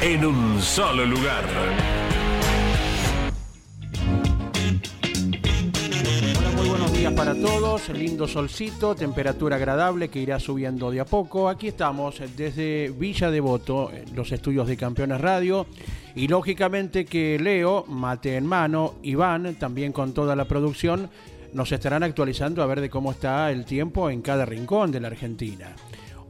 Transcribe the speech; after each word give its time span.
en 0.00 0.24
un 0.24 0.60
solo 0.62 1.04
lugar. 1.04 1.44
Hola, 6.38 6.50
muy 6.56 6.68
buenos 6.68 6.92
días 6.92 7.12
para 7.14 7.34
todos. 7.34 7.88
Lindo 7.88 8.28
solcito, 8.28 8.94
temperatura 8.94 9.56
agradable 9.56 10.08
que 10.08 10.20
irá 10.20 10.38
subiendo 10.38 10.90
de 10.90 11.00
a 11.00 11.04
poco. 11.04 11.48
Aquí 11.48 11.68
estamos 11.68 12.22
desde 12.36 12.92
Villa 12.96 13.30
Devoto, 13.30 13.90
los 14.14 14.30
estudios 14.30 14.68
de 14.68 14.76
Campeones 14.76 15.20
Radio. 15.20 15.66
Y 16.14 16.28
lógicamente 16.28 17.04
que 17.04 17.38
Leo, 17.40 17.84
mate 17.88 18.36
en 18.36 18.46
mano, 18.46 18.94
Iván, 19.02 19.56
también 19.56 19.92
con 19.92 20.14
toda 20.14 20.36
la 20.36 20.46
producción, 20.46 21.10
nos 21.52 21.72
estarán 21.72 22.02
actualizando 22.04 22.62
a 22.62 22.66
ver 22.66 22.80
de 22.80 22.90
cómo 22.90 23.10
está 23.10 23.50
el 23.50 23.64
tiempo 23.64 24.10
en 24.10 24.22
cada 24.22 24.44
rincón 24.44 24.92
de 24.92 25.00
la 25.00 25.08
Argentina. 25.08 25.74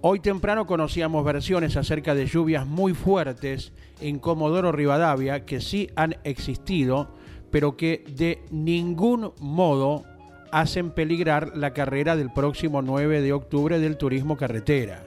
Hoy 0.00 0.20
temprano 0.20 0.68
conocíamos 0.68 1.24
versiones 1.24 1.76
acerca 1.76 2.14
de 2.14 2.26
lluvias 2.26 2.64
muy 2.64 2.94
fuertes 2.94 3.72
en 4.00 4.20
Comodoro 4.20 4.70
Rivadavia 4.70 5.44
que 5.44 5.60
sí 5.60 5.90
han 5.96 6.16
existido, 6.22 7.16
pero 7.50 7.76
que 7.76 8.04
de 8.08 8.38
ningún 8.52 9.32
modo 9.40 10.04
hacen 10.52 10.92
peligrar 10.92 11.56
la 11.56 11.72
carrera 11.72 12.14
del 12.14 12.30
próximo 12.30 12.80
9 12.80 13.22
de 13.22 13.32
octubre 13.32 13.80
del 13.80 13.96
turismo 13.96 14.36
carretera. 14.36 15.04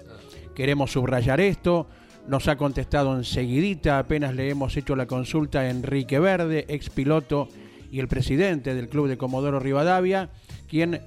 Queremos 0.56 0.92
subrayar 0.92 1.39
esto, 1.39 1.88
nos 2.28 2.50
ha 2.50 2.58
contestado 2.58 3.16
enseguidita, 3.16 3.98
apenas 3.98 4.36
le 4.36 4.50
hemos 4.50 4.76
hecho 4.76 4.98
la 4.98 5.05
consulta 5.05 5.61
a 5.61 5.70
Enrique 5.70 6.20
Verde, 6.20 6.66
ex 6.67 6.89
piloto 6.89 7.48
y 7.94 8.00
el 8.00 8.09
presidente 8.09 8.76
del 8.76 8.89
Club 8.89 9.08
de 9.08 9.17
Comodoro 9.17 9.61
Rivadavia, 9.61 10.30
quien 10.67 11.02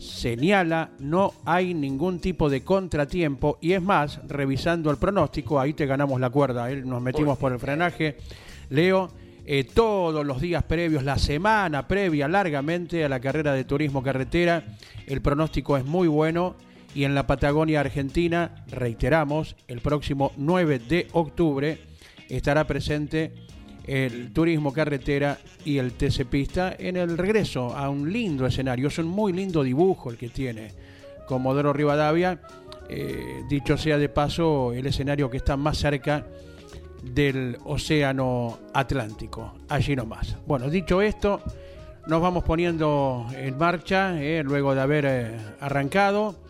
señala 0.00 0.92
no 0.98 1.34
hay 1.44 1.74
ningún 1.74 2.20
tipo 2.20 2.48
de 2.48 2.64
contratiempo. 2.64 3.58
Y 3.60 3.72
es 3.72 3.82
más, 3.82 4.20
revisando 4.26 4.90
el 4.90 4.96
pronóstico, 4.96 5.60
ahí 5.60 5.74
te 5.74 5.86
ganamos 5.86 6.20
la 6.20 6.30
cuerda, 6.30 6.70
¿eh? 6.70 6.76
nos 6.76 7.02
metimos 7.02 7.38
por 7.38 7.52
el 7.52 7.58
frenaje, 7.58 8.16
Leo, 8.70 9.10
eh, 9.44 9.64
todos 9.64 10.24
los 10.24 10.40
días 10.40 10.62
previos, 10.62 11.04
la 11.04 11.18
semana 11.18 11.86
previa 11.86 12.28
largamente 12.28 13.04
a 13.04 13.08
la 13.08 13.20
carrera 13.20 13.52
de 13.52 13.64
turismo 13.64 14.02
carretera, 14.02 14.64
el 15.06 15.20
pronóstico 15.20 15.76
es 15.76 15.84
muy 15.84 16.08
bueno. 16.08 16.56
Y 16.92 17.04
en 17.04 17.14
la 17.14 17.26
Patagonia 17.26 17.80
Argentina, 17.80 18.64
reiteramos, 18.68 19.54
el 19.68 19.80
próximo 19.80 20.32
9 20.36 20.80
de 20.80 21.06
octubre 21.12 21.78
estará 22.28 22.66
presente 22.66 23.32
el 23.86 24.32
turismo 24.32 24.72
carretera 24.72 25.38
y 25.64 25.78
el 25.78 25.92
TC 25.92 26.24
Pista 26.26 26.74
en 26.78 26.96
el 26.96 27.16
regreso 27.18 27.76
a 27.76 27.88
un 27.88 28.12
lindo 28.12 28.46
escenario. 28.46 28.88
Es 28.88 28.98
un 28.98 29.06
muy 29.06 29.32
lindo 29.32 29.62
dibujo 29.62 30.10
el 30.10 30.16
que 30.16 30.28
tiene 30.28 30.72
Comodoro 31.26 31.72
Rivadavia. 31.72 32.40
Eh, 32.88 33.42
dicho 33.48 33.76
sea 33.76 33.98
de 33.98 34.08
paso, 34.08 34.72
el 34.72 34.86
escenario 34.86 35.30
que 35.30 35.36
está 35.36 35.56
más 35.56 35.78
cerca 35.78 36.26
del 37.02 37.56
Océano 37.64 38.58
Atlántico, 38.74 39.54
allí 39.68 39.94
nomás. 39.94 40.36
Bueno, 40.46 40.68
dicho 40.68 41.00
esto, 41.00 41.40
nos 42.06 42.20
vamos 42.20 42.44
poniendo 42.44 43.26
en 43.34 43.56
marcha, 43.56 44.20
eh, 44.20 44.42
luego 44.42 44.74
de 44.74 44.80
haber 44.80 45.04
eh, 45.06 45.36
arrancado 45.60 46.49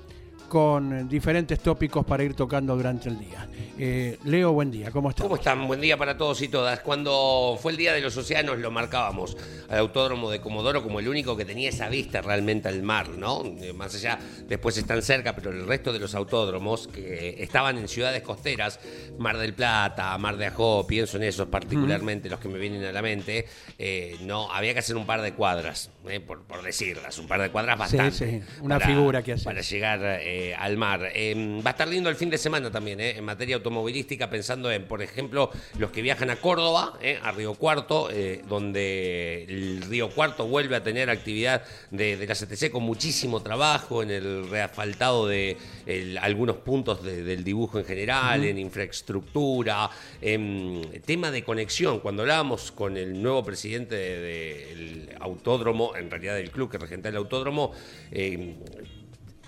con 0.50 1.08
diferentes 1.08 1.60
tópicos 1.60 2.04
para 2.04 2.24
ir 2.24 2.34
tocando 2.34 2.74
durante 2.74 3.08
el 3.08 3.18
día. 3.20 3.48
Eh, 3.78 4.18
Leo, 4.24 4.52
buen 4.52 4.70
día, 4.70 4.90
¿cómo 4.90 5.08
estás? 5.08 5.22
¿Cómo 5.22 5.36
están? 5.36 5.66
Buen 5.66 5.80
día 5.80 5.96
para 5.96 6.18
todos 6.18 6.42
y 6.42 6.48
todas. 6.48 6.80
Cuando 6.80 7.56
fue 7.62 7.70
el 7.72 7.78
Día 7.78 7.94
de 7.94 8.00
los 8.00 8.14
Océanos 8.16 8.58
lo 8.58 8.70
marcábamos 8.72 9.36
al 9.70 9.78
Autódromo 9.78 10.28
de 10.28 10.40
Comodoro 10.40 10.82
como 10.82 10.98
el 10.98 11.08
único 11.08 11.36
que 11.36 11.44
tenía 11.44 11.68
esa 11.70 11.88
vista 11.88 12.20
realmente 12.20 12.68
al 12.68 12.82
mar, 12.82 13.08
¿no? 13.10 13.44
Eh, 13.60 13.72
Más 13.72 13.94
allá, 13.94 14.18
después 14.48 14.76
están 14.76 15.00
cerca, 15.02 15.34
pero 15.36 15.50
el 15.50 15.66
resto 15.66 15.92
de 15.92 16.00
los 16.00 16.14
autódromos 16.16 16.88
que 16.88 17.42
estaban 17.42 17.78
en 17.78 17.86
ciudades 17.88 18.20
costeras, 18.22 18.80
Mar 19.18 19.38
del 19.38 19.54
Plata, 19.54 20.18
Mar 20.18 20.36
de 20.36 20.46
Ajó, 20.46 20.84
pienso 20.86 21.16
en 21.16 21.22
esos 21.22 21.46
particularmente, 21.46 22.28
los 22.28 22.40
que 22.40 22.48
me 22.48 22.58
vienen 22.58 22.84
a 22.84 22.92
la 22.92 23.02
mente, 23.02 23.46
eh, 23.78 24.16
no, 24.22 24.52
había 24.52 24.72
que 24.74 24.80
hacer 24.80 24.96
un 24.96 25.06
par 25.06 25.22
de 25.22 25.32
cuadras, 25.32 25.90
eh, 26.08 26.18
por, 26.18 26.42
por 26.42 26.60
decirlas, 26.62 27.18
un 27.18 27.28
par 27.28 27.40
de 27.40 27.50
cuadras 27.50 27.78
bastante. 27.78 28.10
sí, 28.10 28.42
una 28.60 28.80
figura 28.80 29.22
que 29.22 29.34
hacer. 29.34 29.44
Para 29.44 29.60
llegar 29.60 30.00
eh, 30.40 30.54
al 30.54 30.76
mar. 30.76 31.10
Eh, 31.14 31.60
va 31.64 31.70
a 31.70 31.72
estar 31.72 31.88
lindo 31.88 32.08
el 32.08 32.16
fin 32.16 32.30
de 32.30 32.38
semana 32.38 32.70
también, 32.70 33.00
eh, 33.00 33.16
en 33.18 33.24
materia 33.24 33.56
automovilística, 33.56 34.30
pensando 34.30 34.70
en, 34.70 34.84
por 34.84 35.02
ejemplo, 35.02 35.50
los 35.78 35.90
que 35.90 36.02
viajan 36.02 36.30
a 36.30 36.36
Córdoba, 36.36 36.98
eh, 37.02 37.18
a 37.22 37.30
Río 37.32 37.54
Cuarto, 37.54 38.08
donde 38.48 39.44
el 39.48 39.82
Río 39.82 40.10
Cuarto 40.10 40.46
vuelve 40.46 40.76
a 40.76 40.82
tener 40.82 41.10
actividad 41.10 41.62
de, 41.90 42.16
de 42.16 42.26
la 42.26 42.34
CTC 42.34 42.70
con 42.70 42.82
muchísimo 42.82 43.42
trabajo 43.42 44.02
en 44.02 44.10
el 44.10 44.48
reasfaltado 44.48 45.26
de 45.26 45.56
el- 45.86 46.18
algunos 46.18 46.56
puntos 46.56 47.02
de- 47.02 47.22
del 47.22 47.44
dibujo 47.44 47.78
en 47.78 47.84
general, 47.84 48.44
en 48.44 48.58
infraestructura, 48.58 49.90
en 50.20 50.82
tema 51.04 51.30
de 51.30 51.42
conexión. 51.44 52.00
Cuando 52.00 52.22
hablábamos 52.22 52.72
con 52.72 52.96
el 52.96 53.20
nuevo 53.20 53.44
presidente 53.44 53.94
de- 53.94 54.20
del 54.20 55.08
autódromo, 55.20 55.94
en 55.96 56.10
realidad 56.10 56.34
del 56.36 56.50
club 56.50 56.70
que 56.70 56.78
regenta 56.78 57.08
el 57.08 57.16
autódromo, 57.16 57.72
eh, 58.12 58.54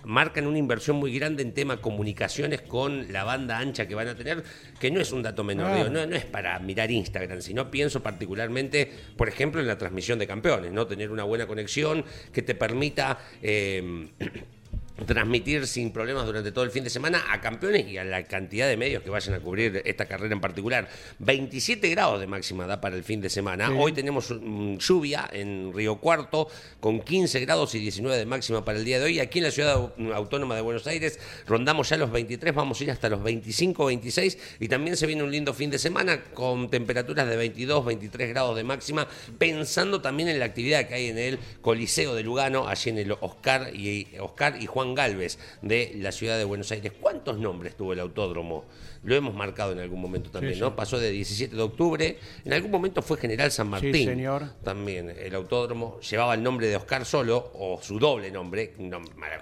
marcan 0.04 0.46
una 0.46 0.58
inversión 0.58 0.96
muy 0.96 1.16
grande 1.16 1.42
en 1.42 1.52
tema 1.52 1.80
comunicaciones 1.80 2.62
con 2.62 3.12
la 3.12 3.24
banda 3.24 3.58
ancha 3.58 3.86
que 3.86 3.94
van 3.94 4.08
a 4.08 4.14
tener, 4.14 4.42
que 4.80 4.90
no 4.90 5.00
es 5.00 5.12
un 5.12 5.22
dato 5.22 5.44
menor, 5.44 5.66
Claro. 5.66 5.84
digo, 5.84 5.90
no, 5.90 6.06
no 6.06 6.16
es 6.16 6.24
para 6.24 6.58
mirar 6.58 6.90
Instagram, 6.90 7.40
sino 7.40 7.70
pienso 7.70 8.02
particularmente, 8.02 8.90
por 9.16 9.28
ejemplo, 9.28 9.60
en 9.60 9.66
la 9.66 9.78
transmisión 9.78 10.18
de 10.18 10.26
campeones, 10.26 10.72
¿no? 10.72 10.86
Tener 10.86 11.10
una 11.10 11.24
buena 11.24 11.46
conexión 11.46 12.04
que 12.32 12.42
te 12.42 12.54
permita 12.54 13.18
eh, 13.42 14.08
transmitir 15.06 15.66
sin 15.66 15.90
problemas 15.90 16.26
durante 16.26 16.52
todo 16.52 16.64
el 16.64 16.70
fin 16.70 16.84
de 16.84 16.90
semana 16.90 17.24
a 17.30 17.40
campeones 17.40 17.88
y 17.88 17.96
a 17.98 18.04
la 18.04 18.22
cantidad 18.24 18.68
de 18.68 18.76
medios 18.76 19.02
que 19.02 19.10
vayan 19.10 19.34
a 19.34 19.40
cubrir 19.40 19.82
esta 19.84 20.06
carrera 20.06 20.34
en 20.34 20.40
particular. 20.40 20.88
27 21.18 21.88
grados 21.90 22.20
de 22.20 22.26
máxima 22.26 22.66
da 22.66 22.80
para 22.80 22.94
el 22.96 23.02
fin 23.02 23.20
de 23.20 23.30
semana. 23.30 23.68
Sí. 23.68 23.74
Hoy 23.78 23.92
tenemos 23.92 24.30
mm, 24.30 24.76
lluvia 24.76 25.28
en 25.32 25.72
Río 25.74 25.96
Cuarto 25.96 26.48
con 26.78 27.00
15 27.00 27.40
grados 27.40 27.74
y 27.74 27.78
19 27.80 28.16
de 28.16 28.26
máxima 28.26 28.64
para 28.64 28.78
el 28.78 28.84
día 28.84 28.98
de 28.98 29.06
hoy. 29.06 29.18
Aquí 29.20 29.38
en 29.38 29.44
la 29.46 29.50
ciudad 29.50 29.76
au- 29.76 30.12
autónoma 30.12 30.54
de 30.54 30.60
Buenos 30.60 30.86
Aires 30.86 31.18
rondamos 31.46 31.88
ya 31.88 31.96
los 31.96 32.10
23, 32.12 32.54
vamos 32.54 32.80
a 32.80 32.84
ir 32.84 32.90
hasta 32.90 33.08
los 33.08 33.22
25, 33.22 33.86
26 33.86 34.38
y 34.60 34.68
también 34.68 34.96
se 34.96 35.06
viene 35.06 35.22
un 35.22 35.30
lindo 35.30 35.54
fin 35.54 35.70
de 35.70 35.78
semana 35.78 36.22
con 36.34 36.70
temperaturas 36.70 37.28
de 37.28 37.36
22, 37.36 37.84
23 37.86 38.28
grados 38.28 38.56
de 38.56 38.64
máxima, 38.64 39.08
pensando 39.38 40.00
también 40.00 40.28
en 40.28 40.38
la 40.38 40.44
actividad 40.44 40.86
que 40.86 40.94
hay 40.94 41.06
en 41.08 41.18
el 41.18 41.38
Coliseo 41.60 42.14
de 42.14 42.22
Lugano, 42.22 42.68
allí 42.68 42.90
en 42.90 42.98
el 42.98 43.12
Oscar 43.20 43.74
y, 43.74 44.06
Oscar 44.20 44.56
y 44.60 44.66
Juan 44.66 44.81
Galvez 44.94 45.38
de 45.62 45.92
la 45.96 46.12
ciudad 46.12 46.36
de 46.38 46.44
Buenos 46.44 46.70
Aires. 46.72 46.92
¿Cuántos 47.00 47.38
nombres 47.38 47.76
tuvo 47.76 47.92
el 47.92 48.00
autódromo? 48.00 48.64
Lo 49.04 49.14
hemos 49.14 49.34
marcado 49.34 49.72
en 49.72 49.78
algún 49.80 50.00
momento 50.00 50.30
también, 50.30 50.54
Sí, 50.54 50.60
¿no? 50.60 50.68
sí. 50.68 50.74
Pasó 50.76 50.98
de 50.98 51.10
17 51.10 51.56
de 51.56 51.62
octubre, 51.62 52.18
en 52.44 52.52
algún 52.52 52.70
momento 52.70 53.02
fue 53.02 53.16
General 53.18 53.50
San 53.50 53.68
Martín. 53.68 53.94
Sí, 53.94 54.04
señor. 54.04 54.44
También 54.62 55.10
el 55.10 55.34
autódromo 55.34 55.98
llevaba 56.00 56.34
el 56.34 56.42
nombre 56.42 56.66
de 56.68 56.76
Oscar 56.76 57.04
Solo, 57.04 57.50
o 57.54 57.80
su 57.82 57.98
doble 57.98 58.30
nombre, 58.30 58.74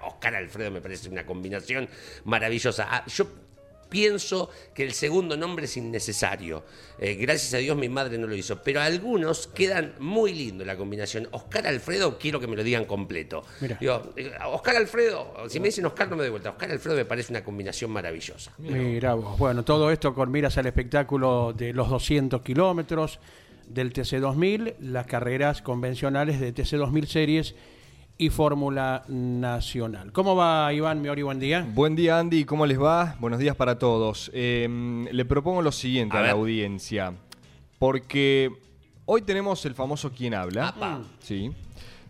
Oscar 0.07 0.35
Alfredo 0.35 0.71
me 0.71 0.81
parece 0.81 1.09
una 1.09 1.27
combinación 1.27 1.89
maravillosa. 2.25 2.87
Ah, 2.91 3.05
yo 3.07 3.27
pienso 3.91 4.49
que 4.73 4.85
el 4.85 4.93
segundo 4.93 5.37
nombre 5.37 5.67
es 5.67 5.77
innecesario. 5.77 6.65
Eh, 6.99 7.15
gracias 7.15 7.53
a 7.55 7.59
Dios 7.59 7.77
mi 7.77 7.89
madre 7.89 8.17
no 8.17 8.27
lo 8.27 8.35
hizo, 8.35 8.63
pero 8.63 8.81
algunos 8.81 9.49
quedan 9.49 9.95
muy 9.99 10.33
lindo 10.33 10.65
la 10.65 10.77
combinación. 10.77 11.29
Oscar 11.33 11.67
Alfredo, 11.67 12.19
quiero 12.19 12.41
que 12.41 12.47
me 12.47 12.57
lo 12.57 12.63
digan 12.63 12.87
completo. 12.87 13.43
Mira. 13.61 13.77
Digo, 13.81 14.13
eh, 14.17 14.33
Oscar 14.47 14.77
Alfredo, 14.77 15.35
si 15.49 15.61
me 15.61 15.69
dicen 15.69 15.85
Oscar 15.85 16.09
no 16.09 16.17
me 16.17 16.23
doy 16.23 16.31
vuelta. 16.31 16.51
Oscar 16.51 16.71
Alfredo 16.71 16.97
me 16.97 17.05
parece 17.05 17.33
una 17.33 17.45
combinación 17.45 17.91
maravillosa. 17.91 18.53
Mira 18.59 19.15
vos. 19.15 19.39
Bueno, 19.39 19.65
todo 19.65 19.91
esto 19.91 20.15
con 20.15 20.31
miras 20.31 20.57
al 20.57 20.67
espectáculo 20.67 21.53
de 21.53 21.73
los 21.73 21.91
200 21.91 22.41
kilómetros 22.43 23.19
del 23.69 23.93
TC2000, 23.93 24.77
las 24.81 25.07
carreras 25.07 25.63
convencionales 25.63 26.41
de 26.41 26.55
TC2000 26.55 27.07
series 27.07 27.55
y 28.21 28.29
Fórmula 28.29 29.03
Nacional. 29.09 30.13
¿Cómo 30.13 30.37
va 30.37 30.71
Iván 30.75 31.01
Miori? 31.01 31.23
Buen 31.23 31.41
día. 31.41 31.67
Buen 31.75 31.97
día 31.97 32.19
Andy, 32.19 32.45
¿cómo 32.45 32.67
les 32.67 32.79
va? 32.79 33.17
Buenos 33.19 33.39
días 33.39 33.57
para 33.57 33.79
todos. 33.79 34.31
Eh, 34.35 34.69
le 35.11 35.25
propongo 35.25 35.63
lo 35.63 35.73
siguiente 35.73 36.19
A 36.19 36.21
a, 36.21 36.23
la 36.25 36.31
audiencia, 36.33 37.15
porque 37.79 38.53
hoy 39.07 39.23
tenemos 39.23 39.65
el 39.65 39.75
famoso 39.75 40.13
Quién 40.13 40.35
habla. 40.35 40.69
Apa. 40.69 41.01
Sí. 41.21 41.51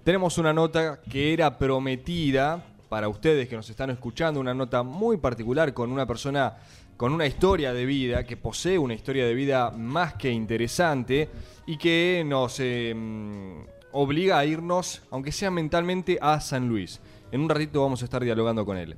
Tenemos 0.03 0.37
una 0.37 0.53
nota 0.53 1.01
que 1.01 1.33
era 1.33 1.57
prometida 1.57 2.61
para 2.89 3.09
ustedes 3.09 3.49
que 3.49 3.55
nos 3.55 3.71
están 3.71 3.91
escuchando, 3.91 4.41
una 4.41 4.53
nota 4.53 4.83
muy 4.83 5.17
particular 5.17 5.73
con 5.73 5.93
una 5.93 6.07
persona 6.07 6.57
con 6.97 7.13
una 7.13 7.27
historia 7.27 7.73
de 7.73 7.87
vida, 7.87 8.25
que 8.25 8.37
posee 8.37 8.79
una 8.79 8.95
historia 8.95 9.25
de 9.25 9.35
vida 9.35 9.71
más 9.71 10.15
que 10.15 10.33
interesante 10.33 11.29
y 11.67 11.77
que 11.77 12.25
nos 12.27 12.59
eh, 12.59 12.93
mm, 12.97 13.80
obliga 13.93 14.39
a 14.39 14.45
irnos, 14.45 15.03
aunque 15.11 15.33
sea 15.33 15.51
mentalmente, 15.51 16.19
a 16.21 16.41
San 16.41 16.69
Luis. 16.69 17.01
En 17.33 17.41
un 17.41 17.49
ratito 17.49 17.83
vamos 17.83 18.03
a 18.03 18.05
estar 18.05 18.23
dialogando 18.23 18.65
con 18.65 18.77
él. 18.77 18.97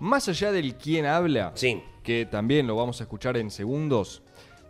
Más 0.00 0.28
allá 0.28 0.52
del 0.52 0.74
quién 0.74 1.06
habla, 1.06 1.52
Sí. 1.54 1.82
que 2.02 2.26
también 2.26 2.66
lo 2.66 2.76
vamos 2.76 3.00
a 3.00 3.04
escuchar 3.04 3.36
en 3.36 3.50
segundos, 3.50 4.22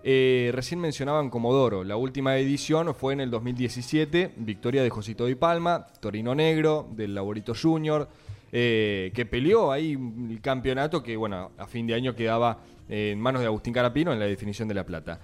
eh, 0.04 0.50
recién 0.52 0.80
mencionaban 0.80 1.30
Comodoro. 1.30 1.82
La 1.82 1.96
última 1.96 2.36
edición 2.36 2.94
fue 2.94 3.14
en 3.14 3.20
el 3.20 3.30
2017, 3.30 4.32
victoria 4.36 4.82
de 4.82 4.90
Josito 4.90 5.24
Di 5.26 5.34
Palma, 5.34 5.86
Torino 6.00 6.34
Negro, 6.34 6.86
del 6.92 7.14
Laborito 7.14 7.54
Junior, 7.60 8.08
eh, 8.52 9.10
que 9.14 9.24
peleó 9.26 9.72
ahí 9.72 9.92
el 10.30 10.40
campeonato 10.42 11.02
que, 11.02 11.16
bueno, 11.16 11.52
a 11.58 11.66
fin 11.66 11.86
de 11.86 11.94
año 11.94 12.14
quedaba 12.14 12.58
en 12.88 13.18
manos 13.18 13.40
de 13.40 13.46
Agustín 13.46 13.72
Carapino 13.72 14.12
en 14.12 14.18
la 14.20 14.26
definición 14.26 14.68
de 14.68 14.74
la 14.74 14.84
plata. 14.84 15.20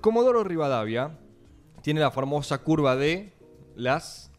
Comodoro 0.00 0.42
Rivadavia 0.42 1.10
tiene 1.82 2.00
la 2.00 2.10
famosa 2.10 2.58
curva 2.58 2.96
de 2.96 3.32
las 3.76 4.30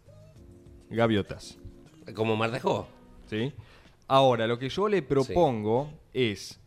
gaviotas. 0.90 1.58
Como 2.16 2.36
Mar 2.36 2.52
dejó. 2.52 2.88
¿sí? 3.30 3.54
Ahora, 4.08 4.48
lo 4.48 4.60
que 4.60 4.70
yo 4.70 4.88
le 4.88 5.02
propongo 5.02 5.90
es 6.14 6.60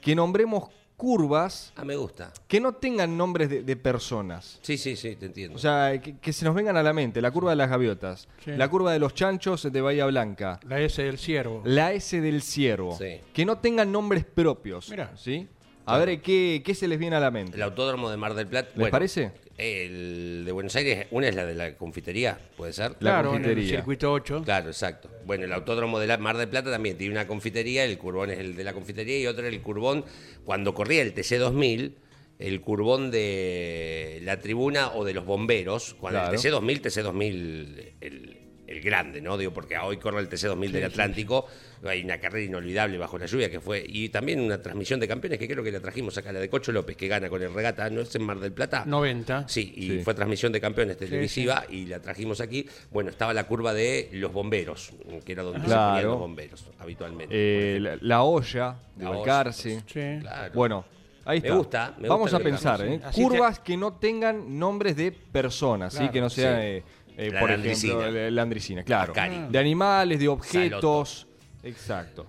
que 0.00 0.14
nombremos 0.14 0.70
curvas 0.96 1.74
Ah, 1.76 1.84
me 1.84 1.94
gusta. 1.94 2.32
que 2.48 2.58
no 2.58 2.72
tengan 2.72 3.18
nombres 3.18 3.50
de, 3.50 3.62
de 3.62 3.76
personas. 3.76 4.58
Sí, 4.62 4.78
sí, 4.78 4.96
sí, 4.96 5.14
te 5.16 5.26
entiendo. 5.26 5.56
O 5.56 5.58
sea, 5.58 6.00
que, 6.00 6.16
que 6.18 6.32
se 6.32 6.44
nos 6.46 6.54
vengan 6.54 6.76
a 6.78 6.82
la 6.82 6.94
mente. 6.94 7.20
La 7.20 7.30
curva 7.30 7.50
de 7.50 7.56
las 7.56 7.68
gaviotas, 7.68 8.28
Sí. 8.42 8.52
la 8.52 8.68
curva 8.70 8.92
de 8.92 8.98
los 8.98 9.12
chanchos 9.12 9.70
de 9.70 9.80
Bahía 9.82 10.06
Blanca, 10.06 10.58
La 10.66 10.80
S 10.80 11.02
del 11.02 11.18
Ciervo. 11.18 11.60
la 11.66 11.92
S 11.92 12.18
del 12.20 12.40
ciervo. 12.40 12.96
Sí. 12.96 13.20
Que 13.34 13.44
no 13.44 13.58
tengan 13.58 13.92
nombres 13.92 14.24
propios. 14.24 14.88
Mirá. 14.88 15.12
¿sí? 15.16 15.46
A 15.84 15.98
ver, 15.98 16.20
¿qué, 16.22 16.62
¿qué 16.64 16.74
se 16.74 16.88
les 16.88 16.98
viene 16.98 17.14
a 17.16 17.20
la 17.20 17.30
mente? 17.30 17.56
el 17.56 17.62
autódromo 17.62 18.08
de 18.10 18.16
Mar 18.16 18.32
del 18.34 18.46
Plata. 18.46 18.70
¿Les 18.74 18.88
parece? 18.90 19.32
El 19.58 20.42
de 20.44 20.52
Buenos 20.52 20.76
Aires, 20.76 21.06
una 21.10 21.28
es 21.28 21.34
la 21.34 21.46
de 21.46 21.54
la 21.54 21.74
confitería, 21.76 22.38
¿puede 22.56 22.72
ser? 22.74 22.90
La 22.92 22.96
claro, 22.98 23.30
en 23.30 23.36
el 23.36 23.42
confitería. 23.42 23.76
circuito 23.78 24.12
8. 24.12 24.42
Claro, 24.44 24.68
exacto. 24.68 25.08
Bueno, 25.24 25.44
el 25.44 25.52
autódromo 25.52 25.98
de 25.98 26.06
la 26.06 26.18
Mar 26.18 26.36
del 26.36 26.48
Plata 26.48 26.70
también 26.70 26.98
tiene 26.98 27.12
una 27.14 27.26
confitería, 27.26 27.84
el 27.84 27.96
curbón 27.96 28.30
es 28.30 28.38
el 28.38 28.54
de 28.54 28.64
la 28.64 28.74
confitería 28.74 29.18
y 29.18 29.26
otro 29.26 29.46
es 29.46 29.52
el 29.54 29.62
curbón, 29.62 30.04
cuando 30.44 30.74
corría 30.74 31.00
el 31.00 31.14
TC2000, 31.14 31.92
el 32.38 32.60
curbón 32.60 33.10
de 33.10 34.20
la 34.24 34.40
tribuna 34.40 34.92
o 34.92 35.04
de 35.06 35.14
los 35.14 35.24
bomberos, 35.24 35.94
cuando 35.98 36.20
Claro. 36.20 36.34
el 36.34 36.38
TC2000, 36.38 36.80
TC2000, 36.82 37.92
el, 38.02 38.35
el 38.66 38.80
grande, 38.80 39.20
¿no? 39.20 39.36
Digo, 39.38 39.52
porque 39.52 39.76
hoy 39.78 39.96
corre 39.98 40.20
el 40.20 40.28
TC2000 40.28 40.70
del 40.70 40.84
Atlántico, 40.84 41.46
hay 41.84 42.02
una 42.02 42.18
carrera 42.18 42.44
inolvidable 42.46 42.98
bajo 42.98 43.16
la 43.18 43.26
lluvia 43.26 43.50
que 43.50 43.60
fue, 43.60 43.84
y 43.86 44.08
también 44.08 44.40
una 44.40 44.60
transmisión 44.60 44.98
de 44.98 45.06
campeones 45.06 45.38
que 45.38 45.46
creo 45.46 45.62
que 45.62 45.70
la 45.70 45.80
trajimos 45.80 46.18
acá, 46.18 46.32
la 46.32 46.40
de 46.40 46.48
Cocho 46.50 46.72
López, 46.72 46.96
que 46.96 47.06
gana 47.06 47.28
con 47.28 47.40
el 47.42 47.52
regata, 47.54 47.88
¿no 47.90 48.00
es 48.00 48.14
en 48.16 48.24
Mar 48.24 48.38
del 48.40 48.52
Plata? 48.52 48.84
90. 48.86 49.48
Sí, 49.48 49.72
y 49.76 49.88
Sí. 49.90 49.98
fue 50.02 50.14
transmisión 50.14 50.52
de 50.52 50.60
campeones 50.60 50.96
televisiva 50.96 51.64
y 51.70 51.86
la 51.86 52.00
trajimos 52.00 52.40
aquí. 52.40 52.66
Bueno, 52.90 53.10
estaba 53.10 53.32
la 53.32 53.44
curva 53.44 53.72
de 53.72 54.08
los 54.12 54.32
bomberos, 54.32 54.92
que 55.24 55.32
era 55.32 55.42
donde 55.42 55.60
se 55.60 55.66
Claro. 55.66 55.90
ponían 55.92 56.06
los 56.10 56.18
bomberos 56.18 56.70
habitualmente. 56.78 57.34
Eh, 57.76 57.78
la, 57.80 57.98
la 58.00 58.22
olla 58.22 58.76
de 58.96 59.04
La 59.04 59.10
Balcarce. 59.10 59.82
Sí. 59.86 60.18
Claro. 60.20 60.52
Bueno, 60.54 60.84
ahí 61.24 61.40
Me 61.40 61.46
está. 61.48 61.58
gusta, 61.58 61.94
me 61.98 62.08
Vamos 62.08 62.22
gusta 62.32 62.36
a 62.38 62.40
pensar, 62.40 62.80
¿eh? 62.82 63.00
Curvas 63.14 63.60
que 63.60 63.76
no 63.76 63.92
tengan 63.94 64.58
nombres 64.58 64.96
de 64.96 65.12
personas, 65.12 65.94
¿sí? 65.94 66.08
Que 66.08 66.20
no 66.20 66.28
sean, 66.30 66.54
sí. 66.56 66.60
eh, 66.64 66.82
eh, 67.16 67.30
La 67.32 67.40
por 67.40 67.50
landricina. 67.50 67.92
ejemplo, 68.00 68.30
la, 68.30 68.42
andricina, 68.42 68.82
claro. 68.84 69.12
Ascari. 69.12 69.46
De 69.50 69.58
animales, 69.58 70.18
de 70.18 70.28
objetos. 70.28 71.26
Exacto. 71.62 72.26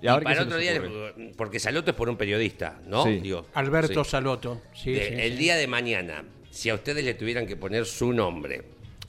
Y, 0.00 0.06
para 0.06 0.42
otro 0.42 0.56
día, 0.58 0.74
ocurre. 0.78 1.32
porque 1.36 1.58
Saloto 1.58 1.90
es 1.90 1.96
por 1.96 2.08
un 2.08 2.16
periodista, 2.16 2.80
¿no? 2.86 3.02
Sí. 3.04 3.18
Digo, 3.20 3.46
Alberto 3.54 4.04
sí. 4.04 4.10
Saloto. 4.10 4.62
Sí, 4.72 4.92
De- 4.92 5.08
sí, 5.08 5.14
el 5.18 5.32
sí. 5.32 5.38
día 5.38 5.56
de 5.56 5.66
mañana, 5.66 6.24
si 6.50 6.70
a 6.70 6.74
ustedes 6.74 7.04
le 7.04 7.14
tuvieran 7.14 7.46
que 7.46 7.56
poner 7.56 7.84
su 7.84 8.12
nombre, 8.12 8.62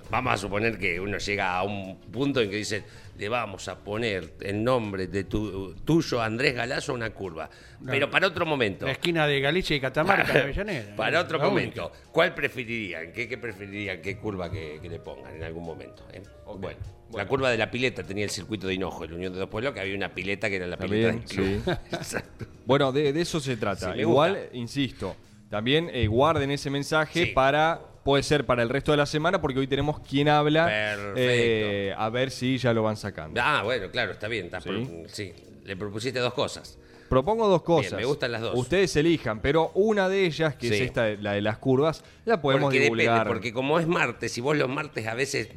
vamos 0.10 0.34
a 0.34 0.38
suponer 0.38 0.78
que 0.78 1.00
uno 1.00 1.18
llega 1.18 1.58
a 1.58 1.64
un 1.64 2.00
punto 2.12 2.42
en 2.42 2.50
que 2.50 2.56
dice, 2.58 2.84
le 3.18 3.28
vamos 3.30 3.68
a 3.68 3.78
poner 3.80 4.34
el 4.42 4.64
nombre 4.64 5.08
de 5.08 5.26
tu, 5.26 5.74
tuyo, 5.86 6.22
Andrés 6.22 6.56
Galazo, 6.56 6.94
a 6.94 6.96
una 6.96 7.10
curva. 7.12 7.50
Pero 7.86 8.10
para 8.10 8.28
otro 8.28 8.46
momento. 8.46 8.86
La 8.86 8.94
esquina 8.94 9.28
de 9.28 9.40
Galicia 9.42 9.76
y 9.76 9.80
Catamarca, 9.80 10.34
de 10.34 10.40
Avellaneda. 10.42 10.96
Para 10.96 11.20
otro 11.22 11.40
momento, 11.40 11.88
única. 11.88 12.04
¿cuál 12.12 12.34
preferirían? 12.34 13.12
¿Qué, 13.12 13.28
qué 13.28 13.38
preferirían? 13.38 14.02
¿Qué 14.02 14.18
curva 14.18 14.50
que, 14.52 14.80
que 14.82 14.90
le 14.90 15.00
pongan 15.00 15.36
en 15.36 15.44
algún 15.44 15.64
momento? 15.66 16.06
eh? 16.14 16.22
Bueno, 16.58 16.80
la 17.14 17.26
curva 17.28 17.50
de 17.52 17.58
la 17.58 17.70
pileta 17.70 18.04
tenía 18.04 18.24
el 18.24 18.30
circuito 18.30 18.68
de 18.68 18.74
Hinojo, 18.76 19.04
el 19.04 19.14
Unión 19.14 19.34
de 19.34 19.40
Dos 19.40 19.50
Pueblos, 19.50 19.74
que 19.74 19.80
había 19.82 19.96
una 19.96 20.14
pileta 20.14 20.50
que 20.50 20.56
era 20.58 20.68
la 20.68 20.78
pileta 20.78 21.08
del 21.12 21.22
club. 21.24 21.62
sí. 21.66 21.72
Exacto. 21.96 22.46
Bueno, 22.66 22.92
de, 22.92 23.12
de 23.14 23.22
eso 23.22 23.40
se 23.40 23.58
trata. 23.58 23.94
Sí, 23.94 24.00
Igual, 24.02 24.34
gusta. 24.36 24.58
insisto, 24.58 25.16
también 25.50 25.90
eh, 25.94 26.08
guarden 26.08 26.52
ese 26.52 26.70
mensaje 26.70 27.26
Sí. 27.28 27.32
para, 27.34 27.82
puede 28.10 28.24
ser 28.24 28.44
para 28.44 28.64
el 28.64 28.70
resto 28.70 28.90
de 28.90 28.98
la 28.98 29.06
semana, 29.06 29.40
porque 29.40 29.60
hoy 29.60 29.68
tenemos 29.68 30.00
quien 30.00 30.30
habla. 30.30 30.66
Perfecto. 30.66 31.14
eh, 31.18 31.94
a 31.96 32.10
ver 32.10 32.32
si 32.32 32.58
ya 32.58 32.74
lo 32.74 32.82
van 32.82 32.98
sacando. 32.98 33.40
Ah, 33.44 33.62
bueno, 33.64 33.92
claro, 33.92 34.14
está 34.14 34.28
bien. 34.28 34.46
está 34.46 34.60
Sí. 34.62 34.70
por- 34.70 35.10
sí, 35.12 35.32
le 35.64 35.76
propusiste 35.78 36.18
dos 36.18 36.34
cosas. 36.34 36.80
Propongo 37.08 37.48
dos 37.48 37.62
cosas. 37.62 37.94
me 37.94 38.06
gustan 38.06 38.32
las 38.32 38.42
dos. 38.42 38.54
Ustedes 38.56 38.96
elijan, 38.96 39.42
pero 39.42 39.70
una 39.76 40.10
de 40.10 40.26
ellas, 40.26 40.56
que 40.56 40.68
es 40.70 40.82
esta, 40.82 41.08
la 41.10 41.34
de 41.34 41.42
las 41.42 41.60
curvas, 41.60 42.04
la 42.26 42.42
podemos 42.42 42.64
porque 42.66 42.80
divulgar. 42.80 43.14
depende, 43.20 43.30
porque 43.30 43.54
como 43.54 43.80
es 43.80 43.86
martes 43.86 44.36
y 44.38 44.42
vos 44.42 44.58
los 44.58 44.70
martes 44.70 45.06
a 45.06 45.14
veces 45.14 45.50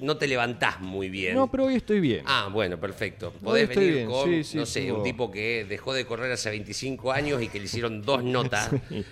no 0.00 0.16
te 0.16 0.26
levantás 0.28 0.80
muy 0.80 1.10
bien. 1.10 1.34
No, 1.34 1.50
pero 1.50 1.64
hoy 1.66 1.74
estoy 1.74 2.00
bien. 2.00 2.22
Ah, 2.26 2.48
bueno, 2.50 2.78
perfecto. 2.80 3.32
Podés 3.44 3.68
venir 3.68 3.92
bien, 3.92 4.06
con, 4.06 4.30
sí, 4.30 4.44
sí, 4.44 4.56
no 4.56 4.64
sé, 4.64 4.90
un 4.92 5.02
tipo 5.02 5.30
que 5.30 5.66
dejó 5.68 5.92
de 5.92 6.06
correr 6.06 6.32
hace 6.32 6.48
25 6.48 7.12
años 7.12 7.42
y 7.42 7.48
que 7.48 7.58
le 7.58 7.66
hicieron 7.66 8.00
dos 8.00 8.22
notas 8.36 8.70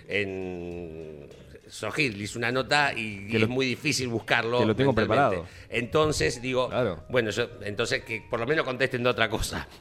en... 0.09 1.27
Sojil 1.69 2.17
le 2.17 2.25
hizo 2.25 2.39
una 2.39 2.53
nota 2.53 2.93
y, 2.95 3.27
y 3.29 3.39
lo- 3.39 3.45
es 3.47 3.49
muy 3.49 3.67
difícil 3.67 4.09
buscarlo. 4.09 4.61
que 4.61 4.67
lo 4.67 4.77
tengo 4.77 4.93
mentalmente. 4.93 5.37
preparado. 5.37 5.47
Entonces, 5.69 6.41
digo, 6.41 6.69
Claro. 6.69 7.05
bueno, 7.09 7.31
yo, 7.31 7.49
entonces 7.63 8.05
que 8.05 8.23
por 8.31 8.39
lo 8.41 8.47
menos 8.47 8.65
contesten 8.65 9.03
de 9.03 9.11
otra 9.11 9.29
cosa. 9.29 9.67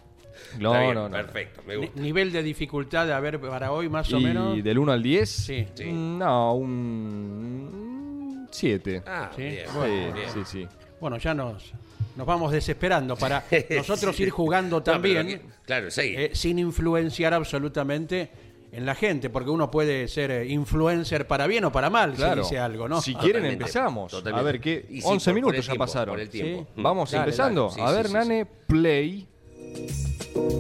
No, 0.60 0.70
Está 0.74 0.82
bien, 0.84 0.94
no, 0.96 1.10
no. 1.10 1.16
Perfecto, 1.16 1.62
me 1.68 1.76
gusta. 1.76 2.00
Nivel 2.00 2.32
de 2.32 2.42
dificultad, 2.44 3.12
a 3.12 3.20
ver, 3.20 3.40
para 3.42 3.72
hoy 3.74 3.90
más 3.90 4.12
o 4.14 4.20
¿Y 4.20 4.24
menos. 4.24 4.64
del 4.64 4.78
1 4.80 4.92
al 4.92 5.04
10? 5.04 5.30
Sí. 5.30 5.68
Sí. 5.74 5.86
Mm, 5.86 6.18
No, 6.20 6.54
un 6.56 8.48
7. 8.52 9.04
Ah, 9.06 9.32
Sí, 9.36 9.42
bien, 9.42 9.66
bueno, 9.76 10.14
bien. 10.14 10.30
sí, 10.34 10.40
sí. 10.46 10.68
Bueno, 11.00 11.18
ya 11.18 11.34
nos, 11.34 11.74
nos 12.16 12.26
vamos 12.26 12.52
desesperando 12.52 13.16
para 13.16 13.44
nosotros 13.76 14.16
Sí. 14.16 14.24
ir 14.24 14.30
jugando 14.30 14.78
No, 14.78 14.84
pero 14.84 14.94
también, 14.96 15.28
que- 15.28 15.42
claro, 15.66 15.92
sí. 15.92 16.14
eh, 16.16 16.32
sin 16.34 16.60
influenciar 16.60 17.34
absolutamente 17.34 18.30
en 18.76 18.86
la 18.86 18.94
gente, 18.96 19.30
porque 19.30 19.50
uno 19.50 19.72
puede 19.72 20.08
ser 20.08 20.32
eh, 20.32 20.48
influencer 20.48 21.28
para 21.28 21.48
bien 21.48 21.64
o 21.66 21.72
para 21.72 21.90
mal, 21.90 22.14
Claro. 22.14 22.44
si 22.44 22.50
dice 22.50 22.60
algo, 22.60 22.90
¿no? 22.90 23.02
Si 23.02 23.14
quieren 23.14 23.44
Totalmente, 23.44 23.64
empezamos. 23.64 24.12
totalmente. 24.12 24.40
A 24.40 24.44
ver, 24.44 24.60
¿qué? 24.60 24.86
Y 24.90 25.02
sí, 25.02 25.08
11 25.08 25.12
por- 25.12 25.24
por 25.24 25.34
minutos 25.36 25.56
el 25.56 25.62
ya 25.62 25.72
tiempo, 25.72 25.86
pasaron. 25.86 26.14
por 26.14 26.20
el 26.20 26.30
tiempo. 26.30 26.68
Sí. 26.76 26.82
Vamos 26.82 27.12
Dale, 27.12 27.24
empezando. 27.24 27.62
dale. 27.70 27.74
Sí, 27.76 27.82
a 27.82 27.88
sí, 27.88 27.94
ver, 27.96 28.08
sí, 28.08 28.14
Nane, 28.14 28.46
play. 28.68 29.28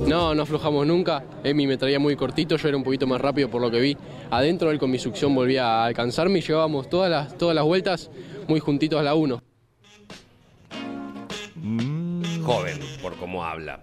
No, 0.08 0.34
no 0.34 0.44
aflojamos 0.44 0.88
nunca. 0.88 1.24
Emi 1.44 1.68
me 1.68 1.78
traía 1.78 2.00
muy 2.00 2.16
cortito, 2.16 2.56
yo 2.56 2.68
era 2.70 2.78
un 2.78 2.84
poquito 2.84 3.06
más 3.06 3.20
rápido 3.20 3.50
por 3.50 3.62
lo 3.62 3.70
que 3.70 3.80
vi. 3.80 3.98
Adentro 4.32 4.72
él 4.72 4.80
con 4.80 4.90
mi 4.90 4.98
succión 5.00 5.36
volvía 5.36 5.66
a 5.68 5.86
alcanzarme 5.86 6.40
y 6.40 6.42
llevábamos 6.42 6.90
todas 6.90 7.12
las, 7.12 7.38
todas 7.38 7.54
las 7.56 7.66
vueltas 7.66 8.10
muy 8.48 8.60
juntitos 8.62 9.00
a 9.00 9.04
la 9.04 9.16
1. 9.16 9.42
Joven, 12.44 12.80
por 13.02 13.16
cómo 13.16 13.44
habla. 13.44 13.82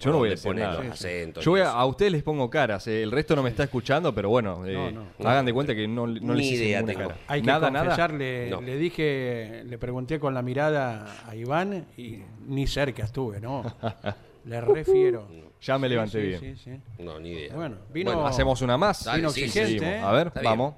Yo 0.00 0.10
no 0.12 0.16
voy 0.18 0.28
a 0.28 0.30
Le 0.30 0.34
decir 0.36 0.48
pone 0.50 0.62
nada. 0.62 0.82
los 0.82 0.92
acentos 0.92 1.44
Yo 1.44 1.50
voy 1.52 1.60
a, 1.60 1.84
ustedes 1.84 2.10
les 2.12 2.22
pongo 2.22 2.48
caras, 2.48 2.86
eh, 2.86 3.02
el 3.02 3.10
resto 3.10 3.36
no 3.36 3.42
me 3.42 3.50
está 3.50 3.64
escuchando, 3.64 4.14
pero 4.14 4.30
bueno, 4.30 4.66
eh, 4.66 4.72
No, 4.72 4.90
no. 4.90 5.28
hagan 5.28 5.44
de 5.46 5.52
cuenta 5.52 5.74
que 5.74 5.86
no, 5.86 6.06
no 6.06 6.32
Ni 6.34 6.38
les 6.42 6.46
hice 6.52 6.64
idea 6.64 6.78
ninguna 6.80 6.94
tengo. 6.98 7.08
cara. 7.10 7.20
Hay 7.28 7.40
que 7.42 7.46
nada, 7.46 7.70
nada. 7.70 7.84
confesar, 7.86 8.14
le, 8.14 8.48
No. 8.50 8.60
le 8.62 8.76
dije, 8.78 9.62
le 9.66 9.78
pregunté 9.78 10.18
con 10.18 10.32
la 10.34 10.42
mirada 10.42 11.06
a 11.28 11.36
Iván 11.36 11.86
y 11.96 12.20
ni 12.46 12.66
cerca 12.66 13.04
estuve, 13.04 13.40
¿no? 13.40 13.62
Le 14.46 14.58
refiero. 14.62 15.28
Ya 15.60 15.76
me 15.76 15.86
levanté 15.86 16.22
Sí, 16.22 16.26
bien. 16.28 16.56
sí, 16.56 16.62
sí. 16.96 17.02
No, 17.02 17.20
ni 17.20 17.32
idea. 17.32 17.54
Bueno, 17.54 17.76
vino. 17.92 18.10
Bueno, 18.12 18.26
hacemos 18.26 18.62
una 18.62 18.78
más. 18.78 19.04
Dale, 19.04 19.18
vino 19.18 19.30
sí, 19.30 19.42
exigente, 19.42 19.78
Seguimos. 19.80 19.94
¿eh? 19.96 20.00
A 20.00 20.12
ver, 20.12 20.26
Está 20.28 20.40
bien. 20.40 20.50
vamos. 20.52 20.74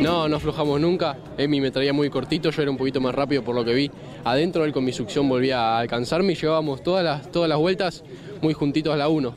No, 0.00 0.28
no 0.28 0.36
aflojamos 0.36 0.80
nunca. 0.80 1.18
Emi 1.36 1.60
me 1.60 1.70
traía 1.70 1.92
muy 1.92 2.08
cortito, 2.10 2.50
yo 2.50 2.62
era 2.62 2.70
un 2.70 2.76
poquito 2.76 3.00
más 3.00 3.14
rápido 3.14 3.42
por 3.42 3.54
lo 3.54 3.64
que 3.64 3.74
vi. 3.74 3.90
Adentro 4.26 4.64
él 4.64 4.72
con 4.72 4.84
mi 4.84 4.92
succión 4.92 5.28
volvía 5.28 5.60
a 5.60 5.78
alcanzarme 5.78 6.32
y 6.32 6.36
llevábamos 6.36 6.82
todas 6.82 7.04
las, 7.04 7.30
todas 7.30 7.48
las 7.48 7.58
vueltas 7.58 8.02
muy 8.42 8.54
juntitos 8.54 8.92
a 8.92 8.96
la 8.96 9.08
1. 9.08 9.36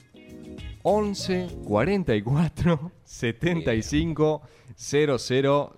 11 0.82 1.48
44 1.64 2.92
75 3.04 4.42
00 4.76 5.18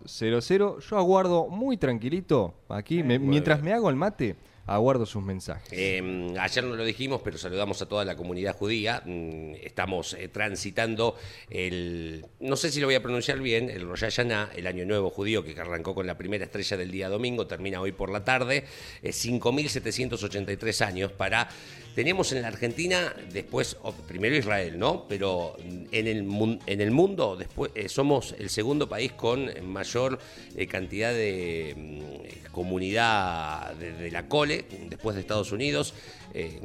00. 0.06 0.80
Yo 0.80 0.98
aguardo 0.98 1.48
muy 1.48 1.76
tranquilito 1.76 2.54
aquí, 2.70 3.04
me- 3.04 3.20
mientras 3.20 3.62
me 3.62 3.74
hago 3.74 3.90
el 3.90 3.96
mate, 3.98 4.38
aguardo 4.66 5.06
sus 5.06 5.24
mensajes. 5.24 5.70
Eh, 5.72 6.34
ayer 6.40 6.64
no 6.64 6.76
lo 6.76 6.84
dijimos, 6.84 7.22
pero 7.24 7.38
saludamos 7.38 7.82
a 7.82 7.88
toda 7.88 8.06
la 8.06 8.16
comunidad 8.16 8.56
judía. 8.56 9.02
Mm, 9.06 9.56
Estamos 9.62 10.14
eh, 10.14 10.28
transitando 10.28 11.16
el, 11.50 12.26
no 12.40 12.56
sé 12.56 12.72
si 12.72 12.80
lo 12.80 12.88
voy 12.88 12.96
a 12.96 13.02
pronunciar 13.02 13.40
bien, 13.40 13.70
el 13.70 13.88
Rosh 13.88 14.02
Hashanah, 14.02 14.52
el 14.56 14.68
Año 14.68 14.86
Nuevo 14.86 15.10
judío 15.10 15.44
que 15.44 15.60
arrancó 15.60 15.96
con 15.96 16.08
la 16.08 16.18
primera 16.18 16.46
estrella 16.46 16.78
del 16.78 16.92
día 16.92 17.10
domingo, 17.10 17.48
termina 17.48 17.82
hoy 17.82 17.92
por 17.92 18.12
la 18.12 18.24
tarde. 18.24 18.66
Eh, 19.02 19.12
5.783 19.12 20.86
años 20.86 21.12
para... 21.12 21.50
Tenemos 21.96 22.32
en 22.32 22.42
la 22.42 22.48
Argentina, 22.48 23.14
después, 23.34 23.76
primero 24.08 24.36
Israel, 24.36 24.80
¿no? 24.80 25.06
Pero 25.10 25.58
en 25.60 26.08
el, 26.08 26.26
en 26.66 26.82
el 26.82 26.92
mundo 26.92 27.36
después 27.36 27.72
eh, 27.76 27.90
somos 27.90 28.34
el 28.40 28.50
segundo 28.50 28.88
país 28.88 29.12
con 29.12 29.52
mayor 29.68 30.18
eh, 30.56 30.68
cantidad 30.68 31.12
de 31.12 31.76
mm, 31.76 32.52
comunidad 32.52 33.76
de, 33.76 34.10
la 34.10 34.30
cole, 34.30 34.64
después 34.90 35.16
de 35.16 35.22
Estados 35.22 35.52
Unidos. 35.52 35.94
eh, 36.34 36.62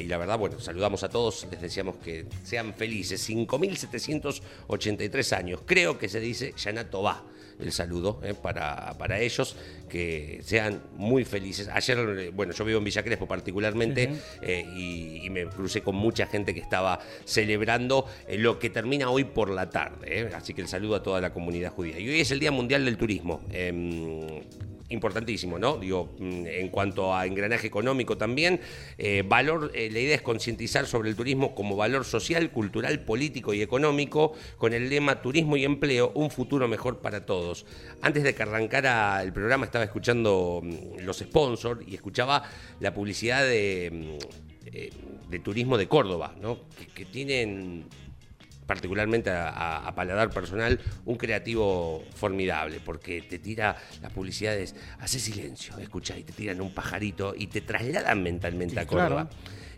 y, 0.00 0.06
la, 0.06 0.16
verdad, 0.16 0.38
bueno, 0.38 0.58
saludamos 0.58 1.02
a 1.02 1.10
todos, 1.10 1.46
les 1.50 1.60
deseamos 1.60 1.96
que 1.96 2.24
sean 2.42 2.72
felices. 2.72 3.28
5.783 3.28 5.36
años, 5.36 5.60
creo 5.66 5.98
que 5.98 6.08
se 6.08 6.18
dice 6.18 6.54
Yana 6.56 6.88
Tová 6.88 7.26
el 7.60 7.72
saludo 7.72 8.20
eh, 8.22 8.34
para, 8.34 8.96
para 8.98 9.20
ellos, 9.20 9.56
que 9.88 10.40
sean 10.42 10.82
muy 10.96 11.24
felices. 11.24 11.68
Ayer, 11.68 11.98
eh, 11.98 12.30
bueno, 12.30 12.52
yo 12.52 12.64
vivo 12.64 12.78
en 12.78 12.84
Villa 12.84 13.02
Crespo 13.02 13.26
particularmente 13.26 14.10
eh, 14.42 14.64
y, 14.76 15.24
y 15.24 15.30
me 15.30 15.46
crucé 15.46 15.82
con 15.82 15.96
mucha 15.96 16.26
gente 16.26 16.54
que 16.54 16.60
estaba 16.60 16.98
celebrando 17.24 18.06
lo 18.28 18.58
que 18.58 18.70
termina 18.70 19.10
hoy 19.10 19.24
por 19.24 19.50
la 19.50 19.70
tarde. 19.70 20.30
Así 20.34 20.54
que 20.54 20.62
el 20.62 20.68
saludo 20.68 20.96
a 20.96 21.02
toda 21.02 21.20
la 21.20 21.32
comunidad 21.32 21.72
judía. 21.72 21.98
Y 21.98 22.08
hoy 22.08 22.20
es 22.20 22.30
el 22.30 22.40
Día 22.40 22.50
Mundial 22.50 22.84
del 22.84 22.96
Turismo. 22.96 23.42
Importantísimo, 24.92 25.58
¿no? 25.58 25.78
Digo, 25.78 26.14
mm, 26.18 26.46
en 26.46 26.68
cuanto 26.68 27.14
a 27.14 27.24
engranaje 27.26 27.66
económico 27.66 28.18
también, 28.18 28.60
eh, 28.98 29.24
valor, 29.26 29.72
eh, 29.74 29.88
la 29.90 30.00
idea 30.00 30.14
es 30.14 30.20
concientizar 30.22 30.86
sobre 30.86 31.08
el 31.08 31.16
turismo 31.16 31.54
como 31.54 31.76
valor 31.76 32.04
social, 32.04 32.50
cultural, 32.50 33.00
político 33.00 33.54
y 33.54 33.62
económico, 33.62 34.34
con 34.58 34.74
el 34.74 34.90
lema 34.90 35.22
Turismo 35.22 35.56
y 35.56 35.64
Empleo, 35.64 36.12
un 36.14 36.30
futuro 36.30 36.68
mejor 36.68 36.98
para 36.98 37.24
todos. 37.24 37.64
Antes 38.02 38.22
de 38.22 38.34
que 38.34 38.42
arrancara 38.42 39.22
el 39.22 39.32
programa 39.32 39.64
estaba 39.64 39.84
escuchando 39.84 40.60
mm, 40.62 41.00
los 41.00 41.20
sponsors 41.20 41.80
y 41.88 41.94
escuchaba 41.94 42.42
la 42.80 42.92
publicidad 42.92 43.42
de, 43.42 43.90
mm, 43.90 44.66
eh, 44.74 44.90
de 45.30 45.38
turismo 45.38 45.78
de 45.78 45.88
Córdoba, 45.88 46.34
¿no? 46.38 46.58
Que 46.94 47.06
tienen 47.06 47.86
particularmente 48.72 49.28
a, 49.28 49.50
a- 49.50 49.88
a 49.88 49.94
paladar 49.94 50.30
personal, 50.30 50.80
un 51.04 51.16
creativo 51.16 52.02
formidable, 52.14 52.80
porque 52.82 53.20
te 53.20 53.38
tira 53.38 53.76
las 54.00 54.10
publicidades, 54.12 54.74
hace 54.98 55.18
silencio, 55.18 55.76
escucha, 55.78 56.16
y 56.16 56.22
te 56.22 56.32
tiran 56.32 56.58
un 56.62 56.72
pajarito 56.72 57.34
y 57.36 57.48
te 57.48 57.60
trasladan 57.60 58.22
mentalmente 58.22 58.80
a 58.80 58.86
claro. 58.86 59.28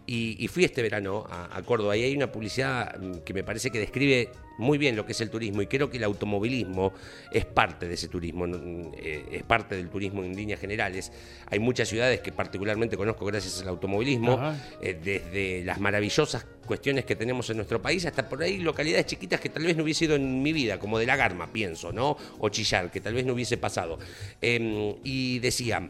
Y, 0.07 0.37
y 0.39 0.49
fui 0.49 0.65
este 0.65 0.83
verano 0.83 1.25
a, 1.29 1.57
a 1.57 1.63
Córdoba 1.63 1.97
y 1.97 2.03
hay 2.03 2.17
una 2.17 2.31
publicidad 2.31 2.99
mm, 2.99 3.19
que 3.25 3.33
me 3.33 3.43
parece 3.43 3.71
que 3.71 3.79
describe 3.79 4.31
muy 4.59 4.79
bien 4.79 4.97
lo 4.97 5.05
que 5.05 5.13
es 5.13 5.21
el 5.21 5.31
turismo 5.31 5.63
y 5.63 5.67
creo 5.67 5.91
que 5.91 5.97
el 5.97 6.05
automovilismo 6.05 6.93
es 7.33 7.45
parte 7.45 7.89
de 7.89 7.95
ese 7.95 8.09
turismo. 8.09 8.47
Mm, 8.47 8.93
eh, 8.97 9.25
es 9.33 9.43
parte 9.43 9.77
del 9.77 9.89
turismo 9.89 10.23
en 10.25 10.35
líneas 10.35 10.61
generales. 10.61 11.13
Hay 11.51 11.59
muchas 11.59 11.89
ciudades 11.89 12.21
que 12.21 12.33
particularmente 12.33 12.97
conozco 12.97 13.25
gracias 13.25 13.61
al 13.63 13.69
automovilismo, 13.69 14.55
eh, 14.81 14.99
desde 15.03 15.65
las 15.65 15.81
maravillosas 15.81 16.47
cuestiones 16.67 17.05
que 17.05 17.15
tenemos 17.15 17.51
en 17.51 17.57
nuestro 17.57 17.83
país 17.83 18.07
hasta 18.07 18.27
por 18.27 18.43
ahí 18.43 18.59
localidades 18.59 19.07
chiquitas 19.07 19.39
que 19.39 19.51
tal 19.51 19.65
vez 19.65 19.77
no 19.77 19.83
hubiese 19.83 20.07
ido 20.07 20.17
en 20.17 20.43
mi 20.43 20.53
vida, 20.53 20.79
como 20.79 20.99
de 20.99 21.07
la 21.07 21.17
Garma, 21.17 21.53
pienso, 21.53 21.93
¿no? 21.93 22.17
O 22.39 22.49
Chillar, 22.49 22.91
que 22.91 23.01
tal 23.01 23.15
vez 23.15 23.27
no 23.27 23.35
hubiese 23.35 23.59
pasado. 23.59 23.99
Eh, 24.41 24.97
y 25.05 25.41
decía, 25.41 25.89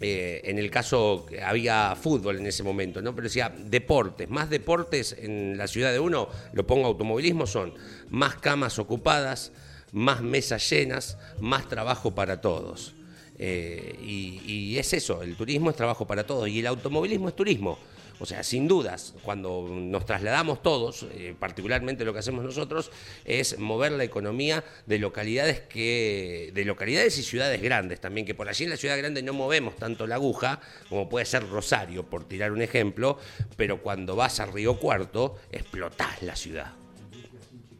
eh, 0.00 0.40
en 0.44 0.58
el 0.58 0.70
caso 0.70 1.26
había 1.44 1.96
fútbol 1.96 2.38
en 2.38 2.46
ese 2.46 2.62
momento, 2.62 3.02
¿no? 3.02 3.14
Pero 3.14 3.24
decía, 3.24 3.52
deportes, 3.56 4.28
más 4.30 4.48
deportes 4.48 5.16
en 5.18 5.56
la 5.58 5.66
ciudad 5.66 5.92
de 5.92 5.98
uno, 5.98 6.28
lo 6.52 6.66
pongo 6.66 6.86
automovilismo, 6.86 7.46
son 7.46 7.74
más 8.10 8.36
camas 8.36 8.78
ocupadas, 8.78 9.52
más 9.92 10.22
mesas 10.22 10.68
llenas, 10.70 11.18
más 11.40 11.68
trabajo 11.68 12.14
para 12.14 12.40
todos. 12.40 12.94
Eh, 13.40 13.96
y 14.02 14.78
es 14.78 14.92
eso, 14.92 15.22
el 15.22 15.36
turismo 15.36 15.70
es 15.70 15.76
trabajo 15.76 16.06
para 16.06 16.26
todos 16.26 16.48
y 16.48 16.60
el 16.60 16.66
automovilismo 16.66 17.28
es 17.28 17.36
turismo. 17.36 17.78
O 18.20 18.26
sea, 18.26 18.42
sin 18.42 18.66
dudas, 18.66 19.14
cuando 19.22 19.68
nos 19.70 20.04
trasladamos 20.04 20.62
todos, 20.62 21.06
eh, 21.12 21.34
particularmente 21.38 22.04
lo 22.04 22.12
que 22.12 22.18
hacemos 22.18 22.44
nosotros, 22.44 22.90
es 23.24 23.58
mover 23.58 23.92
la 23.92 24.04
economía 24.04 24.64
de 24.86 24.98
localidades 24.98 25.60
que, 25.60 26.50
de 26.52 26.64
localidades 26.64 27.16
y 27.18 27.22
ciudades 27.22 27.62
grandes 27.62 28.00
también, 28.00 28.26
que 28.26 28.34
por 28.34 28.48
allí 28.48 28.64
en 28.64 28.70
la 28.70 28.76
ciudad 28.76 28.98
grande 28.98 29.22
no 29.22 29.32
movemos 29.32 29.76
tanto 29.76 30.06
la 30.06 30.16
aguja, 30.16 30.60
como 30.88 31.08
puede 31.08 31.26
ser 31.26 31.48
Rosario, 31.48 32.04
por 32.04 32.24
tirar 32.24 32.50
un 32.50 32.62
ejemplo, 32.62 33.18
pero 33.56 33.80
cuando 33.82 34.16
vas 34.16 34.40
a 34.40 34.46
Río 34.46 34.78
Cuarto, 34.78 35.36
explotás 35.52 36.22
la 36.22 36.34
ciudad. 36.34 36.72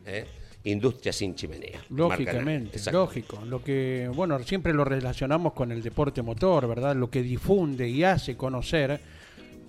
¿Eh? 0.07 0.25
Industria 0.65 1.13
sin 1.13 1.35
chimenea. 1.35 1.85
Lógicamente, 1.91 2.79
lógico. 2.91 3.43
Lo 3.45 3.63
que, 3.63 4.11
bueno, 4.15 4.39
siempre 4.43 4.73
lo 4.73 4.85
relacionamos 4.85 5.53
con 5.53 5.73
el 5.73 5.83
deporte 5.83 6.23
motor, 6.23 6.69
¿verdad? 6.69 6.97
Lo 6.97 7.11
que 7.11 7.23
difunde 7.23 7.89
y 7.89 8.05
hace 8.05 8.37
conocer 8.37 9.01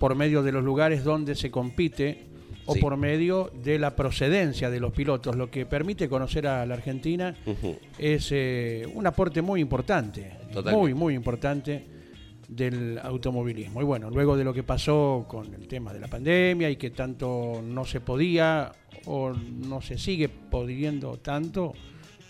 por 0.00 0.16
medio 0.16 0.42
de 0.42 0.50
los 0.50 0.64
lugares 0.64 1.04
donde 1.04 1.36
se 1.36 1.50
compite 1.52 2.26
o 2.66 2.74
Sí. 2.74 2.80
por 2.80 2.96
medio 2.96 3.50
de 3.62 3.78
la 3.78 3.94
procedencia 3.94 4.70
de 4.70 4.80
los 4.80 4.92
pilotos. 4.92 5.36
Lo 5.36 5.50
que 5.50 5.66
permite 5.66 6.08
conocer 6.08 6.46
a 6.46 6.64
la 6.66 6.74
Argentina 6.74 7.36
es 7.98 8.28
eh, 8.32 8.86
un 8.94 9.06
aporte 9.06 9.42
muy 9.42 9.60
importante, 9.60 10.32
Totalmente. 10.52 10.72
muy, 10.76 10.94
muy 10.94 11.14
importante 11.14 11.84
del 12.48 12.98
automovilismo. 13.02 13.80
Y 13.80 13.84
bueno, 13.84 14.10
luego 14.10 14.36
de 14.36 14.44
lo 14.44 14.52
que 14.52 14.62
pasó 14.62 15.24
con 15.28 15.52
el 15.54 15.68
tema 15.68 15.92
de 15.92 16.00
la 16.00 16.08
pandemia 16.08 16.68
y 16.70 16.76
que 16.76 16.90
tanto 16.90 17.62
no 17.64 17.84
se 17.84 18.00
podía 18.00 18.72
o 19.06 19.32
no 19.32 19.80
se 19.82 19.98
sigue 19.98 20.28
pudiendo 20.28 21.16
tanto 21.18 21.74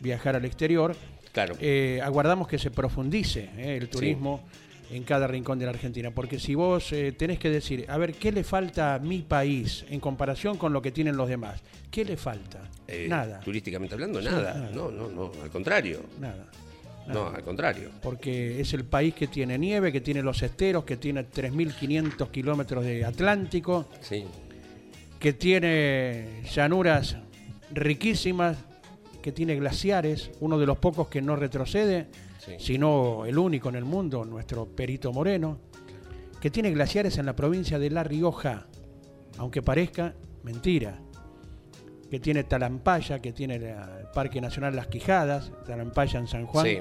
viajar 0.01 0.37
al 0.37 0.45
exterior, 0.45 0.95
Claro. 1.33 1.55
eh, 1.61 2.01
aguardamos 2.03 2.49
que 2.49 2.59
se 2.59 2.71
profundice 2.71 3.51
eh, 3.57 3.77
el 3.81 3.89
turismo 3.89 4.43
en 4.91 5.05
cada 5.05 5.27
rincón 5.27 5.59
de 5.59 5.65
la 5.67 5.71
Argentina. 5.71 6.11
Porque 6.11 6.39
si 6.39 6.55
vos 6.55 6.93
eh, 6.93 7.13
tenés 7.13 7.39
que 7.39 7.49
decir, 7.51 7.85
a 7.89 7.97
ver, 7.99 8.15
¿qué 8.15 8.33
le 8.33 8.43
falta 8.45 8.95
a 8.95 8.99
mi 8.99 9.19
país 9.23 9.85
en 9.89 10.01
comparación 10.01 10.57
con 10.59 10.73
lo 10.73 10.83
que 10.83 10.91
tienen 10.91 11.17
los 11.17 11.29
demás? 11.29 11.61
¿Qué 11.91 12.05
le 12.05 12.17
falta? 12.17 12.61
Eh, 12.89 13.07
nada, 13.09 13.41
Turísticamente 13.41 13.95
hablando, 13.95 14.21
Sí, 14.21 14.27
nada. 14.27 14.55
nada. 14.55 14.71
No, 14.75 14.91
no, 14.91 15.09
no. 15.09 15.31
Al 15.43 15.51
contrario. 15.51 16.01
nada. 16.21 16.47
No, 17.07 17.27
al 17.29 17.43
contrario. 17.43 17.91
porque 18.03 18.61
es 18.61 18.73
el 18.73 18.85
país 18.85 19.15
que 19.15 19.27
tiene 19.27 19.59
nieve, 19.59 19.91
que 19.91 20.01
tiene 20.01 20.23
los 20.23 20.43
esteros, 20.43 20.85
que 20.85 20.97
tiene 20.97 21.25
3.500 21.29 22.31
kilómetros 22.31 22.85
de 22.85 23.05
Atlántico, 23.05 23.89
Sí. 24.01 24.25
que 25.19 25.33
tiene 25.33 26.43
llanuras 26.53 27.17
riquísimas, 27.73 28.57
que 29.23 29.33
tiene 29.33 29.57
glaciares, 29.57 30.31
uno 30.41 30.59
de 30.59 30.67
los 30.67 30.79
pocos 30.79 31.09
que 31.09 31.21
no 31.21 31.35
retrocede, 31.37 32.07
Sí. 32.45 32.55
sino 32.59 33.25
el 33.27 33.37
único 33.39 33.69
en 33.69 33.75
el 33.77 33.85
mundo, 33.85 34.25
nuestro 34.25 34.67
Perito 34.67 35.13
Moreno, 35.13 35.59
que 36.41 36.51
tiene 36.51 36.71
glaciares 36.71 37.19
en 37.19 37.27
la 37.27 37.37
provincia 37.37 37.79
de 37.79 37.91
La 37.91 38.03
Rioja, 38.03 38.67
aunque 39.39 39.61
parezca 39.63 40.15
mentira, 40.43 40.99
que 42.11 42.19
tiene 42.19 42.45
Talampaya, 42.45 43.21
que 43.21 43.33
tiene 43.33 43.57
el 43.57 43.75
Parque 44.15 44.41
Nacional 44.41 44.75
Las 44.75 44.87
Quijadas, 44.89 45.53
Talampaya 45.67 46.19
en 46.19 46.27
San 46.27 46.47
Juan, 46.47 46.67
Sí. 46.67 46.79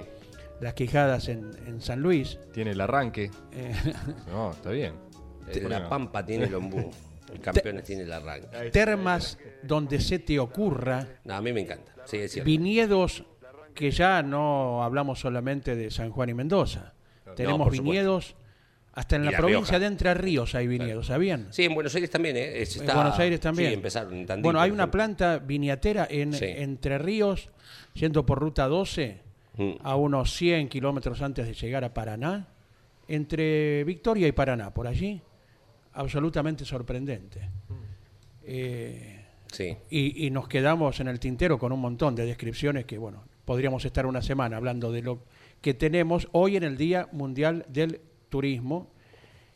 Las 0.61 0.73
Quijadas 0.73 1.27
en, 1.29 1.51
en 1.67 1.81
San 1.81 2.01
Luis. 2.01 2.37
Tiene 2.53 2.71
el 2.71 2.81
arranque. 2.81 3.29
Eh, 3.51 3.73
No, 4.31 4.51
está 4.51 4.71
bien. 4.71 4.93
Eh, 5.47 5.65
La 5.69 5.87
Pampa 5.87 6.25
tiene 6.25 6.45
el 6.45 6.55
ombú. 6.55 6.89
El 7.33 7.39
Campeones 7.41 7.83
tiene 7.83 8.01
el 8.03 8.11
arranque. 8.11 8.71
termas 8.71 9.37
donde 9.61 9.99
se 10.01 10.17
te 10.17 10.39
ocurra, 10.39 11.07
No, 11.25 11.35
a 11.35 11.41
mí 11.41 11.53
me 11.53 11.61
encanta. 11.61 11.93
Sí, 12.05 12.17
es 12.17 12.31
cierto. 12.31 12.47
viñedos 12.47 13.23
que 13.79 13.91
ya 13.91 14.21
no 14.21 14.83
hablamos 14.83 15.21
solamente 15.21 15.73
de 15.73 15.89
San 15.89 16.09
Juan 16.11 16.27
y 16.27 16.33
Mendoza. 16.33 16.91
Tenemos 17.33 17.59
supuesto. 17.67 17.81
viñedos, 17.83 18.35
hasta 18.91 19.15
en 19.15 19.21
Y 19.21 19.25
la, 19.27 19.31
La 19.31 19.37
provincia 19.37 19.79
de 19.79 19.85
Entre 19.85 20.13
Ríos 20.13 20.53
hay 20.53 20.67
viñedos, 20.67 21.05
¿sabían? 21.07 21.47
Sí, 21.51 21.63
en 21.63 21.73
Buenos 21.75 21.95
Aires 21.95 22.09
también, 22.09 22.35
¿eh? 22.35 22.61
Es- 22.61 22.75
En 22.75 22.81
está- 22.81 22.95
Buenos 22.95 23.17
Aires 23.17 23.39
también. 23.39 23.69
Sí, 23.69 23.73
empezaron 23.75 24.13
en 24.15 24.25
Tandil, 24.25 24.43
bueno, 24.43 24.59
hay 24.59 24.71
una 24.71 24.91
planta 24.91 25.37
viñatera 25.39 26.05
en 26.09 26.33
Sí. 26.33 26.43
Entre 26.45 26.97
Ríos, 26.97 27.49
yendo 27.93 28.25
por 28.25 28.39
ruta 28.39 28.67
12, 28.67 29.21
Mm. 29.55 29.71
a 29.81 29.95
unos 29.95 30.33
100 30.35 30.67
kilómetros 30.67 31.21
antes 31.21 31.47
de 31.47 31.53
llegar 31.53 31.85
a 31.85 31.93
Paraná, 31.93 32.47
entre 33.07 33.85
Victoria 33.85 34.27
y 34.27 34.33
Paraná, 34.33 34.73
por 34.73 34.87
allí, 34.87 35.21
absolutamente 35.93 36.65
sorprendente. 36.65 37.49
Eh, 38.43 39.15
Sí. 39.51 39.75
y, 39.89 40.27
y 40.27 40.29
nos 40.31 40.47
quedamos 40.47 40.99
en 40.99 41.07
el 41.07 41.19
tintero 41.19 41.57
con 41.57 41.71
un 41.71 41.79
montón 41.79 42.13
de 42.15 42.25
descripciones 42.25 42.85
que, 42.85 42.97
bueno, 42.97 43.23
podríamos 43.49 43.83
estar 43.83 44.05
una 44.05 44.21
semana 44.21 44.57
hablando 44.57 44.91
de 44.91 45.01
lo 45.01 45.23
que 45.59 45.73
tenemos 45.73 46.27
hoy 46.33 46.55
en 46.55 46.61
el 46.61 46.77
Día 46.77 47.09
Mundial 47.11 47.65
del 47.67 47.99
Turismo. 48.29 48.91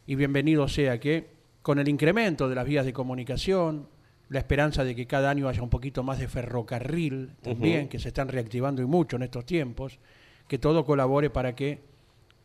Y 0.07 0.15
bienvenido 0.15 0.67
sea 0.67 0.99
que 0.99 1.27
con 1.61 1.77
el 1.77 1.87
incremento 1.87 2.49
de 2.49 2.55
las 2.55 2.65
vías 2.65 2.87
de 2.87 2.91
comunicación, 2.91 3.87
la 4.29 4.39
esperanza 4.39 4.83
de 4.83 4.95
que 4.95 5.05
cada 5.05 5.29
año 5.29 5.47
haya 5.47 5.61
un 5.61 5.69
poquito 5.69 6.01
más 6.01 6.17
de 6.17 6.27
ferrocarril 6.27 7.35
también, 7.43 7.87
que 7.87 7.99
se 7.99 8.07
están 8.07 8.29
reactivando 8.29 8.81
y 8.81 8.85
mucho 8.85 9.17
en 9.17 9.21
estos 9.21 9.45
tiempos, 9.45 9.99
que 10.47 10.57
todo 10.57 10.85
colabore 10.85 11.29
para 11.29 11.53
que 11.53 11.81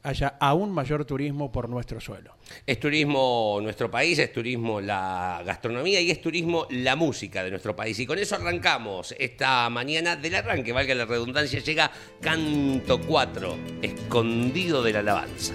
haya 0.02 0.36
aún 0.40 0.70
mayor 0.70 1.04
turismo 1.04 1.50
por 1.50 1.68
nuestro 1.68 2.00
suelo. 2.00 2.36
Es 2.66 2.80
turismo 2.80 3.58
nuestro 3.62 3.90
país, 3.90 4.18
es 4.18 4.32
turismo 4.32 4.80
la 4.80 5.42
gastronomía 5.44 6.00
y 6.00 6.10
es 6.10 6.20
turismo 6.20 6.66
la 6.70 6.96
música 6.96 7.44
de 7.44 7.50
nuestro 7.50 7.74
país. 7.74 7.98
Y 7.98 8.06
con 8.06 8.18
eso 8.18 8.36
arrancamos 8.36 9.14
esta 9.18 9.68
mañana 9.70 10.16
del 10.16 10.34
arranque, 10.34 10.72
valga 10.72 10.94
la 10.94 11.04
redundancia, 11.04 11.60
llega 11.60 11.90
Canto 12.20 13.00
4, 13.00 13.56
escondido 13.82 14.82
de 14.82 14.92
la 14.92 15.00
alabanza. 15.00 15.54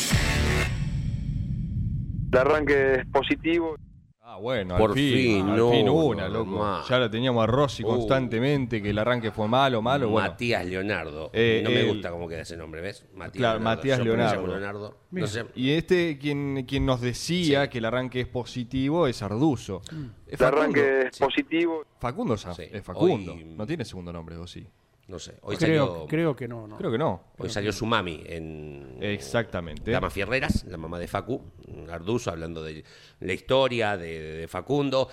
El 2.31 2.37
arranque 2.37 2.95
es 2.95 3.05
positivo. 3.07 3.75
Ah, 4.23 4.37
bueno, 4.37 4.77
Por 4.77 4.91
al 4.91 4.95
fin, 4.95 5.13
fin, 5.13 5.49
al 5.49 5.57
no, 5.57 5.71
fin 5.71 5.89
una, 5.89 6.27
no, 6.29 6.33
loco. 6.35 6.51
más. 6.51 6.87
Ya 6.87 6.99
la 6.99 7.11
teníamos 7.11 7.43
a 7.43 7.47
Rossi 7.47 7.83
Uh. 7.83 7.87
constantemente, 7.87 8.81
que 8.81 8.91
el 8.91 8.97
arranque 8.97 9.29
fue 9.31 9.45
malo, 9.49 9.81
malo. 9.81 10.07
Bueno, 10.09 10.29
Matías 10.29 10.65
Leonardo. 10.65 11.31
Eh, 11.33 11.59
no 11.65 11.69
me 11.69 11.83
gusta 11.83 12.11
cómo 12.11 12.29
queda 12.29 12.41
ese 12.43 12.55
nombre, 12.55 12.79
¿ves? 12.79 13.05
Matías 13.13 13.37
Claro, 13.41 13.59
Matías 13.59 13.97
Yo 13.97 14.05
Leonardo. 14.05 14.47
Leonardo. 14.47 14.97
No 15.11 15.27
sé. 15.27 15.45
y 15.53 15.71
este, 15.71 16.17
quien, 16.17 16.65
quien 16.65 16.85
nos 16.85 17.01
decía 17.01 17.63
Sí. 17.63 17.69
que 17.69 17.79
el 17.79 17.85
arranque 17.85 18.21
es 18.21 18.27
positivo 18.27 19.07
es 19.07 19.21
Arduzo. 19.21 19.81
Mm. 19.91 20.05
El 20.27 20.43
arranque 20.45 21.01
es 21.07 21.15
Sí. 21.17 21.23
positivo. 21.25 21.83
Facundo 21.99 22.37
Sí. 22.37 22.47
es 22.71 22.81
Facundo. 22.83 23.33
Hoy- 23.33 23.43
No 23.43 23.67
tiene 23.67 23.83
segundo 23.83 24.13
nombre, 24.13 24.37
¿o 24.37 24.47
sí? 24.47 24.65
No 25.11 25.19
sé. 25.19 25.33
Hoy 25.41 25.57
Creo, 25.57 25.87
salió, 25.87 26.07
creo 26.07 26.35
que 26.37 26.47
no, 26.47 26.67
no. 26.67 26.77
Creo 26.77 26.89
que 26.89 26.97
no. 26.97 27.33
hoy 27.37 27.49
salió 27.49 27.73
su 27.73 27.85
mami 27.85 28.23
en. 28.25 28.95
Exactamente. 29.01 29.91
Dama 29.91 30.09
Fierreras, 30.09 30.63
la 30.63 30.77
mamá 30.77 30.99
de 30.99 31.07
Facu, 31.09 31.51
Arduzo, 31.91 32.31
hablando 32.31 32.63
de 32.63 32.85
la 33.19 33.33
historia 33.33 33.97
de, 33.97 34.21
de 34.37 34.47
Facundo, 34.47 35.09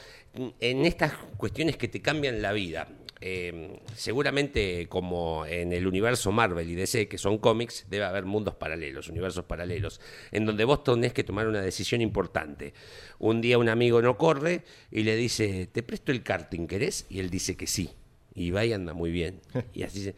en 0.60 0.84
estas 0.84 1.14
cuestiones 1.36 1.76
que 1.76 1.88
te 1.88 2.00
cambian 2.00 2.40
la 2.40 2.52
vida. 2.52 2.86
Eh, 3.20 3.80
seguramente 3.96 4.87
como 4.88 5.44
en 5.44 5.72
el 5.72 5.88
universo 5.88 6.30
Marvel 6.30 6.70
y 6.70 6.76
DC, 6.76 7.08
que 7.08 7.18
son 7.18 7.38
cómics, 7.38 7.87
debe 7.90 8.04
haber 8.04 8.24
mundos 8.24 8.54
paralelos, 8.54 9.08
universos 9.08 9.46
paralelos, 9.46 10.00
en 10.30 10.46
donde 10.46 10.64
vos 10.64 10.84
tenés 10.84 11.12
que 11.12 11.24
tomar 11.24 11.48
una 11.48 11.61
decisión 11.61 12.00
importante. 12.00 12.72
Un 13.18 13.40
día 13.40 13.58
un 13.58 13.68
amigo 13.68 14.00
no 14.00 14.16
corre 14.16 14.62
y 14.92 15.02
le 15.02 15.16
dice, 15.16 15.66
te 15.66 15.82
presto 15.82 16.12
el 16.12 16.22
karting, 16.22 16.68
¿querés? 16.68 17.06
Y 17.08 17.18
él 17.18 17.30
dice 17.30 17.56
que 17.56 17.66
sí. 17.66 17.90
Y 18.34 18.50
va 18.50 18.64
y 18.64 18.72
anda 18.72 18.92
muy 18.94 19.10
bien. 19.10 19.40
Y 19.74 19.82
así 19.82 20.02
se- 20.02 20.14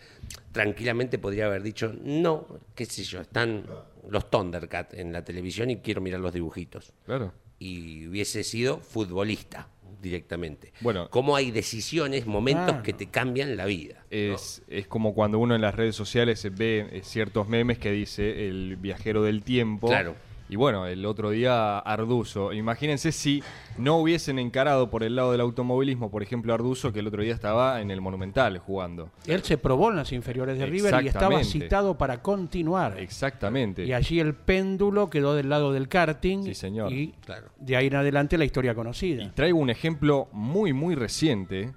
tranquilamente 0.52 1.18
podría 1.18 1.46
haber 1.46 1.62
dicho, 1.62 1.94
no, 2.02 2.46
qué 2.74 2.84
sé 2.84 3.02
yo, 3.04 3.20
están 3.20 3.66
los 4.08 4.30
Thundercat 4.30 4.94
en 4.94 5.12
la 5.12 5.24
televisión 5.24 5.70
y 5.70 5.76
quiero 5.76 6.00
mirar 6.00 6.20
los 6.20 6.32
dibujitos. 6.32 6.92
Claro. 7.06 7.32
Y 7.58 8.06
hubiese 8.06 8.42
sido 8.44 8.78
futbolista 8.78 9.68
directamente. 10.00 10.72
Bueno. 10.80 11.10
Cómo 11.10 11.36
hay 11.36 11.50
decisiones, 11.50 12.26
momentos 12.26 12.76
que 12.82 12.94
te 12.94 13.08
cambian 13.08 13.56
la 13.56 13.66
vida. 13.66 13.96
¿no? 14.10 14.16
Es, 14.34 14.62
es 14.68 14.86
como 14.86 15.12
cuando 15.14 15.38
uno 15.38 15.54
en 15.54 15.60
las 15.60 15.74
redes 15.74 15.94
sociales 15.94 16.46
ve 16.56 16.88
eh, 16.90 17.00
ciertos 17.04 17.48
memes 17.48 17.78
que 17.78 17.92
dice 17.92 18.48
el 18.48 18.76
viajero 18.76 19.22
del 19.22 19.42
tiempo. 19.42 19.88
Claro. 19.88 20.16
Y 20.50 20.56
bueno, 20.56 20.86
el 20.86 21.06
otro 21.06 21.30
día 21.30 21.78
Arduzo. 21.78 22.52
Imagínense 22.52 23.12
si 23.12 23.42
no 23.78 23.98
hubiesen 23.98 24.38
encarado 24.38 24.90
por 24.90 25.04
el 25.04 25.14
lado 25.14 25.30
del 25.32 25.40
automovilismo, 25.40 26.10
por 26.10 26.22
ejemplo, 26.24 26.52
Arduzo, 26.52 26.92
que 26.92 26.98
el 26.98 27.06
otro 27.06 27.22
día 27.22 27.32
estaba 27.32 27.80
en 27.80 27.90
el 27.92 28.00
Monumental 28.00 28.58
jugando. 28.58 29.10
Él 29.26 29.42
se 29.44 29.56
probó 29.58 29.90
en 29.90 29.96
las 29.96 30.12
inferiores 30.12 30.58
de 30.58 30.66
River 30.66 31.04
y 31.04 31.06
estaba 31.06 31.36
Exactamente. 31.38 31.44
citado 31.44 31.96
para 31.96 32.20
continuar. 32.20 32.98
Exactamente. 32.98 33.84
Y 33.84 33.92
allí 33.92 34.18
el 34.18 34.34
péndulo 34.34 35.08
quedó 35.08 35.34
del 35.34 35.48
lado 35.48 35.72
del 35.72 35.88
karting. 35.88 36.42
Sí, 36.44 36.54
señor. 36.54 36.92
Y 36.92 37.14
Claro. 37.24 37.46
de 37.58 37.76
ahí 37.76 37.86
en 37.86 37.94
adelante 37.94 38.36
la 38.36 38.44
historia 38.44 38.74
conocida. 38.74 39.22
Y 39.22 39.28
traigo 39.28 39.58
un 39.58 39.70
ejemplo 39.70 40.28
muy, 40.32 40.72
muy 40.72 40.96
reciente. 40.96 41.72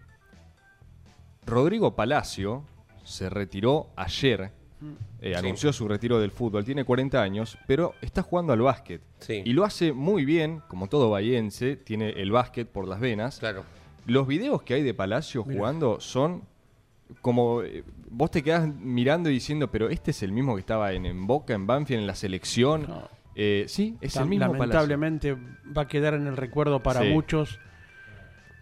Rodrigo 1.46 1.96
Palacio 1.96 2.64
se 3.04 3.30
retiró 3.30 3.90
ayer. 3.96 4.52
Eh, 5.24 5.30
Sí. 5.30 5.34
Anunció 5.36 5.72
su 5.74 5.88
retiro 5.88 6.20
del 6.20 6.32
fútbol. 6.32 6.64
Tiene 6.66 6.84
40 6.84 7.22
años, 7.22 7.58
pero 7.66 7.94
está 8.02 8.22
jugando 8.22 8.54
al 8.54 8.62
básquet. 8.62 9.02
Sí. 9.20 9.42
Y 9.46 9.54
lo 9.54 9.64
hace 9.64 9.94
muy 9.94 10.26
bien, 10.26 10.62
como 10.68 10.88
todo 10.88 11.10
bahiense. 11.10 11.76
Tiene 11.78 12.10
el 12.10 12.32
básquet 12.32 12.68
por 12.68 12.88
las 12.88 13.00
venas. 13.00 13.40
Claro. 13.40 13.64
Los 14.06 14.28
videos 14.28 14.62
que 14.64 14.74
hay 14.74 14.84
de 14.84 14.94
Palacio 14.94 15.44
jugando 15.44 16.00
son 16.02 16.44
como. 17.22 17.62
eh, 17.64 17.84
vos 18.10 18.30
te 18.32 18.44
quedás 18.44 18.68
mirando 18.68 19.30
y 19.30 19.34
diciendo, 19.34 19.72
pero 19.72 19.90
este 19.90 20.12
es 20.12 20.22
el 20.24 20.32
mismo 20.32 20.56
que 20.56 20.60
estaba 20.60 20.92
en, 20.94 21.06
en 21.06 21.26
Boca, 21.26 21.54
en 21.54 21.66
Banfield, 21.68 22.02
en 22.02 22.08
la 22.08 22.16
selección. 22.16 22.86
No. 22.88 23.08
Eh, 23.36 23.66
sí, 23.68 23.98
es 24.02 24.16
el 24.18 24.26
mismo 24.28 24.46
Palacio. 24.46 24.66
Lamentablemente 24.68 25.38
va 25.76 25.84
a 25.84 25.88
quedar 25.88 26.14
en 26.14 26.28
el 26.28 26.38
recuerdo 26.38 26.84
para 26.84 27.02
Sí. 27.02 27.10
muchos 27.10 27.60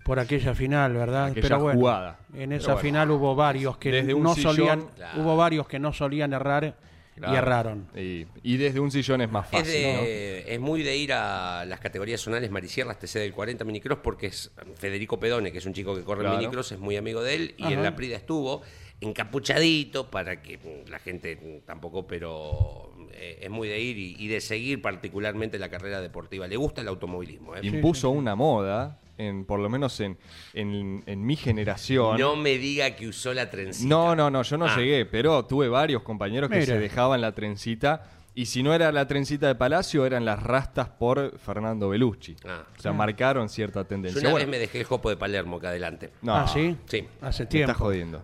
por 0.04 0.20
aquella 0.20 0.54
final, 0.56 0.94
¿verdad? 0.94 1.26
Aquella 1.28 1.42
Pero 1.42 1.60
bueno, 1.60 1.80
jugada. 1.80 2.20
en 2.34 2.52
esa 2.54 2.74
bueno. 2.74 2.82
final 2.82 3.12
hubo 3.12 3.36
varios 3.36 3.78
que 3.78 3.92
Desde 3.92 4.14
no 4.14 4.34
sillón- 4.36 4.42
solían, 4.56 4.82
Claro. 4.96 5.22
hubo 5.22 5.38
varios 5.38 5.68
que 5.68 5.80
no 5.80 5.94
solían 5.94 6.34
errar 6.34 6.76
Claro. 7.16 7.34
y 7.34 7.38
erraron. 7.38 7.88
Y, 7.96 8.26
y 8.42 8.58
desde 8.58 8.80
un 8.80 8.90
sillón 8.90 9.22
es 9.22 9.30
más 9.30 9.46
Es, 9.52 9.60
fácil, 9.60 9.76
es 9.76 10.60
muy 10.60 10.82
de 10.82 10.96
ir 10.98 11.14
a 11.14 11.66
las 11.66 11.80
categorías 11.80 12.20
zonales 12.22 12.50
Marisierras 12.50 12.98
TC 12.98 13.20
del 13.20 13.34
40 13.34 13.64
minicross 13.64 14.00
porque 14.02 14.28
es 14.28 14.52
Federico 14.76 15.20
Pedone, 15.20 15.52
que 15.52 15.60
es 15.60 15.66
un 15.66 15.74
chico 15.74 15.94
que 15.94 16.04
corre 16.04 16.22
en 16.22 16.28
Claro. 16.28 16.38
minicross, 16.40 16.72
es 16.72 16.80
muy 16.80 16.96
amigo 16.98 17.22
de 17.22 17.36
él 17.36 17.56
y 17.58 17.64
Ajá. 17.66 17.74
en 17.74 17.84
la 17.84 17.96
Prida 17.96 18.16
estuvo 18.16 18.62
encapuchadito 19.02 20.10
para 20.10 20.42
que 20.42 20.84
la 20.90 21.00
gente 21.00 21.62
tampoco, 21.66 22.08
pero 22.08 22.92
eh, 23.14 23.40
es 23.42 23.50
muy 23.50 23.68
de 23.68 23.80
ir 23.80 23.98
y, 23.98 24.16
y 24.18 24.28
de 24.28 24.42
seguir 24.42 24.82
particularmente 24.82 25.60
la 25.60 25.70
carrera 25.70 26.02
deportiva. 26.02 26.48
Le 26.48 26.56
gusta 26.58 26.82
el 26.82 26.88
automovilismo. 26.88 27.56
¿eh? 27.56 27.60
Impuso 27.64 28.10
una 28.10 28.36
moda, 28.36 29.00
en, 29.22 29.46
por 29.46 29.60
lo 29.60 29.70
menos 29.70 30.00
en, 30.00 30.18
en, 30.54 31.04
en 31.06 31.26
mi 31.26 31.36
generación. 31.36 32.20
No 32.20 32.36
me 32.36 32.58
diga 32.58 32.96
que 32.96 33.08
usó 33.08 33.34
la 33.34 33.50
trencita. 33.50 33.88
no, 33.88 34.16
no, 34.16 34.30
no, 34.30 34.42
yo 34.44 34.58
no 34.58 34.66
Ah. 34.66 34.76
llegué, 34.78 35.06
pero 35.06 35.46
tuve 35.46 35.70
varios 35.70 36.02
compañeros 36.04 36.50
que 36.50 36.66
se 36.66 36.78
dejaban 36.80 37.22
la 37.22 37.34
trencita. 37.34 38.04
Y 38.34 38.46
si 38.46 38.64
no 38.64 38.74
era 38.74 38.94
la 38.94 39.06
trencita 39.08 39.48
de 39.48 39.56
Palacio, 39.56 40.06
eran 40.06 40.24
las 40.24 40.42
rastas 40.42 40.88
por 40.88 41.38
Fernando 41.38 41.90
Belucci. 41.90 42.38
Ah. 42.46 42.64
O 42.78 42.82
sea, 42.82 42.94
marcaron 42.94 43.50
cierta 43.50 43.82
Yo 43.82 43.88
tendencia. 43.88 44.22
una 44.22 44.32
Bueno, 44.32 44.46
vez 44.46 44.52
me 44.52 44.58
dejé 44.58 44.80
el 44.80 44.86
jopo 44.86 45.10
de 45.10 45.18
Palermo 45.18 45.58
acá 45.58 45.68
adelante. 45.70 46.12
no, 46.22 46.36
ah, 46.36 46.48
¿sí? 46.48 46.78
Sí. 46.86 47.06
Hace 47.22 47.44
me 47.44 47.50
tiempo. 47.50 47.72
estás 47.72 47.82
jodiendo. 47.82 48.24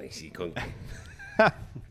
Ay, 0.00 0.10
sí, 0.10 0.30
con... 0.32 0.52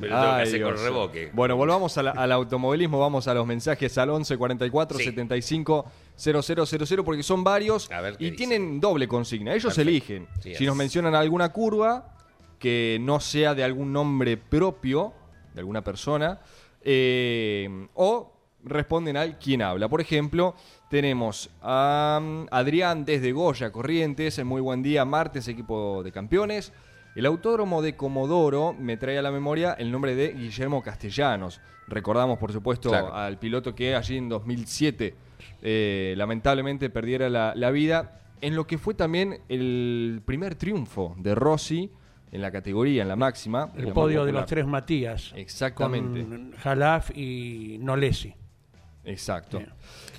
me 0.00 0.08
lo 0.08 0.20
tengo 0.20 0.36
que 0.36 0.42
hacer 0.42 0.62
con 0.62 0.76
revoque. 0.76 1.30
Bueno, 1.32 1.56
volvamos 1.56 1.96
al 1.98 2.32
automovilismo, 2.32 2.98
vamos 2.98 3.28
a 3.28 3.34
los 3.34 3.46
mensajes 3.46 3.96
al 3.98 4.10
11 4.10 4.36
44 4.36 4.98
Sí. 4.98 5.04
75 5.04 5.86
0000 6.16 7.04
porque 7.04 7.22
son 7.22 7.44
varios 7.44 7.90
A 7.90 8.00
ver 8.00 8.16
qué 8.16 8.24
y 8.24 8.30
dice. 8.30 8.36
tienen 8.36 8.80
doble 8.80 9.06
consigna. 9.08 9.52
Ellos 9.52 9.74
Perfecto. 9.74 9.88
eligen 9.88 10.28
Sí, 10.40 10.54
si 10.54 10.66
nos 10.66 10.76
mencionan 10.76 11.14
alguna 11.14 11.50
curva 11.50 12.14
que 12.58 12.98
no 13.00 13.20
sea 13.20 13.54
de 13.54 13.64
algún 13.64 13.92
nombre 13.92 14.36
propio 14.36 15.12
de 15.54 15.60
alguna 15.60 15.82
persona 15.82 16.40
eh, 16.82 17.88
o 17.94 18.32
responden 18.64 19.16
al 19.16 19.38
quien 19.38 19.62
habla. 19.62 19.88
Por 19.88 20.00
ejemplo, 20.00 20.54
tenemos 20.90 21.50
a 21.62 22.18
um, 22.20 22.46
Adrián 22.50 23.04
desde 23.04 23.32
Goya 23.32 23.70
Corrientes, 23.70 24.42
muy 24.44 24.60
buen 24.60 24.82
día, 24.82 25.04
martes, 25.04 25.46
equipo 25.48 26.02
de 26.02 26.12
campeones. 26.12 26.72
El 27.16 27.24
autódromo 27.24 27.80
de 27.80 27.96
Comodoro 27.96 28.74
me 28.78 28.98
trae 28.98 29.16
a 29.18 29.22
la 29.22 29.30
memoria 29.32 29.72
el 29.72 29.90
nombre 29.90 30.14
de 30.14 30.34
Guillermo 30.34 30.82
Castellanos. 30.82 31.62
Recordamos, 31.88 32.38
por 32.38 32.52
supuesto, 32.52 32.90
Claro. 32.90 33.14
al 33.14 33.38
piloto 33.38 33.74
que 33.74 33.94
allí 33.96 34.18
en 34.18 34.28
2007 34.28 35.14
eh, 35.62 36.14
lamentablemente 36.16 36.90
perdiera 36.90 37.30
la, 37.30 37.54
la 37.56 37.70
vida 37.70 38.20
en 38.42 38.54
lo 38.54 38.66
que 38.66 38.76
fue 38.76 38.92
también 38.92 39.40
el 39.48 40.20
primer 40.26 40.56
triunfo 40.56 41.14
de 41.18 41.34
Rossi 41.34 41.90
en 42.32 42.42
la 42.42 42.50
categoría, 42.50 43.00
en 43.02 43.08
la 43.08 43.16
máxima. 43.16 43.72
El 43.76 43.94
podio 43.94 44.26
de 44.26 44.32
los 44.32 44.44
tres 44.44 44.66
Matías. 44.66 45.32
Exactamente. 45.36 46.22
Con 46.22 46.52
Jalaf 46.58 47.16
y 47.16 47.78
Nolesi. 47.80 48.34
Exacto. 49.06 49.62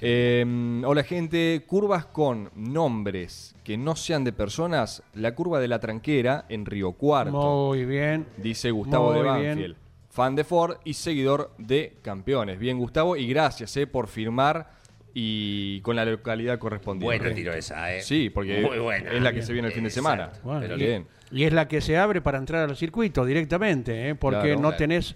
Eh, 0.02 0.46
hola 0.86 1.04
gente, 1.04 1.64
curvas 1.68 2.06
con 2.06 2.50
nombres 2.56 3.56
que 3.64 3.78
no 3.78 3.96
sean 3.96 4.24
de 4.24 4.32
personas, 4.32 5.04
la 5.14 5.36
curva 5.36 5.60
de 5.60 5.68
la 5.68 5.80
tranquera 5.80 6.46
en 6.50 6.66
Río 6.66 6.94
Cuarto, 6.94 7.68
Muy 7.68 7.86
bien. 7.86 8.26
dice 8.38 8.72
Gustavo 8.72 9.12
de 9.14 9.22
bien. 9.24 9.34
Banfield, 9.56 9.76
fan 10.10 10.36
de 10.36 10.44
Ford 10.44 10.78
y 10.86 10.94
seguidor 10.94 11.52
de 11.58 11.98
campeones. 12.02 12.60
Bien 12.60 12.78
Gustavo, 12.78 13.16
y 13.18 13.28
gracias 13.28 13.76
eh, 13.78 13.88
por 13.88 14.08
firmar 14.08 14.70
y 15.14 15.82
con 15.82 15.96
la 15.96 16.06
localidad 16.06 16.60
correspondiente. 16.60 17.18
Buena 17.18 17.36
tiro 17.36 17.52
esa, 17.54 17.94
¿eh? 17.96 18.02
Sí, 18.02 18.30
porque 18.30 18.62
Muy 18.62 18.78
buena. 18.78 19.12
es 19.12 19.22
la 19.22 19.34
que 19.34 19.42
se 19.42 19.52
viene 19.52 19.68
el 19.70 19.74
fin 19.74 19.84
de 19.84 19.90
semana. 19.90 20.32
Bueno, 20.44 20.60
Pero 20.62 20.76
y, 20.76 20.80
bien. 20.80 21.08
y 21.32 21.44
es 21.44 21.52
la 21.54 21.68
que 21.68 21.82
se 21.82 21.98
abre 21.98 22.22
para 22.22 22.38
entrar 22.38 22.70
al 22.70 22.78
circuito 22.78 23.26
directamente, 23.26 24.10
¿eh? 24.10 24.16
porque 24.16 24.42
Claro. 24.42 24.56
no 24.58 24.62
Claro. 24.70 24.78
tenés 24.78 25.16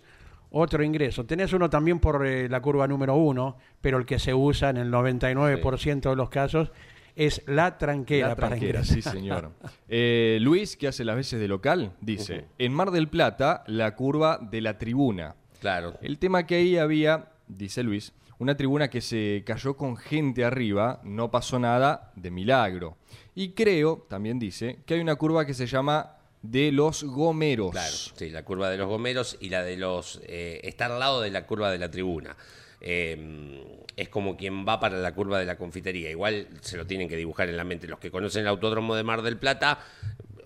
otro 0.51 0.83
ingreso. 0.83 1.25
Tenés 1.25 1.53
uno 1.53 1.69
también 1.69 1.99
por 1.99 2.25
eh, 2.25 2.47
la 2.47 2.61
curva 2.61 2.87
número 2.87 3.15
uno, 3.15 3.57
pero 3.81 3.97
el 3.97 4.05
que 4.05 4.19
se 4.19 4.33
usa 4.33 4.69
en 4.69 4.77
el 4.77 4.91
99% 4.91 6.09
de 6.09 6.15
los 6.15 6.29
casos 6.29 6.71
es 7.15 7.43
la 7.47 7.77
tranquera, 7.77 8.29
La 8.29 8.35
para 8.35 8.49
tranquera, 8.49 8.79
ingresar. 8.79 8.95
sí 8.95 9.01
señor. 9.01 9.51
Eh, 9.93 10.37
Luis, 10.41 10.77
que 10.77 10.87
hace 10.87 11.03
las 11.03 11.17
veces 11.17 11.39
de 11.39 11.47
local, 11.49 11.91
dice, 11.99 12.45
en 12.57 12.73
Mar 12.73 12.91
del 12.91 13.09
Plata, 13.09 13.63
la 13.67 13.93
curva 13.95 14.37
de 14.39 14.61
la 14.61 14.77
tribuna. 14.77 15.35
Claro. 15.59 15.95
El 16.01 16.17
tema 16.17 16.45
que 16.47 16.55
ahí 16.55 16.77
había, 16.77 17.27
dice 17.47 17.83
Luis, 17.83 18.13
una 18.39 18.55
tribuna 18.55 18.89
que 18.89 19.01
se 19.01 19.43
cayó 19.45 19.75
con 19.75 19.97
gente 19.97 20.45
arriba, 20.45 21.01
no 21.03 21.29
pasó 21.29 21.59
nada 21.59 22.11
de 22.15 22.31
milagro. 22.31 22.97
Y 23.35 23.49
creo, 23.49 24.05
también 24.09 24.39
dice, 24.39 24.79
que 24.85 24.93
hay 24.95 25.01
una 25.01 25.15
curva 25.15 25.45
que 25.45 25.53
se 25.53 25.67
llama 25.67 26.15
de 26.41 26.71
los 26.71 27.03
gomeros. 27.03 27.71
Claro, 27.71 27.95
sí, 28.15 28.29
la 28.29 28.43
curva 28.43 28.69
de 28.69 28.77
los 28.77 28.87
gomeros 28.87 29.37
y 29.39 29.49
la 29.49 29.63
de 29.63 29.77
los... 29.77 30.21
eh, 30.25 30.59
está 30.63 30.87
al 30.87 30.99
lado 30.99 31.21
de 31.21 31.29
la 31.31 31.45
curva 31.45 31.71
de 31.71 31.77
la 31.77 31.89
tribuna. 31.91 32.35
Eh, 32.79 33.63
es 33.95 34.09
como 34.09 34.35
quien 34.37 34.65
va 34.67 34.79
para 34.79 34.97
la 34.97 35.13
curva 35.13 35.37
de 35.39 35.45
la 35.45 35.55
confitería. 35.57 36.09
Igual 36.09 36.47
se 36.61 36.77
lo 36.77 36.87
tienen 36.87 37.07
que 37.07 37.15
dibujar 37.15 37.47
en 37.49 37.57
la 37.57 37.63
mente. 37.63 37.87
Los 37.87 37.99
que 37.99 38.09
conocen 38.09 38.41
el 38.41 38.47
autódromo 38.47 38.95
de 38.95 39.03
Mar 39.03 39.21
del 39.21 39.37
Plata, 39.37 39.79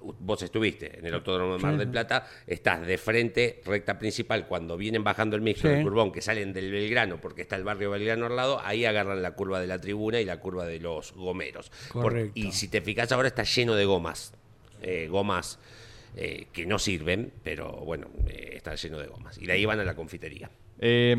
vos 0.02 0.42
estuviste 0.44 1.00
en 1.00 1.06
el 1.06 1.14
autódromo 1.14 1.54
de 1.58 1.64
Mar 1.64 1.78
del 1.78 1.88
Plata, 1.90 2.28
estás 2.46 2.86
de 2.86 2.98
frente, 2.98 3.62
recta 3.66 3.98
principal, 3.98 4.48
cuando 4.48 4.76
vienen 4.78 5.04
bajando 5.04 5.36
el 5.38 5.56
Sí. 5.56 5.68
del 5.68 5.84
curbón, 5.84 6.12
que 6.12 6.22
salen 6.22 6.52
del 6.54 6.72
Belgrano, 6.72 7.22
porque 7.22 7.42
está 7.44 7.56
el 7.56 7.64
barrio 7.64 7.90
Belgrano 7.92 8.26
al 8.26 8.36
lado, 8.36 8.60
ahí 8.64 8.84
agarran 8.86 9.22
la 9.22 9.32
curva 9.32 9.60
de 9.62 9.68
la 9.68 9.80
tribuna 9.80 10.20
y 10.20 10.26
la 10.26 10.40
curva 10.40 10.66
de 10.66 10.80
los 10.80 11.14
gomeros. 11.14 11.72
Por- 11.94 12.04
Correcto. 12.04 12.32
y 12.36 12.52
si 12.52 12.68
te 12.68 12.82
fijas 12.82 13.12
ahora 13.14 13.30
está 13.30 13.44
lleno 13.44 13.76
de 13.76 13.86
gomas. 13.86 14.34
Eh, 14.86 15.08
gomas 15.10 15.60
eh, 16.16 16.48
que 16.54 16.66
no 16.66 16.80
sirven, 16.80 17.34
pero 17.44 17.72
bueno, 17.72 18.08
eh, 18.28 18.54
está 18.56 18.76
lleno 18.76 18.98
de 19.00 19.08
gomas. 19.08 19.38
Y 19.38 19.46
de 19.46 19.54
ahí 19.54 19.66
van 19.66 19.80
a 19.80 19.84
la 19.84 19.96
confitería. 19.96 20.50
Eh, 20.80 21.16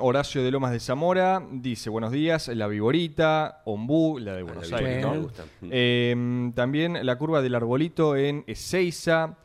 Horacio 0.00 0.44
de 0.44 0.50
Lomas 0.50 0.70
de 0.72 0.80
Zamora 0.80 1.42
dice, 1.50 1.90
buenos 1.90 2.12
días, 2.12 2.48
la 2.48 2.68
Viborita, 2.68 3.62
Ombú, 3.64 4.18
la 4.18 4.34
de 4.34 4.42
Buenos 4.42 4.70
la 4.70 4.78
Aires, 4.78 5.02
¿no? 5.02 5.10
me 5.12 5.18
gusta. 5.18 5.44
Eh, 5.62 6.50
también 6.54 7.04
la 7.04 7.18
curva 7.18 7.42
del 7.42 7.54
Arbolito 7.54 8.16
en 8.16 8.44
Ezeiza, 8.46 9.36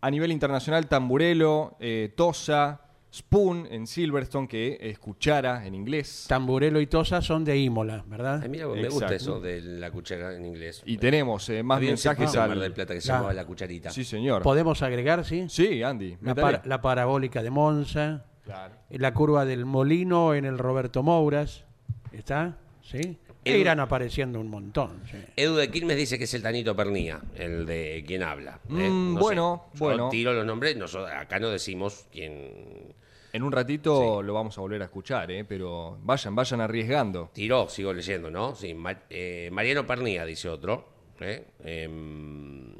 a 0.00 0.10
nivel 0.10 0.30
internacional, 0.30 0.88
Tamburelo, 0.88 1.76
eh, 1.80 2.12
Tosa, 2.16 2.81
Spoon 3.12 3.66
en 3.70 3.86
Silverstone, 3.86 4.48
que 4.48 4.78
es 4.80 4.98
cuchara 4.98 5.66
en 5.66 5.74
inglés. 5.74 6.24
Tamburelo 6.28 6.80
y 6.80 6.86
Tosa 6.86 7.20
son 7.20 7.44
de 7.44 7.58
Imola, 7.58 8.02
¿verdad? 8.06 8.40
Ay, 8.42 8.48
mira, 8.48 8.66
me 8.68 8.88
gusta 8.88 9.14
eso 9.14 9.38
de 9.38 9.60
la 9.60 9.90
cuchara 9.90 10.34
en 10.34 10.46
inglés. 10.46 10.82
Y 10.86 10.96
tenemos 10.96 11.46
eh, 11.50 11.62
más 11.62 11.80
mensajes 11.80 12.34
al... 12.36 12.48
Mar 12.50 12.58
del 12.58 12.72
Plata 12.72 12.94
que 12.94 13.00
se 13.02 13.08
llamaba 13.08 13.34
La 13.34 13.44
Cucharita. 13.44 13.90
Sí, 13.90 14.04
señor. 14.04 14.42
Podemos 14.42 14.80
agregar, 14.82 15.24
¿sí? 15.26 15.44
Sí, 15.50 15.82
Andy. 15.82 16.12
La, 16.22 16.34
métale. 16.34 16.58
par- 16.58 16.66
la 16.66 16.80
parabólica 16.80 17.42
de 17.42 17.50
Monza, 17.50 18.24
Claro. 18.44 18.74
la 18.90 19.12
curva 19.14 19.44
del 19.44 19.66
Molino 19.66 20.34
en 20.34 20.46
el 20.46 20.56
Roberto 20.58 21.02
Mouras, 21.02 21.64
¿está? 22.12 22.56
¿Sí? 22.82 23.18
Edu- 23.44 23.58
irán 23.58 23.78
apareciendo 23.80 24.40
un 24.40 24.48
montón. 24.48 25.02
sí. 25.10 25.18
Edu 25.36 25.56
de 25.56 25.68
Quilmes 25.70 25.96
dice 25.96 26.16
que 26.16 26.24
es 26.24 26.34
el 26.34 26.42
Tanito 26.42 26.74
Pernía, 26.74 27.20
el 27.36 27.66
de 27.66 28.04
quien 28.06 28.22
habla. 28.22 28.58
¿eh? 28.70 28.88
Mm, 28.88 29.14
No 29.14 29.20
bueno, 29.20 29.64
sé. 29.72 29.78
Yo 29.78 29.84
bueno. 29.84 30.08
tiro 30.08 30.32
los 30.32 30.46
nombres, 30.46 30.76
nosotros 30.76 31.10
acá 31.12 31.38
no 31.40 31.50
decimos 31.50 32.06
quién 32.12 32.94
En 33.32 33.42
un 33.42 33.50
ratito 33.52 34.22
lo 34.22 34.34
vamos 34.34 34.58
a 34.58 34.60
volver 34.60 34.82
a 34.82 34.84
escuchar, 34.86 35.30
¿eh? 35.30 35.44
pero 35.44 35.98
vayan, 36.02 36.34
vayan 36.34 36.60
arriesgando. 36.60 37.30
tiró, 37.32 37.68
sigo 37.68 37.92
leyendo, 37.92 38.30
¿no? 38.30 38.54
Sí, 38.54 38.74
Ma- 38.74 39.00
eh, 39.08 39.48
Mariano 39.52 39.86
Pernía, 39.86 40.24
dice 40.26 40.48
otro. 40.50 40.88
¿eh? 41.20 41.44
Em, 41.64 42.74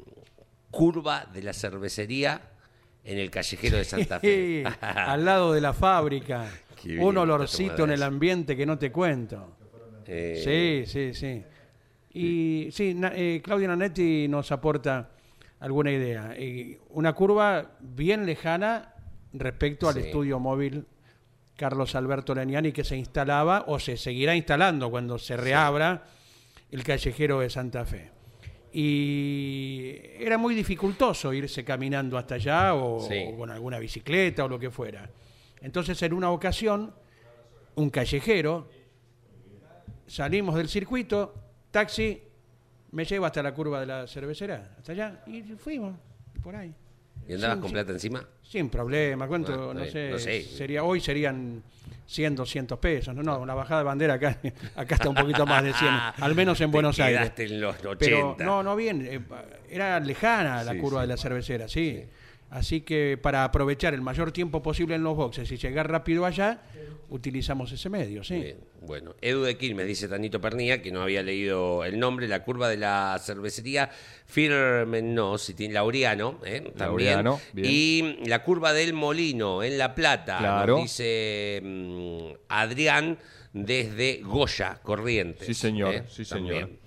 curva 0.69 1.25
de 1.31 1.41
la 1.41 1.53
cervecería 1.53 2.41
en 3.03 3.17
el 3.17 3.29
callejero 3.31 3.77
de 3.77 3.83
Santa 3.83 4.19
Fe. 4.19 4.63
Al 4.81 5.25
lado 5.25 5.53
de 5.53 5.61
la 5.61 5.73
fábrica. 5.73 6.45
Un 6.99 7.17
olorcito 7.17 7.85
en 7.85 7.91
el 7.91 8.03
ambiente 8.03 8.55
que 8.57 8.65
no 8.65 8.77
te 8.77 8.91
cuento. 8.91 9.55
Eh, 10.05 10.83
Sí, 10.85 10.91
sí, 10.91 11.13
sí. 11.13 11.43
Y 12.13 12.69
sí, 12.71 12.93
Na- 12.93 13.13
eh, 13.15 13.41
Claudia 13.43 13.69
Nanetti 13.69 14.27
nos 14.27 14.51
aporta 14.51 15.09
alguna 15.61 15.91
idea. 15.91 16.33
Eh, 16.35 16.77
una 16.89 17.13
curva 17.13 17.71
bien 17.79 18.25
lejana 18.25 18.92
respecto 19.33 19.87
al 19.89 19.95
Sí. 19.95 20.01
estudio 20.01 20.39
móvil 20.39 20.85
Carlos 21.55 21.93
Alberto 21.95 22.33
Leniani 22.33 22.71
que 22.71 22.83
se 22.83 22.97
instalaba 22.97 23.65
o 23.67 23.79
se 23.79 23.97
seguirá 23.97 24.35
instalando 24.35 24.89
cuando 24.89 25.17
se 25.19 25.37
reabra 25.37 26.03
el 26.71 26.83
callejero 26.83 27.39
de 27.41 27.49
Santa 27.49 27.85
Fe. 27.85 28.11
Y 28.71 29.95
era 30.19 30.37
muy 30.37 30.55
dificultoso 30.55 31.31
irse 31.33 31.63
caminando 31.63 32.17
hasta 32.17 32.35
allá 32.35 32.73
o, 32.73 32.99
Sí. 33.07 33.23
o 33.27 33.37
con 33.37 33.51
alguna 33.51 33.77
bicicleta 33.79 34.45
o 34.45 34.47
lo 34.47 34.57
que 34.59 34.71
fuera. 34.71 35.09
Entonces, 35.61 36.01
en 36.01 36.13
una 36.13 36.31
ocasión, 36.31 36.93
un 37.75 37.89
callejero 37.89 38.67
salimos 40.07 40.55
del 40.55 40.67
circuito, 40.69 41.33
taxi, 41.71 42.21
me 42.91 43.05
lleva 43.05 43.27
hasta 43.27 43.41
la 43.43 43.53
curva 43.53 43.79
de 43.79 43.85
la 43.85 44.07
cervecera, 44.07 44.75
hasta 44.77 44.91
allá, 44.91 45.23
y 45.27 45.41
fuimos, 45.55 45.95
por 46.43 46.55
ahí. 46.55 46.73
¿Y 47.27 47.33
andabas 47.33 47.55
Sin- 47.55 47.61
con 47.61 47.69
sin- 47.69 47.73
plata 47.73 47.91
encima? 47.91 48.27
Sin 48.43 48.69
problema, 48.69 49.27
¿cuánto? 49.27 49.71
Ah, 49.71 49.73
no, 49.73 49.85
sé, 49.85 49.99
bien, 49.99 50.11
no 50.11 50.19
sé. 50.19 50.43
Sería, 50.43 50.83
hoy 50.83 50.99
serían 50.99 51.63
100, 52.05 52.35
200 52.35 52.77
pesos. 52.79 53.15
No, 53.15 53.23
no, 53.23 53.45
la 53.45 53.53
bajada 53.53 53.79
de 53.81 53.85
bandera 53.85 54.13
acá, 54.15 54.37
acá 54.75 54.95
está 54.95 55.09
un 55.09 55.15
poquito 55.15 55.45
más 55.45 55.63
de 55.63 55.73
100, 55.73 55.89
al 56.21 56.35
menos 56.35 56.59
en 56.61 56.69
Te 56.69 56.73
Buenos 56.73 56.99
Aires. 56.99 57.31
en 57.37 57.61
los 57.61 57.75
80. 57.77 57.97
Pero 57.99 58.35
no, 58.39 58.61
no 58.63 58.75
bien, 58.75 59.05
eh, 59.09 59.21
era 59.69 59.99
lejana 59.99 60.63
la 60.63 60.73
Sí, 60.73 60.77
curva 60.79 60.99
sí. 61.01 61.07
de 61.07 61.07
la 61.07 61.17
cervecera, 61.17 61.67
sí. 61.67 62.03
Así 62.53 62.81
que 62.81 63.17
para 63.19 63.43
aprovechar 63.45 63.95
el 63.95 64.01
mayor 64.01 64.31
tiempo 64.31 64.61
posible 64.61 64.93
en 64.93 65.01
los 65.01 65.15
boxes 65.15 65.51
y 65.51 65.57
llegar 65.57 65.89
rápido 65.89 66.23
allá, 66.23 66.61
utilizamos 67.09 67.71
ese 67.71 67.89
medio, 67.89 68.23
sí. 68.23 68.35
Bien, 68.35 68.57
bueno, 68.81 69.15
Edu 69.21 69.41
de 69.41 69.57
Quilmes 69.57 69.87
dice 69.87 70.07
Tanito 70.07 70.39
Pernía, 70.39 70.79
que 70.79 70.91
no 70.91 71.01
había 71.01 71.23
leído 71.23 71.83
el 71.83 71.97
nombre, 71.97 72.27
la 72.27 72.43
curva 72.43 72.69
de 72.69 72.77
la 72.77 73.19
cervecería 73.19 73.89
Firmenos, 74.27 75.49
y 75.49 75.55
tiene 75.55 75.73
Laureano, 75.73 76.39
¿eh? 76.45 76.61
también. 76.61 76.77
Laureano, 76.77 77.41
bien. 77.53 77.71
Y 77.71 78.27
la 78.27 78.43
curva 78.43 78.71
del 78.73 78.93
Molino, 78.93 79.63
en 79.63 79.79
La 79.79 79.95
Plata, 79.95 80.37
Claro. 80.37 80.73
nos 80.75 80.83
dice 80.83 81.59
mm, 81.63 82.27
Adrián 82.49 83.17
desde 83.51 84.21
Goya, 84.23 84.79
Corrientes. 84.83 85.45
Sí, 85.47 85.53
señor, 85.55 85.93
¿eh? 85.95 86.03
sí, 86.07 86.23
señor. 86.23 86.59
También. 86.59 86.79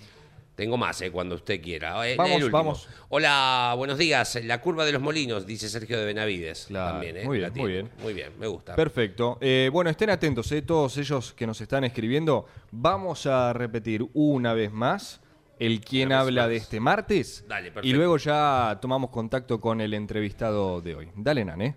Tengo 0.57 0.79
más, 0.79 1.03
eh, 1.03 1.11
cuando 1.11 1.35
usted 1.35 1.61
quiera. 1.61 2.09
Eh, 2.09 2.16
Vamos, 2.16 2.40
el 2.40 2.51
vamos. 2.51 2.88
Hola, 3.11 3.75
buenos 3.77 3.99
días. 3.99 4.38
La 4.42 4.59
curva 4.62 4.87
de 4.87 4.92
los 4.92 5.03
molinos, 5.03 5.47
dice 5.47 5.69
Sergio 5.69 5.99
de 5.99 6.07
Benavides. 6.07 6.64
Claro, 6.69 6.92
También, 6.92 7.19
¿eh? 7.19 7.25
muy 7.27 7.38
bien, 7.38 7.53
muy 7.55 7.73
bien. 7.73 7.90
Muy 8.03 8.14
bien, 8.14 8.33
me 8.40 8.47
gusta. 8.47 8.75
Perfecto. 8.75 9.37
Eh, 9.42 9.69
bueno, 9.71 9.90
estén 9.90 10.09
atentos, 10.09 10.51
eh, 10.53 10.62
todos 10.62 10.97
ellos 10.97 11.35
que 11.35 11.47
nos 11.47 11.61
están 11.61 11.85
escribiendo. 11.85 12.47
Vamos 12.71 13.27
a 13.27 13.53
repetir 13.53 14.07
una 14.14 14.55
vez 14.55 14.73
más 14.73 15.21
el 15.59 15.81
vez 15.81 16.11
habla 16.11 16.42
más. 16.42 16.51
de 16.51 16.57
este 16.57 16.81
martes. 16.81 17.45
Dale, 17.47 17.69
y 17.69 17.71
perfecto. 17.73 17.97
luego 17.99 18.16
ya 18.16 18.79
tomamos 18.81 19.11
contacto 19.11 19.61
con 19.61 19.83
el 19.83 19.92
entrevistado 19.92 20.81
de 20.81 20.95
hoy. 20.95 21.09
Dale, 21.16 21.45
Nan, 21.45 21.61
¿eh? 21.61 21.77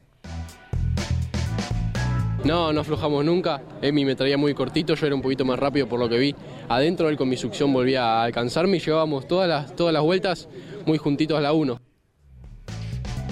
No, 2.46 2.72
no 2.72 2.80
aflojamos 2.82 3.26
nunca. 3.26 3.62
Emi 3.82 4.06
me 4.06 4.16
traía 4.16 4.38
muy 4.38 4.54
cortito, 4.54 4.96
yo 4.96 5.06
era 5.06 5.14
un 5.14 5.22
poquito 5.22 5.44
más 5.44 5.60
rápido 5.60 5.88
por 5.90 6.00
lo 6.00 6.08
que 6.08 6.18
vi. 6.18 6.36
Adentro 6.70 7.10
él 7.10 7.18
con 7.18 7.28
mi 7.28 7.36
succión 7.38 7.74
volvía 7.74 8.04
a 8.04 8.24
alcanzarme 8.24 8.78
y 8.78 8.80
llevábamos 8.80 9.28
todas 9.28 9.50
las, 9.50 9.76
todas 9.76 9.94
las 9.94 10.04
vueltas 10.04 10.48
muy 10.86 10.98
juntitos 10.98 11.38
a 11.38 11.42
la 11.42 11.52
1. 11.54 11.80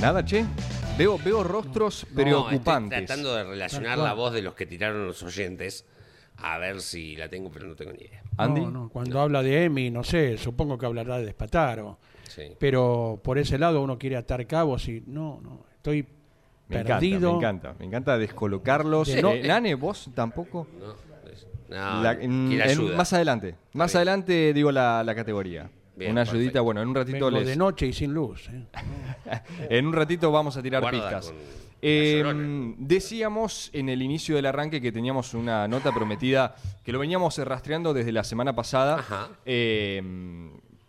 Nada, 0.02 0.26
che. 0.26 0.44
Veo, 0.98 1.20
veo 1.24 1.44
rostros 1.44 2.08
No, 2.10 2.16
preocupantes. 2.16 3.00
estoy 3.02 3.06
tratando 3.06 3.36
de 3.36 3.44
relacionar 3.44 3.98
la 4.00 4.14
voz 4.14 4.34
de 4.34 4.42
los 4.42 4.56
que 4.56 4.66
tiraron 4.66 5.06
los 5.06 5.22
oyentes 5.22 5.86
A 6.38 6.58
ver 6.58 6.82
si 6.82 7.16
la 7.16 7.30
tengo, 7.30 7.52
pero 7.52 7.68
no 7.68 7.76
tengo 7.76 7.92
ni 7.94 8.06
idea. 8.06 8.24
Andy. 8.38 8.62
No, 8.62 8.72
no, 8.72 8.90
Cuando 8.90 9.20
habla 9.22 9.44
de 9.44 9.66
Emi, 9.66 9.90
no 9.92 10.04
sé, 10.04 10.38
supongo 10.38 10.78
que 10.78 10.86
hablará 10.88 11.18
de 11.20 11.26
Despataro. 11.26 12.00
Sí. 12.28 12.44
Pero 12.60 13.20
por 13.24 13.38
ese 13.38 13.58
lado 13.60 13.82
uno 13.82 13.98
quiere 14.00 14.18
atar 14.18 14.46
cabos 14.48 14.88
y 14.88 15.04
no, 15.08 15.40
no, 15.44 15.66
estoy 15.76 16.08
Me 16.68 16.84
perdido. 16.84 17.36
encanta, 17.38 17.38
me 17.38 17.38
encanta. 17.38 17.76
Me 17.80 17.86
encanta 17.86 18.18
descolocarlos. 18.18 19.08
De 19.08 19.22
no- 19.22 19.32
Eh, 19.34 19.48
Nane, 19.48 19.76
vos 19.76 20.10
tampoco. 20.16 20.68
No, 20.80 20.94
no, 21.70 22.04
La- 22.04 22.14
en- 22.14 22.52
en- 22.52 22.96
más 22.98 23.14
adelante. 23.14 23.56
Más 23.74 23.92
bien. 23.92 23.98
adelante 23.98 24.54
digo 24.54 24.72
la, 24.72 25.04
la 25.04 25.16
categoría. 25.16 25.70
Bien, 25.96 26.12
Una 26.12 26.22
ayudita, 26.22 26.38
perfecto. 26.44 26.64
bueno, 26.64 26.82
en 26.84 26.88
un 26.90 26.96
ratito 26.96 27.26
Vengo 27.26 27.32
les. 27.40 27.48
de 27.48 27.56
noche 27.56 27.88
y 27.88 27.94
sin 27.94 28.14
luz. 28.14 28.48
¿eh? 28.50 28.64
En 29.70 29.88
un 29.88 29.94
ratito 29.94 30.32
vamos 30.32 30.56
a 30.58 30.62
tirar 30.62 30.82
Guarda 30.82 31.00
pistas. 31.00 31.34
Eh, 31.82 32.22
Barcelona. 32.24 32.76
decíamos 32.80 33.70
en 33.74 33.90
el 33.90 34.02
inicio 34.02 34.36
del 34.36 34.46
arranque 34.48 34.80
que 34.82 34.92
teníamos 34.92 35.34
una 35.34 35.68
nota 35.68 35.92
prometida 35.92 36.56
que 36.84 36.92
lo 36.92 37.00
veníamos 37.00 37.38
rastreando 37.40 37.94
desde 37.94 38.12
la 38.12 38.24
semana 38.24 38.54
pasada. 38.56 39.00
Ajá. 39.00 39.30
eh, 39.46 40.02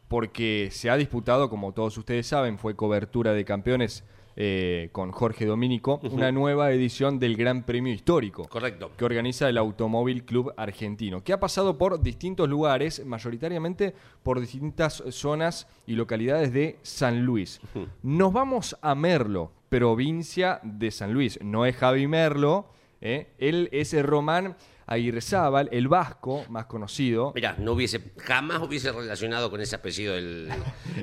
porque 0.08 0.70
se 0.72 0.88
ha 0.88 0.96
disputado, 0.96 1.50
como 1.50 1.72
todos 1.72 1.98
ustedes 1.98 2.26
saben, 2.26 2.58
fue 2.58 2.74
cobertura 2.74 3.32
de 3.34 3.44
campeones 3.44 4.04
eh, 4.40 4.90
con 4.92 5.11
Jorge 5.11 5.46
Domínico, 5.46 5.98
una 6.12 6.31
nueva 6.31 6.70
edición 6.70 7.18
del 7.18 7.37
Gran 7.37 7.64
Premio 7.64 7.92
Histórico 7.92 8.44
Correcto. 8.48 8.92
que 8.96 9.05
organiza 9.05 9.48
el 9.48 9.59
Automóvil 9.59 10.24
Club 10.24 10.55
Argentino, 10.57 11.24
que 11.24 11.33
ha 11.33 11.40
pasado 11.40 11.77
por 11.77 12.01
distintos 12.01 12.48
lugares, 12.48 13.05
mayoritariamente 13.05 13.96
por 14.22 14.38
distintas 14.38 15.03
zonas 15.11 15.66
y 15.88 15.94
localidades 15.96 16.53
de 16.53 16.79
San 16.83 17.24
Luis. 17.24 17.61
Nos 18.05 18.33
vamos 18.33 18.77
a 18.81 18.94
Merlo, 18.94 19.51
provincia 19.68 20.61
de 20.62 20.92
San 20.92 21.12
Luis. 21.12 21.40
No 21.42 21.66
es 21.66 21.74
Javi 21.74 22.07
Merlo, 22.07 22.66
¿eh? 23.01 23.33
él 23.38 23.68
es 23.72 23.92
el 23.92 24.05
Román 24.05 24.57
Aguirrezábal, 24.87 25.68
el 25.72 25.88
vasco 25.88 26.44
más 26.48 26.66
conocido. 26.66 27.33
Mirá, 27.35 27.57
no 27.59 27.72
hubiese, 27.72 28.12
jamás 28.18 28.62
hubiese 28.62 28.92
relacionado 28.92 29.51
con 29.51 29.61
ese 29.61 29.74
apellido 29.74 30.14
el 30.16 30.48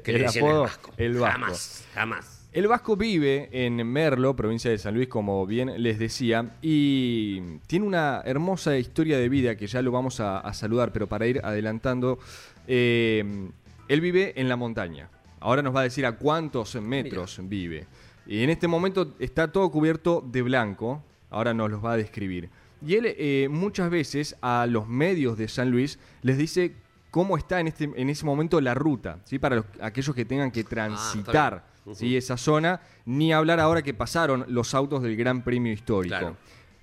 que 0.06 0.12
El 0.12 0.18
le 0.20 0.24
decían 0.24 0.46
apodo, 0.46 0.62
el 0.64 0.68
vasco. 0.70 0.92
el 0.96 1.14
vasco. 1.20 1.40
Jamás, 1.42 1.88
jamás. 1.94 2.35
El 2.56 2.70
Vasco 2.70 2.96
vive 2.96 3.50
en 3.52 3.86
Merlo, 3.86 4.34
provincia 4.34 4.72
de 4.72 4.78
San 4.78 4.94
Luis, 4.94 5.10
como 5.10 5.46
bien 5.46 5.84
les 5.84 6.00
decía, 6.00 6.56
y 6.62 7.58
tiene 7.68 7.86
una 7.86 8.22
hermosa 8.24 8.78
historia 8.78 9.18
de 9.18 9.28
vida 9.28 9.58
que 9.58 9.68
ya 9.68 9.82
lo 9.82 9.92
vamos 9.92 10.22
a, 10.22 10.40
a 10.40 10.54
saludar, 10.54 10.94
pero 10.94 11.06
para 11.06 11.28
ir 11.28 11.42
adelantando, 11.44 12.18
eh, 12.66 13.50
él 13.90 14.00
vive 14.00 14.40
en 14.40 14.48
la 14.48 14.56
montaña. 14.56 15.10
Ahora 15.42 15.64
nos 15.64 15.76
va 15.76 15.82
a 15.82 15.84
decir 15.84 16.06
a 16.06 16.14
cuántos 16.14 16.76
metros 16.82 17.42
vive. 17.44 17.88
Y 18.26 18.42
en 18.42 18.50
este 18.50 18.70
momento 18.70 19.16
está 19.20 19.52
todo 19.52 19.70
cubierto 19.70 20.26
de 20.26 20.42
blanco, 20.42 21.04
ahora 21.32 21.54
nos 21.54 21.70
los 21.70 21.84
va 21.84 21.92
a 21.92 21.98
describir. 21.98 22.50
Y 22.82 22.96
él 22.96 23.04
eh, 23.06 23.50
muchas 23.52 23.90
veces 23.90 24.38
a 24.42 24.66
los 24.66 24.88
medios 24.88 25.38
de 25.38 25.50
San 25.50 25.72
Luis 25.72 26.00
les 26.22 26.38
dice 26.38 26.72
cómo 27.16 27.38
está 27.38 27.62
en, 27.62 27.68
este, 27.68 27.90
en 27.96 28.10
ese 28.10 28.26
momento 28.26 28.60
la 28.60 28.74
ruta, 28.74 29.20
¿sí? 29.24 29.40
para 29.40 29.56
los- 29.56 29.66
aquellos 29.80 30.14
que 30.14 30.26
tengan 30.26 30.52
que 30.52 30.66
transitar. 30.66 31.64
¿sí? 31.94 32.18
esa 32.18 32.36
zona, 32.36 32.82
ni 33.06 33.32
hablar 33.32 33.62
ahora 33.62 33.82
que 33.84 33.94
pasaron 33.94 34.44
los 34.50 34.74
autos 34.76 35.02
del 35.02 35.16
Gran 35.16 35.42
Premio 35.42 35.72
Histórico. 35.72 36.10
Claro. 36.18 36.36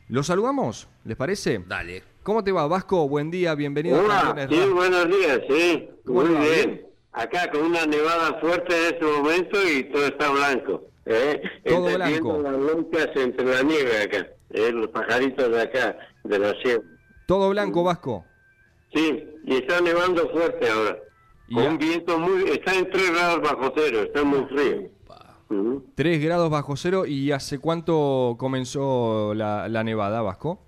¿Lo 0.09 0.23
saludamos? 0.23 0.89
¿Les 1.05 1.19
parece? 1.19 1.63
Dale. 1.69 2.03
¿Cómo 2.23 2.43
te 2.43 2.51
va, 2.51 2.67
Vasco? 2.67 3.07
Buen 3.11 3.31
día, 3.31 3.55
bienvenido 3.55 3.97
a 4.01 4.05
Hola, 4.05 4.23
Campeones 4.35 4.59
sí, 4.59 4.71
buenos 4.73 5.07
días, 5.09 5.41
sí. 5.51 5.91
¿Cómo 6.07 6.23
Muy 6.23 6.31
bien. 6.31 6.41
¿Bien? 6.71 6.87
Acá 7.13 7.51
con 7.51 7.61
una 7.65 7.85
nevada 7.85 8.41
fuerte 8.41 8.75
en 8.75 8.95
este 8.95 9.05
momento 9.05 9.59
y 9.69 9.85
todo 9.93 10.07
está 10.07 10.31
blanco. 10.31 10.83
¿eh? 11.05 11.43
Todo 11.67 11.91
Entendiendo 11.91 12.39
blanco. 12.39 12.43
las 12.67 12.75
luchas 12.77 13.09
entre 13.17 13.45
la 13.45 13.63
nieve 13.65 14.03
acá, 14.03 14.27
¿eh? 14.49 14.73
los 14.73 14.89
pajaritos 14.89 15.51
de 15.51 15.61
acá, 15.61 15.95
de 16.25 16.39
la 16.39 16.55
sierra. 16.63 16.85
Todo 17.27 17.51
blanco, 17.51 17.85
Vasco. 17.85 18.25
Sí, 18.95 19.25
y 19.45 19.55
está 19.55 19.81
nevando 19.81 20.29
fuerte 20.31 20.69
ahora. 20.71 20.97
Y 21.49 21.55
Con 21.55 21.65
ya- 21.65 21.71
un 21.71 21.79
viento 21.79 22.19
muy... 22.19 22.43
Está 22.51 22.75
en 22.75 22.91
3 22.91 23.11
grados 23.11 23.41
bajo 23.43 23.73
cero, 23.77 24.03
está 24.03 24.23
muy 24.25 24.45
frío. 24.47 24.89
Ujú. 25.51 25.85
3 25.95 26.23
grados 26.23 26.49
bajo 26.51 26.77
cero. 26.77 27.05
¿Y 27.07 27.31
hace 27.33 27.59
cuánto 27.59 28.37
comenzó 28.39 29.35
la, 29.35 29.69
la 29.69 29.85
nevada, 29.85 30.23
Vasco? 30.23 30.61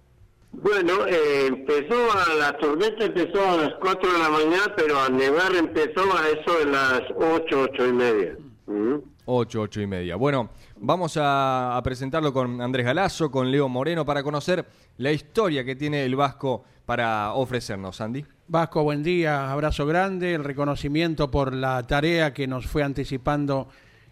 Bueno, 0.52 1.06
eh, 1.06 1.46
empezó 1.48 1.94
a, 2.12 2.34
la 2.34 2.56
tormenta 2.58 3.04
empezó 3.04 3.44
a 3.48 3.56
las 3.56 3.74
4 3.80 4.12
de 4.12 4.18
la 4.18 4.28
mañana, 4.28 4.72
pero 4.76 5.00
a 5.00 5.08
nevar 5.08 5.54
empezó 5.56 6.02
a 6.16 6.28
eso 6.28 6.58
de 6.58 6.66
las 6.66 7.00
8, 7.16 7.68
8 7.72 7.87
y 7.88 7.92
media. 7.92 8.37
Ujú. 8.66 9.04
8, 9.26 9.60
8 9.62 9.80
y 9.80 9.87
media. 9.87 10.16
Bueno, 10.16 10.50
vamos 10.76 11.16
a, 11.16 11.76
a 11.76 11.82
presentarlo 11.82 12.32
con 12.32 12.60
Andrés 12.60 12.84
Galazo, 12.84 13.30
con 13.30 13.50
Leo 13.50 13.68
Moreno, 13.68 14.04
para 14.04 14.22
conocer 14.22 14.64
la 14.98 15.10
historia 15.12 15.64
que 15.64 15.74
tiene 15.76 16.04
el 16.04 16.14
Vasco 16.14 16.64
para 16.87 17.33
ofrecernos, 17.35 18.01
Andy. 18.01 18.25
Vasco, 18.47 18.83
buen 18.83 19.03
día, 19.03 19.51
abrazo 19.51 19.87
grande, 19.87 20.35
el 20.35 20.44
reconocimiento 20.44 21.31
por 21.31 21.55
la 21.55 21.87
tarea 21.87 22.35
que 22.35 22.47
nos 22.47 22.66
fue 22.66 22.83
anticipando 22.83 23.68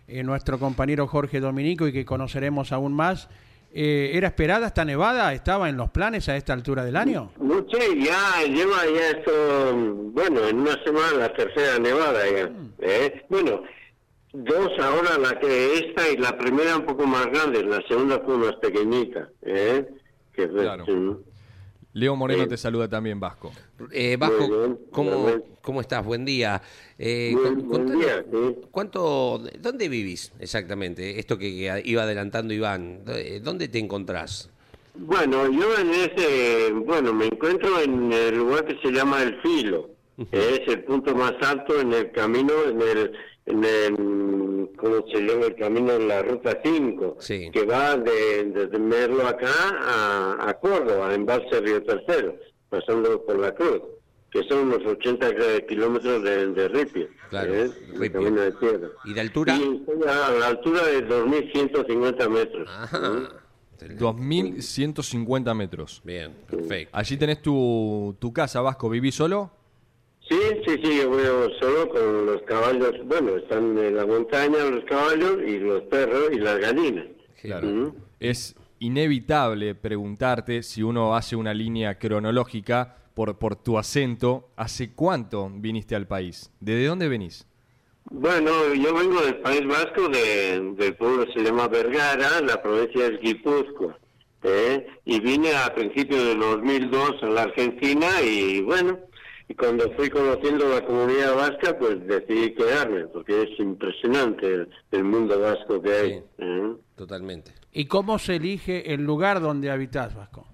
eh, 0.09 0.23
nuestro 0.23 0.59
compañero 0.59 1.07
Jorge 1.07 1.41
Dominico 1.41 1.87
y 1.87 1.93
que 1.93 2.05
conoceremos 2.05 2.73
aún 2.73 2.95
más. 2.95 3.29
Eh, 3.75 4.11
¿Era 4.15 4.29
esperada 4.29 4.67
esta 4.67 4.85
nevada? 4.85 5.33
¿Estaba 5.33 5.69
en 5.69 5.77
los 5.79 5.91
planes 5.91 6.29
a 6.29 6.37
esta 6.37 6.53
altura 6.53 6.85
del 6.85 6.97
año? 6.97 7.31
No 7.41 7.65
sé, 7.71 7.99
ya 7.99 8.43
lleva 8.47 8.85
ya 8.87 9.19
esto, 9.19 9.75
bueno, 10.13 10.47
en 10.47 10.61
una 10.61 10.83
semana 10.85 11.17
la 11.19 11.33
tercera 11.33 11.79
nevada 11.79 12.21
ya. 12.31 12.51
¿eh? 12.81 13.25
Bueno, 13.31 13.63
dos 14.33 14.71
ahora, 14.79 15.17
la 15.19 15.39
que 15.39 15.79
esta 15.79 16.09
y 16.11 16.19
la 16.19 16.37
primera 16.37 16.77
un 16.77 16.85
poco 16.85 17.07
más 17.07 17.27
grande, 17.27 17.65
la 17.65 17.81
segunda 17.89 18.21
fue 18.21 18.37
más 18.37 18.57
pequeñita. 18.57 19.29
¿eh? 19.43 19.87
Que 20.35 20.49
Claro. 20.49 20.85
Leo 21.95 22.17
Moreno 22.17 22.45
Sí. 22.45 22.49
te 22.49 22.57
saluda 22.57 22.89
también, 22.89 23.21
Vasco. 23.21 23.53
Eh, 23.91 24.17
Vasco, 24.19 24.49
bien, 24.49 24.79
¿cómo, 24.91 25.27
bien. 25.27 25.45
¿cómo 25.61 25.81
estás? 25.83 26.05
Buen 26.05 26.25
día. 26.25 26.63
Eh, 26.99 27.35
Buen- 27.65 27.99
día, 28.01 28.25
sí. 28.31 28.57
¿cuánto, 28.71 29.43
¿Dónde 29.61 29.89
vivís 29.89 30.33
exactamente? 30.41 31.19
Esto 31.19 31.37
que, 31.37 31.49
iba 31.85 32.03
adelantando 32.03 32.55
Iván. 32.55 33.05
¿dó- 33.05 33.13
¿Dónde 33.43 33.69
te 33.69 33.79
encontrás? 33.79 34.49
Bueno, 34.95 35.51
yo 35.51 35.77
en 35.79 35.91
ese, 35.91 36.71
bueno, 36.73 37.13
me 37.13 37.27
encuentro 37.27 37.81
en 37.81 38.13
el 38.13 38.37
lugar 38.37 38.65
que 38.67 38.77
se 38.83 38.91
llama 38.95 39.23
El 39.23 39.41
Filo. 39.43 39.91
Es 40.31 40.61
el 40.69 40.85
punto 40.85 41.15
más 41.15 41.33
alto 41.41 41.81
en 41.81 41.93
el 41.93 42.11
camino, 42.13 42.53
en 42.69 42.81
el, 42.81 43.13
en 43.47 43.65
el, 43.65 44.71
¿cómo 44.77 45.05
se 45.13 45.21
llama? 45.21 45.47
El 45.47 45.57
camino 45.57 45.93
en 45.95 46.09
la 46.09 46.23
ruta 46.23 46.59
5, 46.63 47.17
Sí. 47.19 47.51
que 47.53 47.65
va 47.65 47.97
de, 47.97 48.45
desde 48.45 48.79
Merlo 48.79 49.27
acá 49.27 49.49
a, 49.81 50.49
a 50.49 50.55
Córdoba, 50.61 51.09
en 51.15 51.21
Embalse 51.23 51.61
Río 51.61 51.83
Tercero, 51.83 52.37
pasando 52.69 53.25
por 53.25 53.39
la 53.39 53.53
Cruz, 53.55 53.81
que 54.31 54.43
son 54.45 54.69
unos 54.73 54.87
80 54.87 55.31
kilómetros 55.69 56.23
de, 56.23 56.47
de 56.53 56.69
Ripio. 56.69 57.09
Claro, 57.31 57.53
¿eh? 57.55 57.71
El 57.93 57.99
Ripio. 58.01 58.21
camino 58.23 58.41
de 58.43 58.53
tierra. 58.53 58.89
¿Y 59.05 59.13
de 59.13 59.21
altura? 59.21 59.57
Y 59.57 59.85
a 60.09 60.31
la 60.39 60.47
altura 60.47 60.87
de 60.87 61.07
2.150 61.09 62.29
metros. 62.29 62.69
Ajá. 62.71 63.29
2.150 63.83 65.55
metros. 65.57 66.01
Bien, 66.05 66.33
perfecto. 66.49 66.97
Allí 66.97 67.17
tenés 67.17 67.43
tu, 67.43 68.17
tu 68.19 68.33
casa, 68.33 68.61
Vasco. 68.61 68.89
¿Vivís 68.89 69.15
solo? 69.15 69.51
Sí, 70.33 70.41
sí, 70.67 70.81
sí, 70.83 70.97
yo 71.03 71.11
veo 71.11 71.51
solo 71.61 71.89
con 71.91 72.25
los 72.27 72.41
caballos, 72.43 72.95
bueno, 73.05 73.37
están 73.37 73.77
en 73.77 73.97
la 73.97 74.07
montaña 74.07 74.65
los 74.65 74.83
caballos 74.85 75.37
y 75.47 75.59
los 75.59 75.83
perros 75.83 76.31
y 76.33 76.39
las 76.39 76.59
gallinas. 76.59 77.05
Claro. 77.43 77.95
Es 78.19 78.57
inevitable 78.79 79.75
preguntarte 79.75 80.63
si 80.63 80.83
uno 80.83 81.15
hace 81.15 81.37
una 81.37 81.53
línea 81.53 81.99
cronológica 81.99 82.97
por, 83.13 83.37
por 83.39 83.57
tu 83.57 83.77
acento. 83.77 84.49
¿Hace 84.57 84.93
cuánto 84.95 85.51
viniste 85.53 85.95
al 85.95 86.07
país? 86.07 86.51
¿Desde 86.61 86.87
dónde 86.87 87.09
venís? 87.09 87.47
Bueno, 88.11 88.51
yo 88.75 88.95
vengo 88.95 89.21
del 89.21 89.37
País 89.37 89.67
Vasco, 89.67 90.09
de- 90.09 90.73
del 90.77 90.95
pueblo 90.97 91.27
que 91.27 91.33
se 91.35 91.41
llama 91.45 91.69
Vergara, 91.69 92.41
la 92.41 92.63
provincia 92.63 93.07
es 93.07 93.21
Guipúzcoa. 93.21 93.99
¿eh? 94.45 94.87
Y 95.05 95.21
vine 95.21 95.55
a 95.55 95.75
principios 95.75 96.25
del 96.25 96.41
2002 96.41 97.23
a 97.23 97.27
la 97.27 97.43
Argentina 97.43 98.09
y 98.25 98.61
bueno, 98.63 98.99
y 99.49 99.55
cuando 99.55 99.91
fui 99.93 100.09
conociendo 100.09 100.69
la 100.69 100.85
comunidad 100.85 101.35
vasca, 101.35 101.79
pues 101.79 102.07
decidí 102.07 102.55
quedarme, 102.55 103.07
porque 103.07 103.43
es 103.43 103.59
impresionante 103.59 104.47
el, 104.47 104.69
el 104.93 105.05
mundo 105.05 105.39
vasco 105.41 105.83
que 105.83 105.93
hay. 105.93 106.11
Sí. 106.13 106.25
¿eh? 106.39 106.73
Totalmente. 106.97 107.53
¿Y 107.73 107.87
cómo 107.87 108.19
se 108.19 108.37
elige 108.37 108.93
el 108.93 109.03
lugar 109.03 109.41
donde 109.41 109.71
habitas, 109.71 110.15
Vasco? 110.15 110.47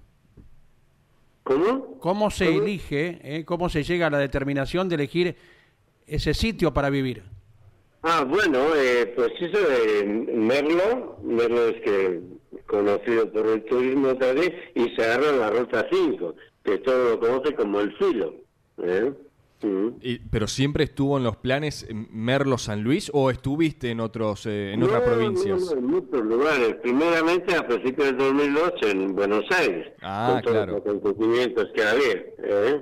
¿Cómo? 1.43 1.97
¿Cómo 1.99 2.29
se 2.29 2.45
¿Cómo? 2.47 2.61
elige, 2.61 3.19
eh, 3.23 3.45
cómo 3.45 3.69
se 3.69 3.83
llega 3.83 4.07
a 4.07 4.09
la 4.09 4.19
determinación 4.19 4.87
de 4.87 4.95
elegir 4.95 5.35
ese 6.07 6.33
sitio 6.33 6.73
para 6.73 6.89
vivir? 6.89 7.23
Ah, 8.03 8.23
bueno, 8.23 8.59
eh, 8.75 9.11
pues 9.15 9.31
eso 9.39 9.57
de 9.57 10.05
Merlo, 10.05 11.17
Merlo 11.21 11.67
es 11.67 11.81
que 11.81 12.21
conocido 12.65 13.29
por 13.31 13.47
el 13.47 13.63
turismo 13.65 14.15
también, 14.15 14.53
y 14.75 14.95
se 14.95 15.03
agarra 15.03 15.31
la 15.33 15.49
ruta 15.49 15.87
5, 15.91 16.35
que 16.63 16.77
todo 16.77 17.09
lo 17.09 17.19
conoce 17.19 17.53
como 17.55 17.81
el 17.81 17.95
filo. 17.97 18.35
¿Eh? 18.83 19.13
Y- 20.01 20.19
¿Pero 20.19 20.47
siempre 20.47 20.85
estuvo 20.85 21.17
en 21.17 21.25
los 21.25 21.35
planes 21.35 21.85
Merlo 21.91 22.57
San 22.57 22.81
Luis 22.81 23.11
o 23.13 23.29
estuviste 23.29 23.89
en 23.91 23.99
otros 23.99 24.45
eh, 24.45 24.71
en 24.73 24.79
No, 24.79 24.85
otras 24.85 25.01
no, 25.05 25.11
provincias? 25.13 25.59
no, 25.61 25.71
en 25.77 25.85
muchos 25.85 26.21
lugares. 26.25 26.75
Primeramente 26.81 27.55
a 27.55 27.67
principios 27.67 28.07
del 28.07 28.17
2002 28.17 28.73
en 28.83 29.15
Buenos 29.15 29.43
Aires, 29.51 29.91
Ah, 30.01 30.29
con 30.31 30.41
todos 30.43 30.55
claro. 30.55 30.71
los 30.71 30.81
acontecimientos 30.81 31.67
que 31.75 31.83
había. 31.83 32.13
¿eh? 32.41 32.81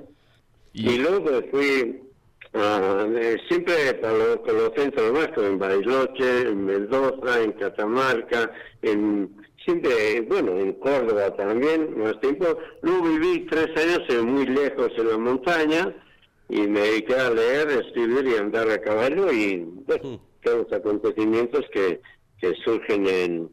Y- 0.74 0.88
Y, 0.90 0.98
luego 0.98 1.30
fui 1.50 2.00
eh, 2.52 3.36
siempre 3.48 3.94
para 3.94 4.16
los, 4.16 4.36
con 4.38 4.54
los 4.56 4.72
centros 4.76 5.12
en 5.38 5.58
Bariloche, 5.58 6.40
en 6.42 6.64
Mendoza, 6.64 7.42
en 7.42 7.52
Catamarca, 7.52 8.52
en 8.82 9.36
siempre, 9.78 10.22
bueno, 10.22 10.56
en 10.58 10.72
Córdoba 10.74 11.34
también, 11.36 11.98
más 11.98 12.18
tiempo. 12.20 12.46
Luego 12.80 13.02
viví 13.08 13.46
tres 13.50 13.68
años 13.76 14.00
en- 14.08 14.24
muy 14.26 14.46
lejos 14.46 14.90
en 14.96 15.08
la 15.08 15.18
montaña 15.18 15.94
y 16.48 16.60
me 16.62 16.80
dediqué 16.80 17.14
a 17.16 17.30
leer, 17.30 17.68
escribir 17.70 18.26
y 18.26 18.36
andar 18.38 18.70
a 18.70 18.80
caballo 18.80 19.30
y 19.30 19.56
bueno, 19.86 20.20
todos 20.42 20.64
los 20.64 20.72
acontecimientos 20.72 21.66
que, 21.70 22.00
que 22.40 22.54
surgen 22.64 23.06
en, 23.06 23.50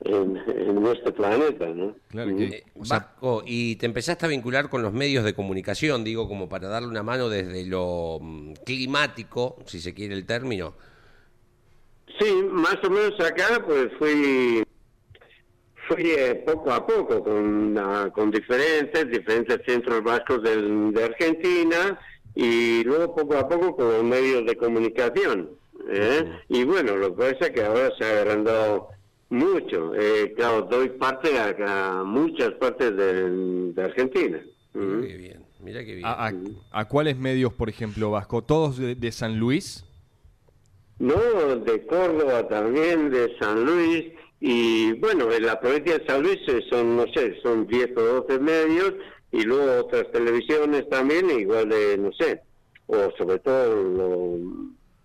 en, 0.00 0.36
en 0.48 0.74
nuestro 0.74 1.14
planeta, 1.14 1.66
¿no? 1.68 1.94
Claro, 2.08 2.36
que- 2.36 2.44
Eh, 2.44 2.64
o 2.78 2.84
sea, 2.84 2.98
Vasco, 2.98 3.42
y 3.46 3.76
te 3.76 3.86
empezaste 3.86 4.26
a 4.26 4.28
vincular 4.28 4.68
con 4.68 4.82
los 4.82 4.92
medios 4.92 5.24
de 5.24 5.32
comunicación, 5.34 6.04
digo, 6.04 6.28
como 6.28 6.46
para 6.50 6.68
darle 6.68 6.88
una 6.88 7.02
mano 7.02 7.30
desde 7.30 7.64
lo 7.64 8.18
mm, 8.20 8.52
climático, 8.66 9.56
si 9.64 9.80
se 9.80 9.94
quiere 9.94 10.12
el 10.14 10.26
término. 10.26 10.74
Sí, 12.20 12.30
más 12.52 12.76
o 12.84 12.90
menos 12.90 13.18
acá 13.20 13.64
pues 13.66 13.88
fui 13.98 14.62
fui 15.88 16.10
eh, 16.10 16.34
poco 16.46 16.70
a 16.72 16.86
poco 16.86 17.22
con, 17.22 17.76
ah, 17.78 18.10
con 18.14 18.30
diferentes, 18.30 19.08
diferentes 19.10 19.60
centros 19.66 20.02
vascos 20.02 20.42
del- 20.42 20.92
de 20.92 21.04
Argentina 21.04 21.98
y 22.34 22.82
luego 22.84 23.14
poco 23.14 23.36
a 23.36 23.48
poco 23.48 23.76
con 23.76 23.88
los 23.92 24.04
medios 24.04 24.44
de 24.46 24.56
comunicación. 24.56 25.50
¿eh? 25.90 26.24
Y 26.48 26.64
bueno, 26.64 26.96
lo 26.96 27.14
que 27.14 27.32
pasa 27.32 27.46
es 27.46 27.50
que 27.50 27.62
ahora 27.64 27.90
se 27.98 28.04
ha 28.04 28.20
agrandado 28.20 28.88
mucho. 29.30 29.92
Eh, 29.94 30.32
claro, 30.36 30.62
doy 30.62 30.88
parte 30.90 31.38
a, 31.38 31.98
a 32.00 32.04
muchas 32.04 32.52
partes 32.54 32.96
de, 32.96 33.30
de 33.72 33.82
Argentina. 33.82 34.40
Mira 34.72 35.06
qué 35.06 35.16
bien, 35.16 35.44
mira 35.60 35.84
qué 35.84 35.94
bien. 35.94 36.06
¿A, 36.06 36.26
a- 36.28 36.32
a 36.72 36.84
cuáles 36.88 37.16
medios, 37.16 37.52
por 37.52 37.68
ejemplo, 37.68 38.10
Vasco? 38.10 38.42
¿Todos 38.42 38.76
de, 38.78 38.94
de 38.94 39.12
San 39.12 39.38
Luis? 39.38 39.84
No, 40.98 41.16
de 41.56 41.86
Córdoba 41.86 42.48
también, 42.48 43.10
de 43.10 43.36
San 43.38 43.64
Luis, 43.64 44.12
y 44.46 44.92
bueno, 45.00 45.32
en 45.32 45.46
la 45.46 45.58
provincia 45.58 45.98
de 45.98 46.06
San 46.06 46.22
Luis 46.22 46.38
eh, 46.48 46.60
son, 46.68 46.98
no 46.98 47.06
sé, 47.14 47.40
son 47.42 47.66
10 47.66 47.96
o 47.96 48.02
12 48.26 48.38
medios, 48.40 48.92
y 49.32 49.42
luego 49.42 49.86
otras 49.86 50.12
televisiones 50.12 50.86
también, 50.90 51.30
igual 51.30 51.70
de, 51.70 51.96
no 51.96 52.12
sé, 52.12 52.42
o 52.86 53.10
sobre 53.16 53.38
todo 53.38 53.82
lo 53.82 54.38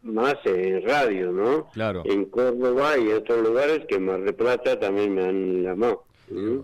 más 0.02 0.36
en 0.44 0.86
radio, 0.86 1.32
¿no? 1.32 1.70
Claro. 1.70 2.04
En 2.04 2.26
Córdoba 2.26 2.98
y 2.98 3.14
otros 3.14 3.48
lugares 3.48 3.86
que 3.88 3.98
Mar 3.98 4.22
de 4.24 4.34
Plata 4.34 4.78
también 4.78 5.16
me 5.16 5.24
han 5.24 5.64
llamado. 5.64 6.04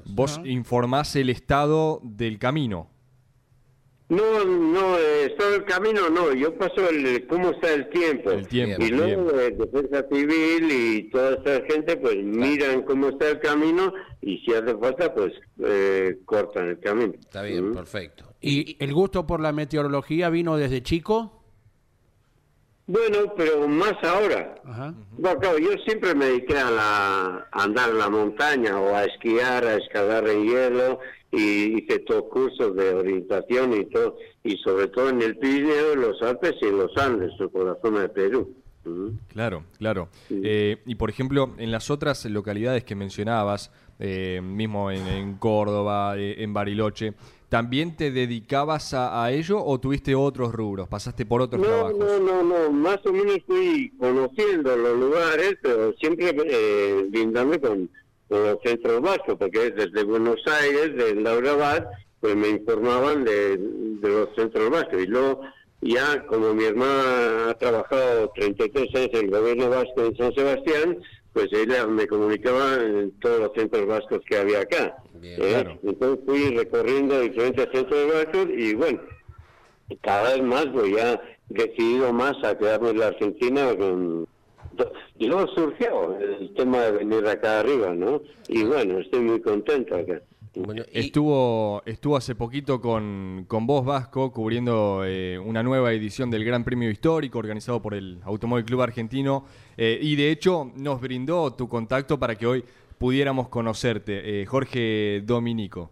Vos 0.03 0.41
informás 0.43 1.15
el 1.15 1.29
estado 1.29 2.01
del 2.03 2.39
camino. 2.39 2.89
No, 4.07 4.45
no, 4.45 4.99
eh, 4.99 5.25
estado 5.25 5.55
el 5.55 5.65
camino 5.65 6.09
no, 6.11 6.31
yo 6.31 6.55
paso 6.55 6.87
el 6.89 7.25
cómo 7.25 7.49
está 7.51 7.73
el 7.73 7.89
tiempo. 7.89 8.29
El 8.31 8.47
tiempo, 8.47 8.83
Y 8.83 8.89
luego 8.89 9.31
eh, 9.39 9.49
Defensa 9.49 10.05
Civil 10.11 10.71
y 10.71 11.09
toda 11.09 11.37
esa 11.37 11.65
gente 11.65 11.97
pues 11.97 12.15
miran 12.17 12.83
cómo 12.83 13.09
está 13.09 13.29
el 13.29 13.39
camino 13.39 13.91
y 14.21 14.37
si 14.39 14.53
hace 14.53 14.77
falta 14.77 15.11
pues 15.11 15.33
eh, 15.63 16.19
cortan 16.25 16.69
el 16.69 16.79
camino. 16.79 17.13
Está 17.19 17.41
bien, 17.41 17.73
perfecto. 17.73 18.25
¿Y 18.41 18.77
el 18.79 18.93
gusto 18.93 19.25
por 19.25 19.39
la 19.39 19.51
meteorología 19.51 20.29
vino 20.29 20.55
desde 20.55 20.83
chico? 20.83 21.41
Bueno, 22.85 23.33
pero 23.35 23.67
más 23.67 23.95
ahora. 24.03 24.53
Ajá. 24.63 24.93
Bueno, 25.17 25.39
claro, 25.39 25.57
yo 25.57 25.71
siempre 25.83 26.13
me 26.13 26.25
dediqué 26.25 26.55
a, 26.55 26.69
la, 26.69 27.47
a 27.51 27.63
andar 27.63 27.89
en 27.89 27.97
la 27.97 28.09
montaña 28.11 28.79
o 28.79 28.95
a 28.95 29.05
esquiar, 29.05 29.65
a 29.65 29.77
escalar 29.77 30.27
en 30.27 30.43
hielo 30.43 30.99
y 31.35 31.77
hice 31.79 31.99
todos 31.99 32.23
cursos 32.31 32.75
de 32.75 32.93
orientación 32.93 33.73
y 33.73 33.85
todo, 33.85 34.17
y 34.43 34.57
sobre 34.57 34.87
todo 34.87 35.09
en 35.09 35.21
el 35.21 35.37
Pirineo, 35.37 35.93
en 35.93 36.01
los 36.01 36.21
Alpes 36.21 36.53
y 36.61 36.65
en 36.65 36.77
los 36.77 36.95
Andes, 36.97 37.31
o 37.41 37.49
por 37.49 37.65
la 37.65 37.77
zona 37.81 38.01
de 38.01 38.09
Perú. 38.09 38.53
¿Mm? 38.85 39.09
Claro, 39.29 39.63
claro. 39.77 40.09
Sí. 40.27 40.39
Eh, 40.43 40.77
y 40.85 40.95
por 40.95 41.09
ejemplo, 41.09 41.53
en 41.57 41.71
las 41.71 41.89
otras 41.89 42.23
localidades 42.25 42.83
que 42.83 42.95
mencionabas, 42.95 43.71
eh, 43.99 44.41
mismo 44.43 44.91
en, 44.91 45.07
en 45.07 45.35
Córdoba, 45.37 46.17
eh, 46.17 46.35
en 46.43 46.53
Bariloche, 46.53 47.13
¿también 47.49 47.95
te 47.95 48.11
dedicabas 48.11 48.93
a, 48.93 49.23
a 49.23 49.31
ello 49.31 49.63
o 49.63 49.79
tuviste 49.79 50.13
otros 50.13 50.53
rubros? 50.53 50.87
¿Pasaste 50.87 51.25
por 51.25 51.41
otros 51.41 51.61
No, 51.61 51.67
trabajos? 51.67 51.97
no, 51.97 52.19
no, 52.19 52.43
no, 52.43 52.71
más 52.71 52.99
o 53.05 53.11
menos 53.13 53.37
fui 53.47 53.91
conociendo 53.97 54.75
los 54.75 54.99
lugares, 54.99 55.57
pero 55.61 55.93
siempre 55.93 56.35
eh, 56.45 57.05
brindando 57.09 57.59
con 57.61 57.89
los 58.29 58.57
centros 58.63 59.01
vascos, 59.01 59.35
porque 59.37 59.71
desde 59.71 60.03
Buenos 60.03 60.41
Aires, 60.47 60.95
de 60.95 61.15
Laurabat, 61.15 61.87
pues 62.19 62.35
me 62.35 62.49
informaban 62.49 63.23
de, 63.23 63.57
de 63.57 64.09
los 64.09 64.29
centros 64.35 64.69
vascos. 64.69 65.03
Y 65.03 65.07
luego, 65.07 65.41
ya 65.81 66.25
como 66.27 66.53
mi 66.53 66.65
hermana 66.65 67.49
ha 67.49 67.53
trabajado 67.57 68.31
33 68.35 68.95
años 68.95 69.09
en 69.13 69.25
el 69.25 69.31
gobierno 69.31 69.69
vasco 69.69 70.05
en 70.05 70.17
San 70.17 70.33
Sebastián, 70.33 70.97
pues 71.33 71.51
ella 71.51 71.85
me 71.85 72.07
comunicaba 72.07 72.75
en 72.75 73.11
todos 73.19 73.41
los 73.41 73.51
centros 73.53 73.85
vascos 73.85 74.21
que 74.25 74.37
había 74.37 74.61
acá. 74.61 74.95
Bien, 75.15 75.33
¿eh? 75.33 75.47
claro. 75.49 75.79
Entonces 75.83 76.25
fui 76.25 76.55
recorriendo 76.55 77.19
diferentes 77.19 77.67
centros 77.73 78.13
vascos 78.13 78.47
y 78.57 78.73
bueno, 78.73 79.01
cada 80.01 80.33
vez 80.33 80.43
más 80.43 80.71
voy 80.71 80.95
ya 80.95 81.21
decidido 81.49 82.13
más 82.13 82.41
a 82.43 82.57
quedarme 82.57 82.91
en 82.91 82.99
la 82.99 83.07
Argentina 83.07 83.75
con 83.75 84.27
y 85.17 85.27
luego 85.27 85.47
surgió 85.53 86.17
el 86.19 86.53
tema 86.53 86.81
de 86.83 86.91
venir 86.93 87.25
acá 87.27 87.59
arriba 87.59 87.93
no 87.93 88.21
y 88.47 88.63
bueno 88.63 88.99
estoy 88.99 89.21
muy 89.21 89.41
contento 89.41 89.95
acá. 89.95 90.21
Bueno, 90.57 90.83
y- 90.93 90.99
Estuvo, 90.99 91.81
estuvo 91.85 92.15
hace 92.15 92.33
poquito 92.33 92.79
con, 92.79 93.43
con 93.45 93.67
vos, 93.67 93.83
Vasco, 93.85 94.31
cubriendo 94.31 95.03
eh, 95.05 95.37
una 95.37 95.61
nueva 95.63 95.91
edición 95.91 96.31
del 96.31 96.45
Gran 96.45 96.63
Premio 96.63 96.89
Histórico 96.89 97.39
organizado 97.39 97.81
por 97.81 97.93
el 97.93 98.19
Automóvil 98.23 98.63
Club 98.63 98.81
Argentino 98.81 99.45
eh, 99.75 99.99
y 100.01 100.15
de 100.15 100.31
hecho 100.31 100.71
nos 100.77 101.01
brindó 101.01 101.51
tu 101.53 101.67
contacto 101.67 102.17
para 102.17 102.35
que 102.35 102.47
hoy 102.47 102.63
pudiéramos 102.97 103.49
conocerte, 103.49 104.41
eh, 104.41 104.45
Jorge 104.45 105.21
Dominico. 105.25 105.89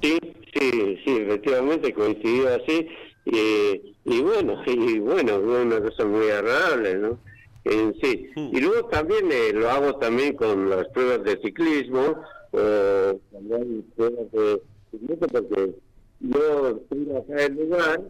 sí 0.00 0.16
sí 0.54 0.98
sí 1.04 1.16
efectivamente 1.16 1.92
coincidió 1.92 2.54
así 2.54 2.86
y, 3.24 3.94
y 4.04 4.20
bueno 4.20 4.62
y 4.66 5.00
bueno 5.00 5.40
fue 5.40 5.62
una 5.62 5.80
cosa 5.80 6.04
muy 6.04 6.28
agradable 6.30 6.94
no 6.98 7.18
en 7.64 7.94
sí. 8.00 8.30
Y 8.36 8.60
luego 8.60 8.88
también 8.88 9.30
eh, 9.30 9.52
lo 9.52 9.70
hago 9.70 9.96
también 9.98 10.34
con 10.34 10.68
las 10.68 10.88
pruebas 10.88 11.24
de 11.24 11.40
ciclismo 11.42 12.16
hay 12.54 13.84
pruebas 13.96 14.32
de 14.32 14.60
ciclismo 14.90 15.26
porque 15.28 15.74
yo 16.20 16.80
tengo 16.90 17.18
acá 17.18 17.44
el 17.44 17.54
lugar 17.54 18.00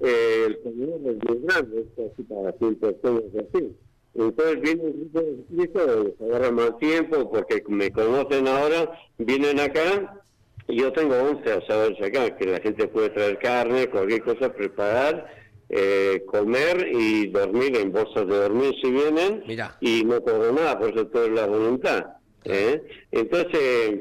eh, 0.00 0.44
el 0.46 0.62
camino 0.62 0.94
es 0.96 1.28
muy 1.28 1.46
grande 1.46 1.80
es 1.80 1.86
casi 2.10 2.22
para 2.22 2.52
100 2.52 2.74
personas 2.76 3.24
así 3.34 3.76
entonces 4.14 4.60
viene 4.62 4.82
un 4.84 5.00
grupo 5.00 5.20
de 5.20 5.36
ciclistas 5.36 5.86
les 5.86 6.20
agarra 6.20 6.50
más 6.50 6.78
tiempo 6.78 7.30
porque 7.30 7.62
me 7.68 7.90
conocen 7.90 8.48
ahora 8.48 8.90
vienen 9.18 9.60
acá 9.60 10.24
y 10.68 10.80
yo 10.80 10.92
tengo 10.92 11.14
11 11.14 11.52
asadores 11.52 12.00
acá, 12.00 12.36
que 12.36 12.46
la 12.46 12.60
gente 12.60 12.88
puede 12.88 13.10
traer 13.10 13.38
carne, 13.38 13.88
cualquier 13.88 14.22
cosa, 14.22 14.52
preparar, 14.52 15.26
eh, 15.68 16.22
comer 16.26 16.88
y 16.92 17.28
dormir 17.28 17.76
en 17.76 17.92
bolsas 17.92 18.26
de 18.26 18.34
dormir 18.36 18.74
si 18.82 18.90
vienen. 18.90 19.42
Mirá. 19.46 19.76
Y 19.80 20.04
no 20.04 20.20
cobro 20.22 20.52
nada, 20.52 20.78
por 20.78 20.90
eso 20.90 21.06
todo 21.06 21.24
es 21.26 21.32
la 21.32 21.46
voluntad. 21.46 22.06
¿eh? 22.44 22.82
Entonces, 23.10 24.00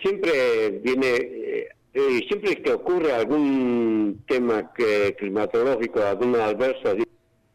siempre 0.00 0.80
viene, 0.82 1.68
eh, 1.94 2.20
siempre 2.28 2.62
que 2.62 2.72
ocurre 2.72 3.12
algún 3.12 4.22
tema 4.26 4.72
que, 4.72 5.14
climatológico, 5.18 6.00
algún 6.02 6.34
adverso 6.36 6.96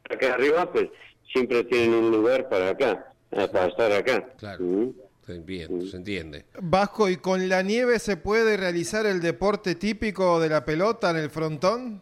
acá 0.09 0.33
arriba, 0.35 0.71
pues 0.71 0.89
siempre 1.33 1.63
tienen 1.65 1.93
un 1.93 2.11
lugar 2.11 2.47
para 2.49 2.69
acá, 2.69 3.13
para 3.29 3.65
estar 3.67 3.91
acá. 3.91 4.29
Claro. 4.37 4.63
¿Mm? 4.63 4.93
Sí, 5.25 5.39
Bien, 5.39 5.85
se 5.85 5.97
entiende. 5.97 6.45
Vasco, 6.61 7.09
¿y 7.09 7.17
con 7.17 7.49
la 7.49 7.61
nieve 7.61 7.99
se 7.99 8.15
puede 8.15 8.55
realizar 8.55 9.05
el 9.05 9.19
deporte 9.19 9.75
típico 9.75 10.39
de 10.39 10.47
la 10.47 10.63
pelota 10.63 11.09
en 11.09 11.17
el 11.17 11.29
frontón? 11.29 12.01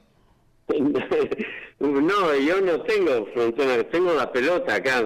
No, 1.80 2.34
yo 2.36 2.62
no 2.62 2.82
tengo 2.84 3.25
frontera, 3.34 3.84
tengo 3.89 4.13
la 4.13 4.32
pelota 4.32 4.75
acá, 4.75 5.04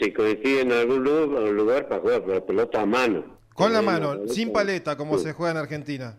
si 0.00 0.12
coincide 0.12 0.62
en 0.62 0.72
algún 0.72 1.04
lu- 1.04 1.52
lugar, 1.52 1.88
para 1.88 2.00
jugar, 2.00 2.24
pero 2.26 2.44
pelota 2.44 2.82
a 2.82 2.86
mano. 2.86 3.38
Con 3.54 3.72
la 3.72 3.78
Eh, 3.78 3.82
mano, 3.82 4.28
sin 4.28 4.52
paleta, 4.52 4.96
como 4.96 5.16
Sí. 5.16 5.24
se 5.24 5.32
juega 5.32 5.52
en 5.52 5.56
Argentina. 5.58 6.16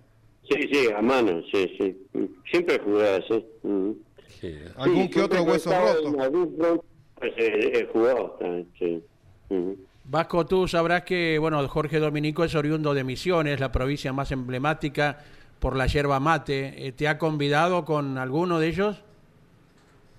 Sí, 0.49 0.55
sí, 0.71 0.87
a 0.95 1.01
mano, 1.01 1.41
sí, 1.51 1.69
sí. 1.77 1.97
Siempre 2.49 2.79
jugué 2.79 3.09
así. 3.09 3.45
Mm. 3.63 3.91
Sí. 4.39 4.55
¿Algún 4.77 5.03
Sí, 5.03 5.09
que 5.09 5.21
otro 5.21 5.43
hueso 5.43 5.69
roto? 5.71 6.83
pues, 7.15 7.31
eh, 7.37 7.71
he 7.75 7.85
jugado 7.91 8.37
también, 8.39 8.67
sí. 8.79 9.03
Mm. 9.49 9.71
Vasco, 10.05 10.45
tú 10.45 10.67
sabrás 10.67 11.03
que, 11.03 11.37
bueno, 11.39 11.65
Jorge 11.67 11.99
Dominico 11.99 12.43
es 12.45 12.55
oriundo 12.55 12.93
de 12.93 13.03
Misiones, 13.03 13.59
la 13.59 13.71
provincia 13.71 14.11
más 14.13 14.31
emblemática 14.31 15.19
por 15.59 15.75
la 15.75 15.87
yerba 15.87 16.19
mate. 16.19 16.87
Eh, 16.87 16.91
¿Te 16.91 17.07
ha 17.07 17.17
convidado 17.17 17.85
con 17.85 18.17
alguno 18.17 18.59
de 18.59 18.67
ellos? 18.67 19.03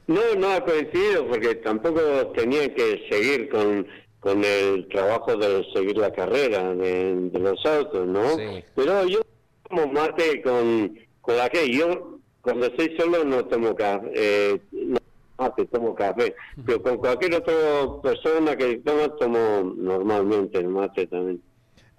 No, 0.07 0.21
no 0.39 0.51
ha 0.51 0.65
coincidido 0.65 1.27
porque 1.29 1.55
tampoco 1.57 2.01
tenía 2.35 2.73
que 2.75 3.07
seguir 3.09 3.49
con, 3.49 3.87
con 4.21 4.45
el 4.45 4.89
trabajo 4.89 5.37
de 5.37 5.65
seguir 5.73 5.97
la 5.97 6.13
carrera 6.13 6.75
de, 6.75 7.31
de 7.31 7.39
los 7.39 7.65
autos, 7.65 8.07
¿no? 8.07 8.37
Sí. 8.37 8.65
Pero 8.75 9.07
yo 9.07 9.21
tomo 9.69 9.87
mate 9.87 10.43
con, 10.43 10.99
con 11.21 11.37
la 11.37 11.49
que 11.49 11.73
yo 11.73 12.19
cuando 12.41 12.67
estoy 12.67 12.97
solo 12.99 13.25
no 13.25 13.45
tomo 13.45 13.75
café, 13.77 14.11
eh, 14.15 14.61
no 14.73 14.99
mate, 15.39 15.67
tomo 15.67 15.95
café, 15.95 16.35
pero 16.65 16.83
con 16.83 16.97
cualquier 16.97 17.35
otra 17.35 17.55
persona 18.03 18.57
que 18.57 18.79
toma, 18.79 19.15
tomo 19.17 19.75
normalmente 19.77 20.59
el 20.59 20.69
mate 20.69 21.07
también. 21.07 21.43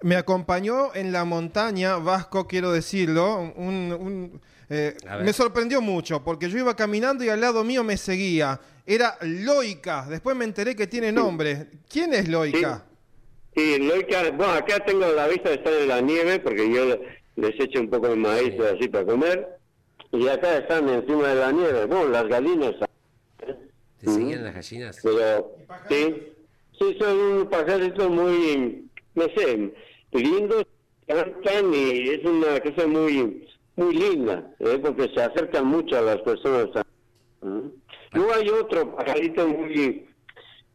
Me 0.02 0.16
acompañó 0.16 0.94
en 0.94 1.12
la 1.12 1.24
montaña, 1.24 1.96
Vasco, 1.96 2.46
quiero 2.46 2.72
decirlo. 2.72 3.52
un- 3.56 3.92
un, 3.98 4.40
eh, 4.68 4.96
me 5.22 5.32
sorprendió 5.32 5.80
mucho 5.80 6.22
porque 6.24 6.48
yo 6.50 6.58
iba 6.58 6.74
caminando 6.74 7.22
y 7.24 7.28
al 7.28 7.40
lado 7.40 7.62
mío 7.64 7.84
me 7.84 7.96
seguía. 7.96 8.58
Era 8.86 9.16
Loica. 9.20 10.06
Después 10.08 10.34
me 10.36 10.44
enteré 10.44 10.74
que 10.74 10.86
tiene 10.86 11.12
nombre. 11.12 11.68
¿Quién 11.88 12.14
es 12.14 12.28
Loica? 12.28 12.84
Sí, 13.54 13.78
Loica, 13.78 14.30
bueno, 14.30 14.54
acá 14.54 14.80
tengo 14.84 15.06
la 15.12 15.28
vista 15.28 15.50
de 15.50 15.56
estar 15.56 15.72
en 15.72 15.88
la 15.88 16.00
nieve 16.00 16.40
porque 16.40 16.72
yo 16.72 16.84
les 17.36 17.60
echo 17.60 17.80
un 17.80 17.90
poco 17.90 18.08
de 18.08 18.16
maíz 18.16 18.54
así 18.60 18.88
para 18.88 19.04
comer. 19.04 19.58
Y 20.10 20.26
acá 20.28 20.58
están 20.58 20.88
encima 20.88 21.28
de 21.28 21.34
la 21.36 21.52
nieve. 21.52 21.86
Bueno, 21.86 22.08
las 22.08 22.26
gallinas. 22.28 22.74
¿Te 24.00 24.06
seguían 24.10 24.44
las 24.44 24.54
gallinas? 24.54 24.98
Pero, 25.02 25.54
sí, 25.88 26.32
sí, 26.78 26.96
son 26.98 27.16
un 27.18 27.48
pajarito 27.48 28.10
muy, 28.10 28.88
no 29.14 29.24
sé, 29.36 29.72
lindos, 30.20 30.66
cantan 31.06 31.74
y 31.74 32.08
es 32.10 32.24
una 32.24 32.60
cosa 32.60 32.86
muy, 32.86 33.46
muy 33.76 33.94
linda, 33.94 34.54
¿eh? 34.58 34.78
porque 34.82 35.08
se 35.14 35.22
acercan 35.22 35.66
mucho 35.66 35.98
a 35.98 36.02
las 36.02 36.20
personas. 36.22 36.68
¿Mm? 37.40 37.68
Luego 38.12 38.32
hay 38.34 38.48
otro 38.50 38.94
pajarito 38.96 39.48
muy, 39.48 40.06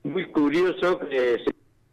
muy 0.03 0.25
curioso 0.31 0.99
que 0.99 1.35
es 1.35 1.41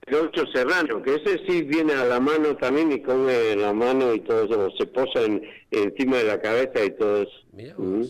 el 0.07 0.15
ocho 0.17 0.45
serrano, 0.53 1.03
que 1.03 1.15
ese 1.15 1.39
sí 1.47 1.63
viene 1.63 1.95
a 1.95 2.05
la 2.05 2.21
mano 2.21 2.57
también 2.57 2.93
y 2.93 3.01
come 3.03 3.57
la 3.57 3.73
mano 3.73 4.15
y 4.15 4.21
todo 4.21 4.45
eso, 4.45 4.71
se 4.79 4.87
posa 4.87 5.23
en, 5.23 5.43
encima 5.71 6.19
de 6.19 6.25
la 6.25 6.41
cabeza 6.41 6.85
y 6.85 6.91
todo 6.97 7.23
eso. 7.23 7.77
¿Mm? 7.79 8.03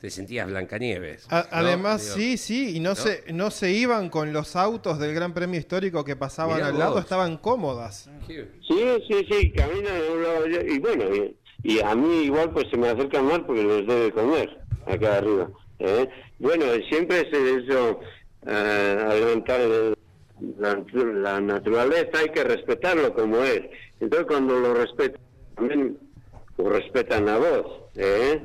Te 0.00 0.10
sentías 0.10 0.46
Blancanieves. 0.46 1.26
A- 1.30 1.40
¿no? 1.42 1.46
Además, 1.50 2.02
Digo, 2.04 2.16
sí, 2.16 2.36
sí, 2.36 2.76
y 2.76 2.80
no, 2.80 2.90
¿no? 2.90 2.96
se, 2.96 3.24
no 3.32 3.50
se 3.50 3.70
iban 3.72 4.10
con 4.10 4.32
los 4.32 4.54
autos 4.54 4.98
del 4.98 5.14
Gran 5.14 5.32
Premio 5.32 5.58
Histórico 5.58 6.04
que 6.04 6.16
pasaban 6.16 6.56
Mirá 6.56 6.68
al 6.68 6.78
lado, 6.78 6.98
estaban 6.98 7.38
cómodas. 7.38 8.10
qué- 8.26 8.48
Sí, 8.68 8.84
sí, 9.08 9.26
sí, 9.30 9.52
caminan 9.52 9.96
a 9.96 10.12
un 10.12 10.22
lado 10.22 10.46
y- 10.48 10.78
bueno, 10.78 11.04
y, 11.14 11.36
y 11.62 11.80
a 11.80 11.94
mí 11.94 12.24
igual 12.24 12.50
pues 12.50 12.66
se 12.70 12.76
me 12.76 12.88
acercan 12.88 13.24
mal 13.26 13.46
porque 13.46 13.64
les 13.64 13.86
debe 13.86 14.12
comer 14.12 14.58
acá 14.86 15.16
arriba. 15.16 15.48
¿eh? 15.78 16.08
Bueno, 16.38 16.66
siempre 16.90 17.20
es 17.22 17.32
eso, 17.32 18.00
eh, 18.46 18.98
adelantar 19.02 19.60
el- 19.62 19.94
la, 20.58 20.84
la 21.14 21.40
naturaleza, 21.40 22.18
hay 22.18 22.28
que 22.28 22.44
respetarlo 22.44 23.14
como 23.14 23.38
es. 23.42 23.62
Entonces 24.00 24.26
cuando 24.28 24.58
lo 24.60 24.74
respetan, 24.74 25.20
también 25.54 25.98
lo 26.58 26.68
respetan 26.68 27.28
a 27.30 27.38
vos. 27.38 27.66
¿eh? 27.94 28.42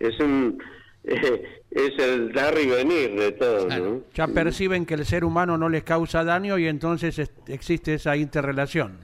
Es 0.00 0.18
un... 0.20 0.58
es 1.70 1.98
el 1.98 2.32
dar 2.32 2.54
y 2.58 2.66
venir 2.66 3.14
de 3.14 3.32
todo, 3.32 3.68
¿no? 3.68 4.02
Ya 4.14 4.26
perciben 4.28 4.86
que 4.86 4.94
el 4.94 5.04
ser 5.04 5.24
humano 5.24 5.58
no 5.58 5.68
les 5.68 5.84
causa 5.84 6.24
daño 6.24 6.58
y 6.58 6.66
entonces 6.66 7.18
es- 7.18 7.30
existe 7.48 7.94
esa 7.94 8.16
interrelación. 8.16 8.98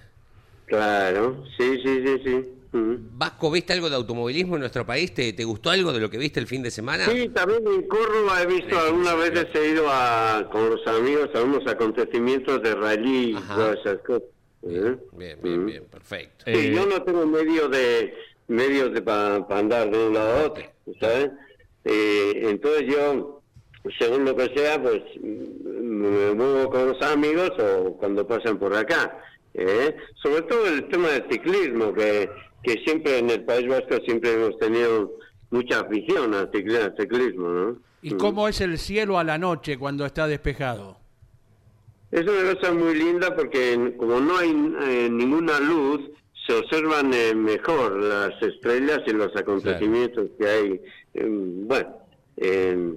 Claro, 0.67 1.45
sí, 1.59 1.81
sí, 1.85 2.03
sí, 2.07 2.21
sí. 2.25 2.51
Vasco, 2.73 3.51
¿viste 3.51 3.73
algo 3.73 3.91
de 3.91 3.97
automovilismo 3.97 4.55
en 4.55 4.61
nuestro 4.61 4.87
país? 4.87 5.13
¿Te, 5.13 5.33
te 5.33 5.43
gustó 5.45 5.71
algo 5.71 5.93
de 5.93 5.99
lo 6.01 6.09
que 6.09 6.17
viste 6.19 6.39
el 6.39 6.47
fin 6.47 6.63
de 6.63 6.71
semana? 6.71 7.07
Sí, 7.07 7.29
también 7.31 7.67
en 7.67 7.83
Córdoba 7.89 8.41
he 8.43 8.47
visto 8.47 8.79
algunas 8.79 9.17
veces 9.19 9.47
he 9.55 9.71
ido 9.71 9.85
a, 9.89 10.49
con 10.53 10.71
los 10.71 10.87
amigos 10.87 11.29
a 11.35 11.43
unos 11.43 11.67
acontecimientos 11.67 12.63
de 12.63 12.75
rally 12.77 13.37
y 13.37 13.41
todas 13.43 13.79
esas 13.81 13.99
cosas. 14.07 14.23
¿eh? 14.63 14.97
Bien, 15.13 15.39
bien, 15.43 15.67
bien, 15.67 15.85
perfecto. 15.91 16.45
Sí, 16.47 16.53
Eh, 16.53 16.73
yo 16.75 16.87
no 16.87 17.03
tengo 17.03 17.27
medio 17.27 17.69
de 17.69 18.15
medios 18.47 18.95
de 18.95 19.03
para 19.03 19.45
andar 19.51 19.91
de 19.91 20.07
un 20.07 20.15
lado 20.15 20.31
a 20.39 20.45
otro, 20.47 20.65
¿sabes? 21.01 21.31
Eh, 21.85 22.43
entonces 22.51 22.85
yo, 22.89 23.41
según 23.99 24.25
lo 24.25 24.37
que 24.37 24.53
sea, 24.55 24.81
pues 24.83 25.01
mm, 25.23 25.81
me 25.81 26.35
muevo 26.35 26.71
con 26.71 26.89
los 26.89 27.03
amigos 27.03 27.51
o 27.59 27.97
cuando 27.97 28.27
pasan 28.27 28.59
por 28.59 28.75
acá. 28.75 29.19
¿eh? 29.55 29.97
Sobre 30.23 30.43
todo 30.43 30.67
el 30.67 30.89
tema 30.89 31.09
del 31.09 31.25
ciclismo, 31.31 31.93
que, 31.93 32.29
que 32.63 32.73
siempre 32.85 33.19
en 33.19 33.31
el 33.31 33.43
País 33.45 33.67
Vasco 33.69 33.97
siempre 34.05 34.35
hemos 34.35 34.59
tenido 34.59 35.13
mucha 35.51 35.81
afición 35.81 36.35
al 36.35 36.51
cicli- 36.53 36.77
al 36.81 36.95
ciclismo, 36.97 37.49
¿no? 37.49 37.77
¿Y 38.03 38.15
Mm. 38.15 38.19
cómo 38.19 38.49
es 38.49 38.61
el 38.61 38.79
cielo 38.79 39.19
a 39.19 39.25
la 39.25 39.37
noche 39.39 39.77
cuando 39.79 40.07
está 40.07 40.27
despejado? 40.27 40.97
Es 42.13 42.23
una 42.23 42.55
cosa 42.55 42.73
muy 42.73 42.95
linda 42.95 43.35
porque 43.37 43.95
como 43.97 44.21
no 44.21 44.37
hay 44.39 44.51
eh, 44.83 45.09
ninguna 45.11 45.61
luz, 45.61 46.01
se 46.47 46.55
observan 46.55 47.13
eh, 47.15 47.35
mejor 47.35 48.01
las 48.03 48.41
estrellas 48.43 49.01
y 49.07 49.11
los 49.13 49.35
acontecimientos 49.37 50.29
que 50.39 50.47
hay, 50.49 50.81
eh, 51.15 51.27
bueno, 51.29 51.97
eh, 52.37 52.95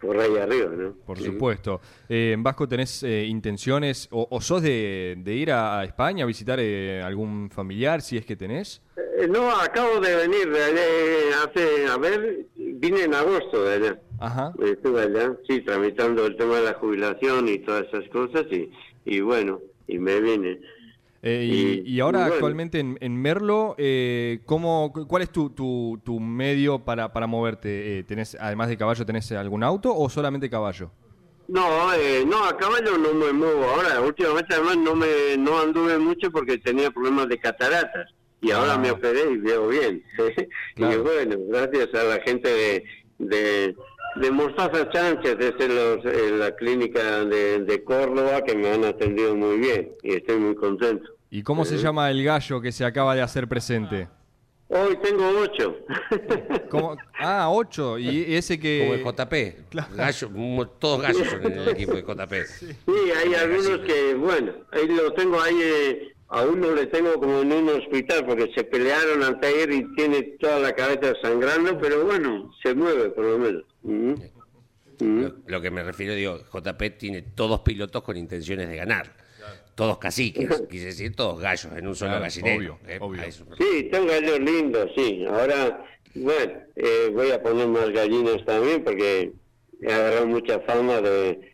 por 0.00 0.18
ahí 0.18 0.36
arriba, 0.36 0.70
¿no? 0.74 0.94
Por 1.06 1.18
Sí. 1.18 1.24
supuesto. 1.24 1.80
Eh, 2.08 2.32
en 2.32 2.42
Vasco, 2.42 2.66
¿tenés 2.66 3.02
eh, 3.02 3.24
intenciones 3.26 4.08
o, 4.10 4.26
o 4.30 4.40
sos 4.40 4.62
de, 4.62 5.16
de 5.18 5.34
ir 5.34 5.52
a, 5.52 5.80
a 5.80 5.84
España 5.84 6.24
a 6.24 6.26
visitar 6.26 6.58
eh, 6.60 7.02
algún 7.02 7.50
familiar, 7.50 8.00
si 8.00 8.16
es 8.16 8.24
que 8.24 8.34
tenés? 8.36 8.80
Eh, 9.18 9.28
no, 9.28 9.50
acabo 9.50 10.00
de 10.00 10.14
venir 10.16 10.50
de 10.50 10.62
allá, 10.64 10.82
eh, 10.86 11.30
hace, 11.44 11.86
a 11.86 11.98
ver, 11.98 12.46
vine 12.56 13.02
en 13.02 13.14
agosto 13.14 13.62
de 13.64 13.74
allá. 13.74 14.00
Ajá. 14.20 14.52
Estuve 14.64 15.02
allá, 15.02 15.36
sí, 15.46 15.60
tramitando 15.60 16.24
el 16.26 16.36
tema 16.36 16.56
de 16.56 16.62
la 16.64 16.74
jubilación 16.74 17.46
y 17.48 17.58
todas 17.58 17.84
esas 17.92 18.08
cosas 18.08 18.46
y, 18.50 18.70
y 19.04 19.20
bueno, 19.20 19.60
y 19.86 19.98
me 19.98 20.20
vine. 20.20 20.60
Eh, 21.22 21.80
y, 21.84 21.90
Y- 21.90 21.96
y 21.96 22.00
ahora 22.00 22.18
y 22.18 22.22
bueno. 22.22 22.34
actualmente 22.34 22.78
en, 22.78 22.96
en 23.00 23.16
Merlo, 23.20 23.74
eh, 23.78 24.40
¿cómo, 24.46 24.92
¿cuál 24.92 25.22
es 25.22 25.30
tu, 25.30 25.50
tu, 25.50 26.00
tu 26.04 26.20
medio 26.20 26.78
para, 26.78 27.12
para 27.12 27.26
moverte? 27.26 27.98
Eh, 27.98 28.04
¿tenés, 28.04 28.36
además 28.40 28.68
de 28.68 28.76
caballo, 28.76 29.04
tenés 29.04 29.30
algún 29.32 29.62
auto 29.64 29.94
o 29.96 30.08
solamente 30.08 30.48
caballo? 30.48 30.90
No, 31.48 31.92
eh, 31.94 32.24
no, 32.26 32.44
a 32.44 32.56
caballo 32.56 32.96
no 32.98 33.14
me 33.14 33.32
muevo. 33.32 33.64
Ahora, 33.64 34.00
últimamente 34.00 34.54
además 34.54 34.76
no 34.76 34.94
me 34.94 35.36
no 35.38 35.58
anduve 35.60 35.98
mucho 35.98 36.30
porque 36.30 36.58
tenía 36.58 36.90
problemas 36.90 37.28
de 37.28 37.38
cataratas 37.38 38.12
y 38.40 38.50
ahora 38.52 38.74
Ah. 38.74 38.78
me 38.78 38.90
operé 38.90 39.32
y 39.32 39.36
veo 39.38 39.66
bien. 39.68 40.02
Y 40.38 40.74
Claro. 40.76 41.02
bueno, 41.02 41.36
gracias 41.48 41.92
a 41.94 42.04
la 42.04 42.20
gente 42.22 42.48
de 42.48 42.84
de, 43.18 43.74
de 44.16 44.30
Mostaza 44.30 44.88
Sánchez, 44.92 45.36
desde 45.38 45.68
los, 45.68 46.04
eh, 46.04 46.30
la 46.32 46.54
clínica 46.56 47.24
de, 47.24 47.60
de 47.60 47.84
Córdoba, 47.84 48.42
que 48.42 48.54
me 48.56 48.68
han 48.70 48.84
atendido 48.84 49.34
muy 49.36 49.58
bien 49.58 49.92
y 50.02 50.14
estoy 50.14 50.36
muy 50.38 50.54
contento. 50.54 51.10
¿Y 51.30 51.42
cómo 51.42 51.64
se 51.64 51.76
Eh. 51.76 51.78
llama 51.78 52.10
el 52.10 52.24
gallo 52.24 52.60
que 52.60 52.72
se 52.72 52.84
acaba 52.84 53.14
de 53.14 53.22
hacer 53.22 53.46
presente? 53.48 54.08
Hoy 54.70 54.98
tengo 55.02 55.26
ocho. 55.40 55.76
¿Cómo? 56.70 56.96
Ah, 57.18 57.48
ocho. 57.50 57.98
Y 57.98 58.34
ese 58.34 58.60
que... 58.60 59.00
Como 59.02 59.12
el 59.12 59.16
JP. 59.16 59.94
Gallo, 59.96 60.30
mu- 60.30 60.66
todos 60.66 61.00
gallos 61.00 61.26
son 61.26 61.42
en 61.46 61.58
el 61.58 61.68
equipo 61.70 61.92
de 61.94 62.02
JP. 62.02 62.34
Sí, 62.46 62.76
hay 63.16 63.34
algunos 63.34 63.80
que, 63.80 64.14
bueno, 64.14 64.52
ahí 64.72 64.86
lo 64.88 65.12
tengo 65.14 65.40
ahí, 65.40 65.56
eh, 65.62 66.12
a 66.28 66.42
uno 66.42 66.74
le 66.74 66.84
tengo 66.86 67.14
como 67.14 67.40
en 67.40 67.50
un 67.52 67.68
hospital 67.70 68.26
porque 68.26 68.50
se 68.54 68.62
pelearon 68.64 69.22
anteayer 69.22 69.72
y 69.72 69.94
tiene 69.94 70.22
toda 70.38 70.58
la 70.58 70.74
cabeza 70.74 71.14
sangrando, 71.22 71.78
pero 71.78 72.04
bueno, 72.04 72.50
se 72.62 72.74
mueve 72.74 73.08
por 73.08 73.24
lo 73.24 73.38
menos. 73.38 73.64
Mm. 73.82 74.14
Mm. 75.00 75.20
Lo, 75.22 75.34
lo 75.46 75.60
que 75.60 75.70
me 75.70 75.82
refiero, 75.84 76.14
digo, 76.14 76.38
JP 76.52 76.82
tiene 76.98 77.22
todos 77.22 77.60
pilotos 77.60 78.02
con 78.02 78.16
intenciones 78.16 78.68
de 78.68 78.76
ganar. 78.76 79.12
Todos 79.74 79.98
caciques, 79.98 80.62
quise 80.70 80.86
decir, 80.86 81.14
todos 81.14 81.40
gallos 81.40 81.68
en 81.76 81.86
un 81.86 81.94
solo 81.94 82.10
Claro, 82.12 82.24
gallinero. 82.24 82.56
obvio, 82.58 82.78
eh, 82.88 82.98
obvio. 83.00 83.22
eso 83.22 83.44
Sí, 83.56 83.88
son 83.92 84.06
gallos 84.08 84.40
lindos, 84.40 84.90
sí. 84.96 85.24
Ahora, 85.26 85.84
bueno, 86.16 86.52
eh, 86.74 87.10
voy 87.14 87.30
a 87.30 87.40
poner 87.40 87.68
más 87.68 87.88
gallinas 87.90 88.44
también 88.44 88.82
porque 88.82 89.32
he 89.80 89.92
agarrado 89.92 90.26
mucha 90.26 90.58
fama 90.60 91.00
de 91.00 91.52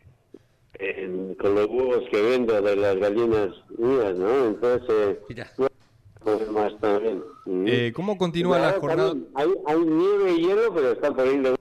en- 0.79 1.35
con 1.35 1.53
los 1.55 1.67
huevos 1.67 2.03
que 2.11 2.21
vendo 2.21 2.59
de 2.61 2.75
las 2.75 2.97
gallinas 2.97 3.49
mías, 3.77 4.15
¿no? 4.17 4.47
Entonces, 4.47 5.17
Mira. 5.29 5.51
voy 5.57 5.67
a 5.67 6.23
poner 6.23 6.49
más 6.51 6.79
también. 6.81 7.23
Mm. 7.45 7.65
Eh, 7.67 7.93
¿Cómo 7.95 8.17
continúa 8.17 8.57
la 8.57 8.71
jornada? 8.73 9.13
Hay, 9.35 9.49
hay 9.67 9.79
nieve 9.79 10.31
y 10.33 10.41
hielo, 10.47 10.73
pero 10.73 10.91
están 10.93 11.15
poniendo 11.15 11.54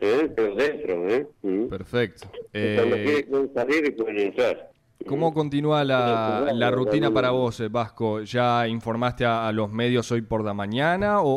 ¿eh? 0.00 0.30
pero 0.34 0.54
dentro, 0.54 1.08
¿eh? 1.08 1.26
Mm. 1.42 1.66
Perfecto. 1.68 2.28
Cuando 2.30 2.96
Eh, 2.96 3.24
quieren 3.26 3.54
salir 3.54 3.86
y 3.86 3.90
pueden 3.92 4.18
entrar. 4.18 4.70
¿Cómo 5.06 5.32
continúa 5.32 5.84
la, 5.84 6.50
la 6.52 6.70
rutina 6.72 7.10
para 7.12 7.30
vos, 7.30 7.60
eh, 7.60 7.68
Vasco? 7.68 8.22
¿Ya 8.22 8.66
informaste 8.66 9.24
a, 9.24 9.46
a 9.46 9.52
los 9.52 9.70
medios 9.70 10.10
hoy 10.10 10.22
por 10.22 10.44
la 10.44 10.54
mañana 10.54 11.20
o, 11.22 11.28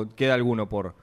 o 0.00 0.08
queda 0.16 0.34
alguno 0.34 0.68
por, 0.68 0.94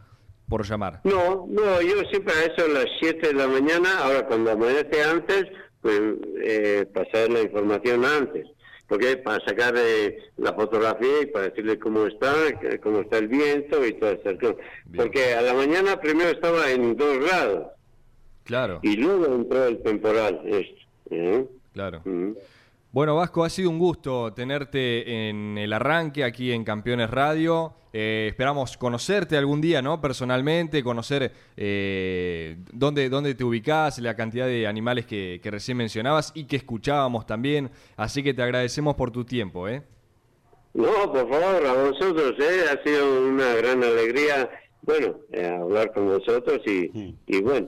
por 0.49 0.65
llamar? 0.65 1.01
No, 1.03 1.45
no, 1.47 1.81
yo 1.81 2.01
siempre 2.09 2.33
a 2.33 2.45
eso 2.45 2.65
a 2.65 2.69
las 2.73 2.85
7 2.99 3.27
de 3.27 3.33
la 3.33 3.47
mañana, 3.47 3.99
ahora 3.99 4.25
cuando 4.25 4.51
amanece 4.51 5.03
antes, 5.03 5.45
pues 5.81 6.01
eh, 6.43 6.87
pasar 6.91 7.29
la 7.29 7.41
información 7.41 8.03
antes, 8.03 8.47
porque 8.87 9.17
para 9.17 9.43
sacar 9.45 9.73
eh, 9.77 10.17
la 10.37 10.53
fotografía 10.53 11.21
y 11.21 11.25
para 11.27 11.49
decirle 11.49 11.77
cómo 11.79 12.05
está, 12.07 12.33
que- 12.59 12.79
cómo 12.79 13.01
está 13.01 13.17
el 13.17 13.27
viento 13.27 13.85
y 13.85 13.93
cosas. 13.99 14.37
Bien. 14.39 14.55
Porque 14.95 15.33
a 15.33 15.41
la 15.41 15.53
mañana 15.53 15.99
primero 15.99 16.29
estaba 16.29 16.69
en 16.71 16.95
2 16.95 17.19
grados, 17.19 17.67
Claro. 18.45 18.79
Y 18.81 18.95
luego 18.95 19.25
entró 19.35 19.65
el 19.65 19.83
temporal, 19.83 20.39
esto. 20.45 20.81
¿eh? 21.09 21.45
Claro. 21.73 22.01
Bueno, 22.91 23.15
Vasco, 23.15 23.43
ha 23.43 23.49
sido 23.49 23.69
un 23.69 23.79
gusto 23.79 24.33
tenerte 24.33 25.29
en 25.29 25.57
el 25.57 25.73
arranque 25.73 26.23
aquí 26.23 26.51
en 26.51 26.63
Campeones 26.63 27.09
Radio. 27.09 27.73
Eh, 27.91 28.27
esperamos 28.29 28.77
conocerte 28.77 29.37
algún 29.37 29.59
día, 29.59 29.81
¿no? 29.81 29.99
Personalmente, 29.99 30.81
conocer 30.83 31.33
eh, 31.57 32.57
dónde, 32.71 33.09
dónde 33.09 33.35
te 33.35 33.43
ubicás, 33.43 33.99
la 33.99 34.15
cantidad 34.15 34.47
de 34.47 34.67
animales 34.67 35.05
que, 35.05 35.39
que 35.43 35.51
recién 35.51 35.77
mencionabas 35.77 36.31
y 36.33 36.45
que 36.45 36.55
escuchábamos 36.55 37.25
también. 37.25 37.69
Así 37.97 38.23
que 38.23 38.33
te 38.33 38.41
agradecemos 38.41 38.95
por 38.95 39.11
tu 39.11 39.25
tiempo, 39.25 39.67
¿eh? 39.67 39.83
No, 40.73 41.11
por 41.11 41.29
favor, 41.29 41.65
a 41.65 41.73
vosotros, 41.73 42.35
¿eh? 42.39 42.65
ha 42.71 42.83
sido 42.83 43.27
una 43.27 43.53
gran 43.55 43.83
alegría, 43.83 44.49
bueno, 44.83 45.15
eh, 45.31 45.45
hablar 45.45 45.91
con 45.91 46.05
vosotros 46.05 46.61
y, 46.65 47.15
y 47.25 47.41
bueno, 47.41 47.67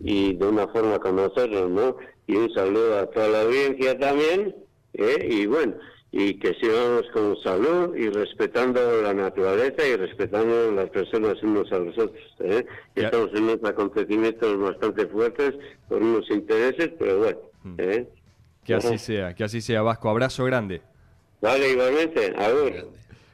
y 0.00 0.34
de 0.34 0.46
una 0.46 0.66
forma 0.68 0.98
conocerlos, 0.98 1.70
¿no? 1.70 1.96
Y 2.28 2.36
un 2.36 2.52
saludo 2.54 2.98
a 3.00 3.06
toda 3.06 3.26
la 3.28 3.40
audiencia 3.42 3.98
también, 3.98 4.54
¿eh? 4.92 5.26
y 5.30 5.46
bueno, 5.46 5.74
y 6.12 6.34
que 6.38 6.54
sigamos 6.60 7.04
con 7.12 7.36
salud 7.42 7.96
y 7.96 8.08
respetando 8.10 9.02
la 9.02 9.12
naturaleza 9.14 9.84
y 9.86 9.96
respetando 9.96 10.70
las 10.72 10.88
personas 10.90 11.42
unos 11.42 11.72
a 11.72 11.78
los 11.78 11.98
otros, 11.98 12.22
¿eh? 12.40 12.64
Ya. 12.94 13.04
Estamos 13.06 13.30
en 13.34 13.44
unos 13.44 13.64
acontecimientos 13.64 14.58
bastante 14.58 15.06
fuertes 15.06 15.54
por 15.88 16.02
unos 16.02 16.30
intereses, 16.30 16.90
pero 16.98 17.18
bueno, 17.18 17.38
¿eh? 17.78 18.06
Que 18.64 18.74
así 18.74 18.88
Ajá. 18.88 18.98
sea, 18.98 19.34
que 19.34 19.44
así 19.44 19.60
sea, 19.62 19.80
Vasco. 19.82 20.10
Abrazo 20.10 20.44
grande. 20.44 20.82
Vale, 21.40 21.70
igualmente, 21.72 22.34
a 22.36 22.48
ver. 22.48 22.86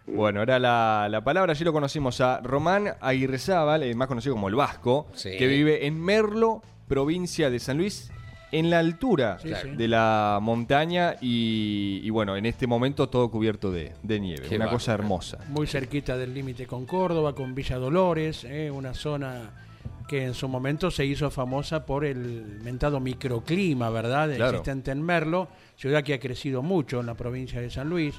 Bueno, 0.07 0.43
era 0.43 0.59
la, 0.61 1.09
la 1.11 1.25
palabra, 1.25 1.51
allí 1.53 1.65
lo 1.65 1.73
conocimos 1.73 2.21
a 2.21 2.41
Román 2.43 2.95
Aguirrezábal, 3.01 3.83
eh, 3.83 3.95
más 3.97 4.07
conocido 4.07 4.35
como 4.37 4.49
el 4.49 4.55
Vasco, 4.55 5.09
Sí. 5.15 5.37
que 5.37 5.47
vive 5.49 5.87
en 5.87 6.01
Merlo, 6.01 6.63
provincia 6.87 7.51
de 7.51 7.59
San 7.59 7.79
Luis, 7.79 8.13
en 8.59 8.71
la 8.71 8.79
altura 8.79 9.39
Sí, 9.41 9.51
de 9.77 9.89
la 9.89 10.39
montaña 10.43 11.17
y, 11.21 12.01
y 12.03 12.11
bueno, 12.11 12.37
en 12.37 12.47
este 12.47 12.67
momento 12.67 13.09
todo 13.09 13.31
cubierto 13.31 13.71
de, 13.73 13.93
de 14.03 14.21
nieve. 14.21 14.47
Qué 14.49 14.57
Una 14.57 14.69
cosa 14.71 14.95
hermosa. 14.95 15.39
muy 15.49 15.67
cerquita 15.67 16.17
del 16.17 16.33
límite 16.35 16.67
con 16.67 16.87
Córdoba, 16.87 17.35
con 17.35 17.55
Villa 17.55 17.77
Dolores, 17.77 18.45
eh, 18.45 18.71
una 18.71 18.95
zona 18.95 19.51
que 20.09 20.25
en 20.25 20.35
su 20.35 20.49
momento 20.49 20.91
se 20.91 21.05
hizo 21.07 21.31
famosa 21.31 21.87
por 21.87 22.05
el 22.05 22.61
mentado 22.63 23.01
microclima, 23.01 23.89
¿verdad? 23.91 24.35
Claro. 24.37 24.51
Existente 24.59 24.91
en 24.91 25.03
Merlo, 25.03 25.49
ciudad 25.77 26.03
que 26.05 26.15
ha 26.15 26.21
crecido 26.21 26.63
mucho 26.63 27.01
en 27.01 27.07
la 27.07 27.15
provincia 27.15 27.61
de 27.61 27.71
San 27.71 27.89
Luis, 27.89 28.15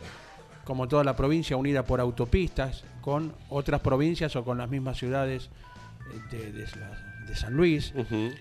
como 0.63 0.88
toda 0.88 1.03
la 1.03 1.15
provincia 1.15 1.55
unida 1.57 1.83
por 1.83 1.99
autopistas 2.01 2.83
con 3.01 3.33
otras 3.49 3.81
provincias 3.81 4.36
o 4.36 4.43
con 4.43 4.57
las 4.57 4.67
mismas 4.67 4.97
ciudades 4.97 5.49
eh, 6.11 6.36
de, 6.36 6.51
de 6.53 6.61
la- 6.77 7.05
de 7.28 7.36
San 7.36 7.53
Luis. 7.53 7.93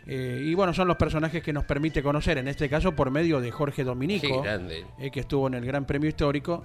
Eh, 0.06 0.42
y 0.44 0.54
bueno, 0.54 0.74
son 0.74 0.88
los 0.88 0.96
personajes 0.96 1.42
que 1.42 1.52
nos 1.52 1.64
permite 1.64 2.02
conocer, 2.02 2.38
en 2.38 2.48
este 2.48 2.68
caso 2.68 2.92
por 2.92 3.10
medio 3.10 3.40
de 3.40 3.50
Jorge 3.50 3.76
Qué 3.76 3.84
Dominico, 3.84 4.42
grande. 4.42 4.84
eh, 4.98 5.10
que 5.10 5.20
estuvo 5.20 5.46
en 5.48 5.54
el 5.54 5.64
Gran 5.64 5.84
Premio 5.86 6.08
Histórico, 6.08 6.64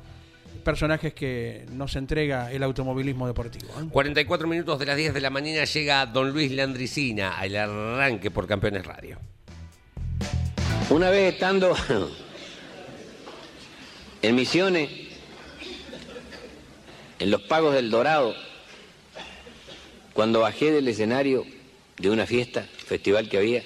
personajes 0.63 1.13
que 1.13 1.65
nos 1.71 1.95
entrega 1.95 2.51
el 2.51 2.63
automovilismo 2.63 3.25
deportivo. 3.27 3.67
¿eh? 3.79 3.85
44 3.91 4.47
minutos 4.47 4.77
de 4.79 4.85
las 4.85 4.97
10 4.97 5.13
de 5.13 5.21
la 5.21 5.29
mañana 5.29 5.63
llega 5.65 6.05
Don 6.05 6.31
Luis 6.31 6.51
Landricina 6.51 7.37
al 7.39 7.55
arranque 7.55 8.29
por 8.31 8.47
Campeones 8.47 8.85
Radio. 8.85 9.19
Una 10.89 11.09
vez 11.09 11.33
estando 11.33 11.75
en 14.21 14.35
Misiones, 14.35 14.89
en 17.19 17.31
los 17.31 17.41
pagos 17.43 17.73
del 17.73 17.89
Dorado, 17.89 18.33
cuando 20.13 20.41
bajé 20.41 20.71
del 20.71 20.87
escenario 20.87 21.45
de 21.99 22.09
una 22.09 22.25
fiesta, 22.25 22.67
festival 22.85 23.29
que 23.29 23.37
había, 23.37 23.63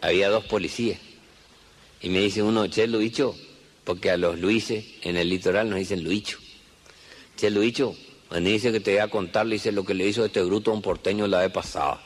había 0.00 0.28
dos 0.28 0.44
policías. 0.44 0.98
Y 2.00 2.10
me 2.10 2.20
dice 2.20 2.42
uno, 2.42 2.66
che, 2.66 2.86
Luicho, 2.86 3.34
porque 3.84 4.10
a 4.10 4.16
los 4.16 4.38
Luises 4.38 4.84
en 5.02 5.16
el 5.16 5.28
litoral 5.28 5.68
nos 5.68 5.78
dicen 5.78 6.04
Luicho. 6.04 6.38
Che, 7.36 7.50
Luicho, 7.50 7.96
cuando 8.28 8.50
dice 8.50 8.70
que 8.70 8.80
te 8.80 8.92
voy 8.92 9.00
a 9.00 9.08
contar, 9.08 9.46
le 9.46 9.54
dice 9.54 9.72
lo 9.72 9.84
que 9.84 9.94
le 9.94 10.06
hizo 10.06 10.24
este 10.24 10.42
bruto 10.42 10.70
a 10.70 10.74
un 10.74 10.82
porteño 10.82 11.26
la 11.26 11.40
vez 11.40 11.50
pasada 11.50 12.00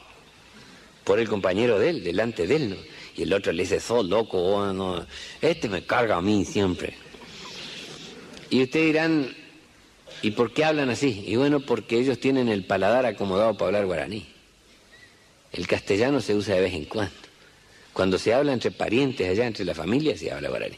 por 1.05 1.21
el 1.21 1.29
compañero 1.29 1.79
de 1.79 1.91
él, 1.91 2.05
delante 2.05 2.47
de 2.47 2.57
él. 2.57 2.79
Y 3.17 3.23
el 3.23 3.33
otro 3.33 3.53
le 3.53 3.63
dice, 3.63 3.81
sos 3.81 4.05
loco, 4.07 5.07
este 5.41 5.69
me 5.69 5.85
carga 5.85 6.17
a 6.17 6.21
mí 6.21 6.45
siempre. 6.45 6.95
Y 8.51 8.63
ustedes 8.63 8.87
dirán, 8.87 9.35
¿y 10.23 10.33
por 10.33 10.53
qué 10.53 10.65
hablan 10.65 10.91
así? 10.91 11.25
Y 11.27 11.37
bueno, 11.37 11.61
porque 11.61 11.99
ellos 11.99 12.19
tienen 12.21 12.49
el 12.49 12.65
paladar 12.65 13.07
acomodado 13.07 13.55
para 13.55 13.67
hablar 13.67 13.87
guaraní. 13.87 14.36
El 15.53 15.67
castellano 15.67 16.21
se 16.21 16.35
usa 16.35 16.55
de 16.55 16.63
vez 16.63 16.75
en 16.75 16.85
cuando. 16.85 17.15
Cuando 17.93 18.19
se 18.19 18.35
habla 18.35 18.53
entre 18.53 18.71
parientes 18.71 19.29
allá, 19.29 19.47
entre 19.47 19.65
la 19.65 19.75
familia, 19.75 20.17
se 20.19 20.31
habla 20.31 20.51
guaraní. 20.51 20.77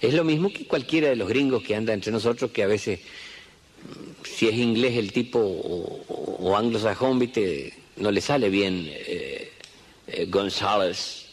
Es 0.00 0.14
lo 0.14 0.24
mismo 0.24 0.52
que 0.52 0.66
cualquiera 0.66 1.08
de 1.08 1.14
los 1.14 1.28
gringos 1.28 1.62
que 1.62 1.76
anda 1.76 1.92
entre 1.92 2.10
nosotros, 2.10 2.50
que 2.50 2.64
a 2.64 2.66
veces, 2.66 2.98
mm, 2.98 4.24
si 4.24 4.48
es 4.48 4.54
inglés 4.54 4.96
el 4.96 5.12
tipo 5.12 5.38
o, 5.38 6.56
anglosajón, 6.56 7.20
viste, 7.20 7.72
no 7.96 8.10
le 8.10 8.20
sale 8.20 8.50
bien 8.50 8.88
eh, 8.88 9.52
eh, 10.08 10.26
González. 10.28 11.26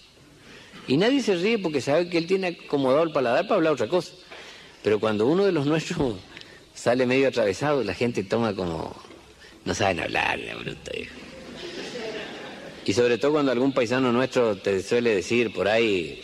Y 0.87 0.97
nadie 0.97 1.21
se 1.21 1.35
ríe 1.35 1.57
porque 1.57 1.81
sabe 1.81 2.07
que 2.09 2.19
él 2.19 2.27
tiene 2.27 2.59
acomodado 2.65 3.03
el 3.03 3.11
paladar 3.11 3.47
para 3.47 3.55
hablar 3.55 3.73
otra 3.73 3.87
cosa. 3.87 4.11
Pero 4.83 4.99
cuando 4.99 5.25
uno 5.25 5.45
de 5.45 5.51
los 5.51 5.65
nuestros 5.65 6.17
sale 6.75 7.07
medio 7.07 7.27
atravesado, 7.27 7.83
la 7.83 7.95
gente 7.95 8.23
toma 8.23 8.53
como... 8.53 8.95
No 9.65 9.73
saben 9.73 9.99
hablar, 9.99 10.37
la 10.39 10.55
bruta. 10.55 10.91
Y 12.85 12.93
sobre 12.93 13.17
todo 13.17 13.33
cuando 13.33 13.51
algún 13.51 13.73
paisano 13.73 14.11
nuestro 14.11 14.57
te 14.57 14.81
suele 14.81 15.15
decir 15.15 15.53
por 15.53 15.67
ahí, 15.67 16.21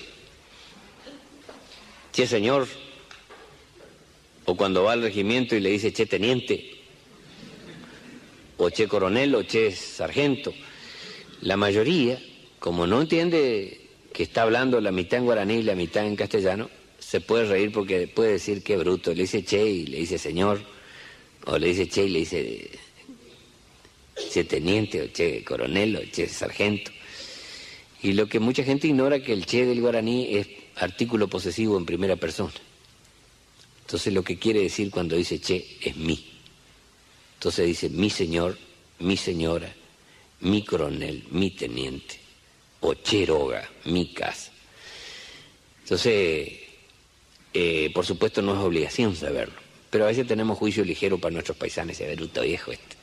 che 2.12 2.26
señor, 2.26 2.68
o 4.45 4.56
cuando 4.56 4.84
va 4.84 4.93
al 4.93 5.01
regimiento 5.01 5.56
y 5.56 5.60
le 5.60 5.70
dice 5.70 5.91
che 5.91 6.06
teniente, 6.06 6.72
o 8.58 8.70
che 8.70 8.88
coronel, 8.88 9.36
o 9.36 9.43
che 9.45 9.72
sargento. 9.72 10.53
La 11.41 11.58
mayoría, 11.58 12.20
como 12.60 12.88
no 12.88 13.01
entiende 13.01 13.82
que 14.14 14.24
está 14.24 14.43
hablando 14.43 14.80
la 14.80 14.91
mitad 14.91 15.20
en 15.20 15.26
guaraní 15.26 15.56
y 15.56 15.64
la 15.64 15.76
mitad 15.76 16.06
en 16.06 16.16
castellano, 16.16 16.70
se 16.97 17.20
puede 17.20 17.45
reír 17.45 17.72
porque 17.72 18.08
puede 18.08 18.34
decir 18.34 18.64
qué 18.64 18.78
bruto. 18.78 19.14
Le 19.14 19.24
dice 19.24 19.43
che 19.43 19.64
y 19.64 19.86
le 19.88 19.97
dice 19.97 20.18
señor, 20.18 20.62
o 21.45 21.58
le 21.58 21.68
dice 21.68 21.88
che 21.89 22.06
y 22.06 22.10
le 22.10 22.20
dice 22.20 22.70
che 24.32 24.45
teniente, 24.45 25.01
o 25.01 25.09
che 25.11 25.43
coronel, 25.43 25.95
o 25.95 26.01
che 26.11 26.28
sargento. 26.28 26.91
Y 28.01 28.13
lo 28.13 28.28
que 28.28 28.39
mucha 28.39 28.63
gente 28.63 28.88
ignora 28.88 29.20
que 29.20 29.34
el 29.34 29.45
che 29.45 29.66
del 29.66 29.82
guaraní 29.82 30.36
es 30.38 30.47
artículo 30.76 31.28
posesivo 31.28 31.78
en 31.78 31.86
primera 31.86 32.16
persona. 32.16 32.53
Entonces 33.82 34.13
lo 34.13 34.24
que 34.24 34.38
quiere 34.38 34.61
decir 34.61 34.91
cuando 34.91 35.16
dice 35.16 35.39
che 35.39 35.78
es 35.82 35.95
mí. 35.95 36.24
Entonces 37.36 37.66
dice 37.66 37.89
mi 37.89 38.09
señor, 38.09 38.57
mi 38.99 39.18
señora, 39.18 39.74
mi 40.41 40.63
coronel, 40.63 41.24
mi 41.32 41.51
teniente, 41.51 42.20
o 42.82 42.93
cheroga, 42.93 43.70
mi 43.86 44.13
casa. 44.13 44.51
Entonces, 45.84 46.51
eh, 47.53 47.91
por 47.93 48.05
supuesto 48.05 48.41
no 48.41 48.53
es 48.53 48.59
obligación 48.59 49.16
saberlo, 49.16 49.55
pero 49.89 50.05
a 50.05 50.07
veces 50.07 50.28
tenemos 50.28 50.57
juicio 50.57 50.84
ligero 50.84 51.18
para 51.20 51.34
nuestros 51.34 51.57
paisanos, 51.57 51.99
ese 51.99 52.16
bruto 52.16 52.41
viejo 52.41 52.72
este. 52.72 52.94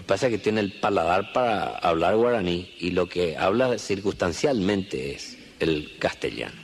Lo 0.00 0.04
que 0.04 0.08
pasa 0.08 0.28
es 0.28 0.32
que 0.32 0.38
tiene 0.38 0.62
el 0.62 0.72
paladar 0.72 1.30
para 1.34 1.76
hablar 1.76 2.16
guaraní 2.16 2.72
y 2.78 2.92
lo 2.92 3.06
que 3.06 3.36
habla 3.36 3.76
circunstancialmente 3.76 5.12
es 5.12 5.36
el 5.58 5.98
castellano. 5.98 6.54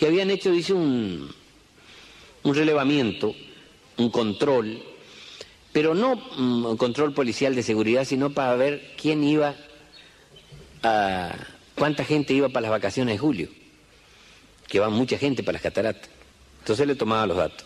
Y 0.00 0.06
habían 0.06 0.28
hecho, 0.28 0.50
dice, 0.50 0.72
un, 0.72 1.32
un 2.42 2.54
relevamiento, 2.54 3.36
un 3.96 4.10
control, 4.10 4.82
pero 5.70 5.94
no 5.94 6.16
mm, 6.16 6.66
un 6.66 6.76
control 6.76 7.14
policial 7.14 7.54
de 7.54 7.62
seguridad, 7.62 8.04
sino 8.04 8.30
para 8.30 8.56
ver 8.56 8.96
quién 9.00 9.22
iba 9.22 9.54
a... 10.82 11.32
cuánta 11.76 12.04
gente 12.04 12.34
iba 12.34 12.48
para 12.48 12.62
las 12.62 12.72
vacaciones 12.72 13.14
de 13.14 13.18
julio, 13.18 13.48
que 14.66 14.80
va 14.80 14.90
mucha 14.90 15.16
gente 15.16 15.44
para 15.44 15.52
las 15.52 15.62
cataratas. 15.62 16.10
Entonces 16.58 16.88
le 16.88 16.96
tomaba 16.96 17.24
los 17.28 17.36
datos. 17.36 17.64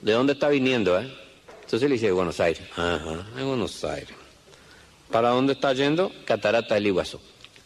¿De 0.00 0.12
dónde 0.12 0.32
está 0.32 0.48
viniendo, 0.48 0.98
eh? 0.98 1.23
Entonces 1.64 1.88
le 1.88 1.94
dice, 1.94 2.12
Buenos 2.12 2.38
Aires. 2.40 2.62
Ajá, 2.76 3.26
de 3.36 3.42
Buenos 3.42 3.82
Aires. 3.84 4.14
¿Para 5.10 5.30
dónde 5.30 5.54
está 5.54 5.72
yendo? 5.72 6.12
Catarata 6.24 6.74
del 6.74 6.86
Iguazú. 6.88 7.20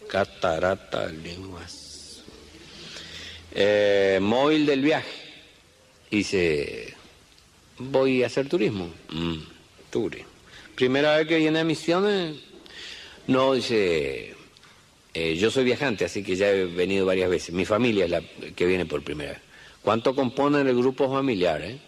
Catarata 0.08 1.06
del 1.08 1.26
Iguazú. 1.26 2.22
Eh, 3.52 4.18
móvil 4.20 4.66
del 4.66 4.82
viaje. 4.82 5.08
Dice, 6.10 6.94
voy 7.78 8.22
a 8.22 8.26
hacer 8.26 8.48
turismo. 8.48 8.90
Mm. 9.10 9.38
Primera 10.74 11.16
vez 11.16 11.26
que 11.26 11.38
viene 11.38 11.58
a 11.58 11.64
Misiones. 11.64 12.36
No, 13.26 13.54
dice, 13.54 14.34
eh, 15.12 15.36
yo 15.36 15.50
soy 15.50 15.64
viajante, 15.64 16.04
así 16.04 16.22
que 16.22 16.36
ya 16.36 16.50
he 16.50 16.64
venido 16.66 17.04
varias 17.04 17.28
veces. 17.28 17.54
Mi 17.54 17.64
familia 17.64 18.04
es 18.04 18.10
la 18.10 18.22
que 18.54 18.66
viene 18.66 18.86
por 18.86 19.02
primera 19.02 19.32
vez. 19.32 19.40
¿Cuánto 19.82 20.14
componen 20.14 20.66
el 20.68 20.76
grupo 20.76 21.10
familiar? 21.10 21.62
eh? 21.62 21.78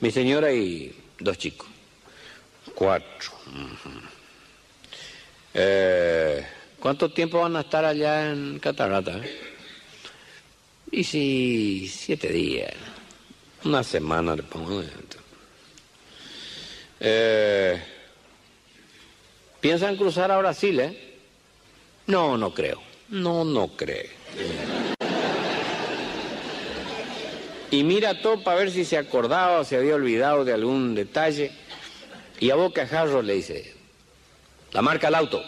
Mi 0.00 0.10
señora 0.10 0.52
y 0.52 0.94
dos 1.18 1.38
chicos. 1.38 1.68
Cuatro. 2.74 3.30
Eh, 5.54 6.46
¿Cuánto 6.80 7.10
tiempo 7.10 7.40
van 7.40 7.56
a 7.56 7.60
estar 7.60 7.84
allá 7.84 8.30
en 8.30 8.58
Catarata? 8.58 9.18
eh? 9.18 9.40
Y 10.92 11.04
si 11.04 11.88
siete 11.88 12.28
días, 12.28 12.72
una 13.64 13.82
semana 13.82 14.36
le 14.36 14.42
pongo. 14.42 14.82
Eh, 17.00 17.82
¿Piensan 19.60 19.96
cruzar 19.96 20.30
a 20.30 20.38
Brasil, 20.38 20.78
eh? 20.80 21.18
No, 22.06 22.36
no 22.36 22.54
creo. 22.54 22.80
No, 23.08 23.44
no 23.44 23.68
creo. 23.68 24.10
Y 27.70 27.82
mira 27.82 28.20
todo 28.22 28.42
para 28.44 28.58
ver 28.58 28.70
si 28.70 28.84
se 28.84 28.96
acordaba 28.96 29.60
o 29.60 29.64
se 29.64 29.76
había 29.76 29.94
olvidado 29.94 30.44
de 30.44 30.52
algún 30.52 30.94
detalle. 30.94 31.52
Y 32.38 32.50
a 32.50 32.54
Boca 32.54 32.86
Jarro 32.86 33.22
le 33.22 33.34
dice, 33.34 33.74
la 34.72 34.82
marca 34.82 35.08
al 35.08 35.14
auto. 35.14 35.42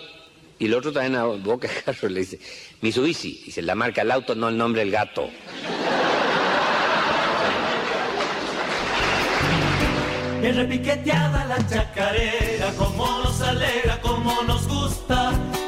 Y 0.58 0.66
el 0.66 0.74
otro 0.74 0.92
también 0.92 1.16
a 1.16 1.24
Boca 1.24 1.68
Jarro 1.84 2.08
le 2.08 2.20
dice, 2.20 2.40
Mitsubishi. 2.80 3.42
Dice, 3.46 3.62
la 3.62 3.74
marca 3.74 4.02
al 4.02 4.10
auto, 4.10 4.34
no 4.34 4.48
el 4.48 4.56
nombre 4.56 4.80
del 4.80 4.90
gato. 4.90 5.30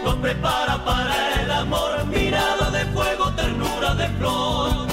Nos 0.04 0.16
prepara 0.16 0.82
para 0.84 1.42
el 1.42 1.50
amor, 1.50 2.06
mirada 2.06 2.70
de 2.70 2.84
fuego, 2.86 3.30
ternura 3.34 3.94
de 3.94 4.08
flor, 4.16 4.89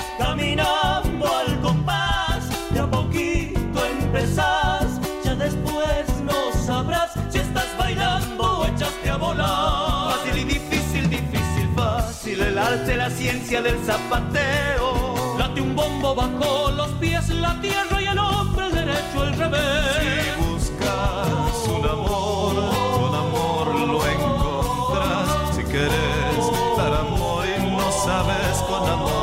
al 1.25 1.59
compás, 1.61 2.49
de 2.71 2.79
a 2.79 2.89
poquito 2.89 3.85
empezás, 3.85 4.99
ya 5.23 5.35
después 5.35 6.07
no 6.23 6.51
sabrás 6.65 7.11
si 7.29 7.39
estás 7.39 7.67
bailando 7.77 8.59
o 8.59 8.65
echaste 8.65 9.09
a 9.09 9.17
volar. 9.17 10.11
Fácil 10.11 10.37
y 10.37 10.43
difícil, 10.43 11.09
difícil, 11.09 11.69
fácil, 11.75 12.41
el 12.41 12.57
arte, 12.57 12.95
la 12.95 13.09
ciencia 13.09 13.61
del 13.61 13.77
zapateo, 13.85 15.37
late 15.37 15.61
un 15.61 15.75
bombo 15.75 16.13
bajo 16.13 16.71
los 16.71 16.89
pies, 16.99 17.29
la 17.29 17.59
tierra 17.61 18.01
y 18.01 18.05
el 18.05 18.19
hombre, 18.19 18.67
el 18.67 18.73
derecho, 18.73 19.23
el 19.23 19.33
revés. 19.37 19.97
Si 20.01 20.43
buscas 20.43 21.67
un 21.67 21.85
amor, 21.85 22.55
con 22.99 23.15
amor 23.15 23.75
lo 23.75 24.07
encontrás. 24.07 25.55
Si 25.55 25.63
quieres 25.63 26.51
dar 26.77 26.93
amor 26.93 27.45
y 27.47 27.71
no 27.71 27.91
sabes, 27.91 28.57
con 28.69 28.87
amor. 28.87 29.17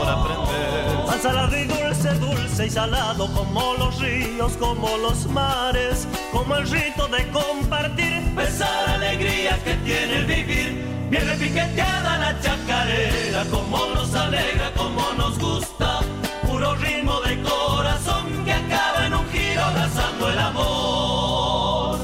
Al 1.27 1.55
y 1.55 1.84
dulce, 2.05 2.19
dulce 2.19 2.67
y 2.67 2.71
salado 2.71 3.27
como 3.33 3.75
los 3.79 3.99
ríos, 4.01 4.53
como 4.59 4.97
los 4.99 5.27
mares, 5.27 6.07
como 6.33 6.57
el 6.57 6.69
rito 6.69 7.09
de 7.09 7.27
compartir, 7.29 8.23
besar 8.35 8.89
alegría 8.91 9.59
que 9.65 9.75
tiene 9.77 10.19
el 10.19 10.27
vivir. 10.27 10.85
Bien 11.11 11.27
repiqueteada 11.27 12.19
la 12.19 12.41
chacarera, 12.41 13.45
como 13.51 13.87
nos 13.95 14.15
alegra, 14.15 14.73
como 14.77 15.13
nos 15.17 15.39
gusta, 15.39 16.01
puro 16.47 16.75
ritmo 16.77 17.21
de 17.21 17.43
corazón 17.43 18.45
que 18.45 18.53
acaba 18.53 19.07
en 19.07 19.15
un 19.15 19.29
giro 19.29 19.63
abrazando 19.63 20.31
el 20.31 20.39
amor. 20.39 21.99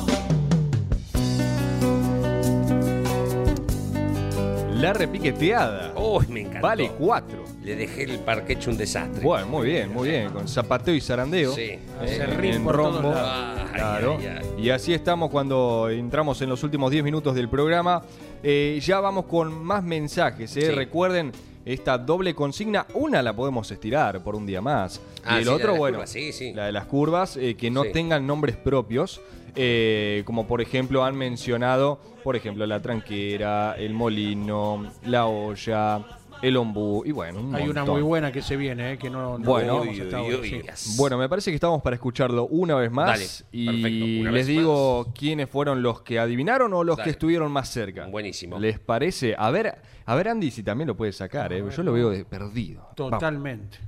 La 4.74 4.94
repiqueteada. 4.94 5.92
Uy, 5.94 6.26
me 6.28 6.40
encantó. 6.40 6.66
Vale 6.66 6.90
cuatro. 6.98 7.49
Le 7.62 7.76
dejé 7.76 8.04
el 8.04 8.18
parque 8.20 8.54
hecho 8.54 8.70
un 8.70 8.78
desastre. 8.78 9.22
Bueno, 9.22 9.46
muy 9.46 9.66
bien, 9.68 9.92
muy 9.92 10.08
bien. 10.08 10.30
Con 10.30 10.48
zapateo 10.48 10.94
y 10.94 11.00
zarandeo. 11.00 11.52
Sí. 11.54 11.62
Eh, 12.02 12.38
en 12.42 12.66
rombo. 12.66 13.12
Claro. 13.12 14.16
ay, 14.18 14.26
ay. 14.26 14.64
Y 14.64 14.70
así 14.70 14.94
estamos 14.94 15.30
cuando 15.30 15.88
entramos 15.90 16.40
en 16.40 16.48
los 16.48 16.62
últimos 16.64 16.90
10 16.90 17.04
minutos 17.04 17.34
del 17.34 17.48
programa. 17.50 18.02
Eh, 18.42 18.78
ya 18.82 19.00
vamos 19.00 19.26
con 19.26 19.52
más 19.62 19.84
mensajes. 19.84 20.56
eh. 20.56 20.62
Sí. 20.62 20.70
Recuerden 20.70 21.32
esta 21.66 21.98
doble 21.98 22.34
consigna. 22.34 22.86
Una 22.94 23.22
la 23.22 23.34
podemos 23.36 23.70
estirar 23.70 24.22
por 24.24 24.34
un 24.34 24.46
día 24.46 24.62
más. 24.62 24.98
Ah, 25.22 25.34
y 25.34 25.38
el 25.40 25.44
sí, 25.44 25.50
la 25.50 25.56
de 25.56 25.62
otro, 25.62 25.76
bueno, 25.76 25.98
curvas, 25.98 26.10
sí, 26.10 26.32
sí. 26.32 26.52
la 26.54 26.64
de 26.64 26.72
las 26.72 26.86
curvas, 26.86 27.36
eh, 27.36 27.56
que 27.56 27.70
no 27.70 27.82
Sí. 27.84 27.90
tengan 27.92 28.26
nombres 28.26 28.56
propios. 28.56 29.20
eh, 29.56 30.22
como 30.26 30.46
por 30.46 30.60
ejemplo 30.60 31.04
han 31.04 31.16
mencionado, 31.16 31.98
por 32.22 32.36
ejemplo, 32.36 32.64
la 32.66 32.80
tranquera, 32.80 33.74
el 33.76 33.92
molino, 33.94 34.92
la 35.06 35.26
olla, 35.26 36.00
el 36.42 36.56
ombú 36.56 37.02
y 37.04 37.12
bueno, 37.12 37.40
un 37.40 37.54
Hay 37.54 37.68
una 37.68 37.84
muy 37.84 38.02
buena 38.02 38.32
que 38.32 38.40
se 38.42 38.56
viene, 38.56 38.92
eh, 38.92 38.98
que 38.98 39.10
no, 39.10 39.38
no 39.38 39.44
Bueno. 39.44 39.80
vimos 39.82 40.00
hasta 40.00 40.20
Uy, 40.22 40.26
ahora, 40.26 40.38
uy, 40.40 40.48
sí. 40.48 40.62
uy. 40.64 40.96
Bueno, 40.96 41.18
me 41.18 41.28
parece 41.28 41.50
que 41.50 41.54
estamos 41.56 41.82
para 41.82 41.94
escucharlo 41.96 42.46
una 42.46 42.74
vez 42.76 42.90
más. 42.90 43.06
Dale, 43.08 43.26
y 43.52 43.66
perfecto, 43.66 44.04
una 44.22 44.30
les 44.30 44.32
vez 44.32 44.46
digo 44.46 45.12
quiénes 45.14 45.48
fueron 45.50 45.82
los 45.82 46.02
que 46.02 46.18
adivinaron 46.18 46.72
o 46.72 46.82
los 46.84 46.96
Dale. 46.96 47.04
que 47.04 47.10
estuvieron 47.10 47.52
más 47.52 47.68
cerca. 47.68 48.06
Buenísimo. 48.06 48.58
¿Les 48.58 48.78
parece? 48.78 49.34
A 49.36 49.50
ver, 49.50 49.76
a 50.06 50.14
ver 50.14 50.28
Andy 50.28 50.50
si 50.50 50.62
también 50.62 50.88
lo 50.88 50.96
puede 50.96 51.12
sacar, 51.12 51.52
¿eh? 51.52 51.62
yo 51.74 51.82
lo 51.82 51.92
veo 51.92 52.10
de 52.10 52.24
perdido. 52.24 52.80
Vamos. 52.80 52.94
Totalmente. 52.96 53.78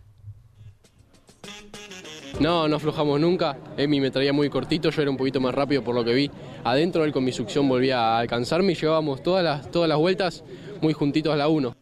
No, 2.41 2.67
no 2.67 2.77
aflojamos 2.77 3.21
nunca. 3.21 3.57
Emi 3.77 4.01
me 4.01 4.11
traía 4.11 4.33
muy 4.33 4.49
cortito, 4.49 4.91
yo 4.91 5.03
era 5.03 5.11
un 5.11 5.17
poquito 5.17 5.41
más 5.41 5.55
rápido 5.55 5.83
por 5.85 5.95
lo 5.95 6.05
que 6.05 6.15
vi. 6.15 6.31
Adentro 6.65 7.05
él 7.05 7.13
con 7.13 7.25
mi 7.25 7.33
succión 7.33 7.69
volvía 7.69 7.99
a 7.99 8.19
alcanzarme 8.19 8.73
y 8.73 8.75
llevábamos 8.75 9.23
todas 9.23 9.45
las, 9.45 9.71
todas 9.71 9.89
las 9.89 9.99
vueltas 9.99 10.43
muy 10.81 10.93
juntitos 10.93 11.33
a 11.33 11.37
la 11.37 11.49
1. 11.49 11.77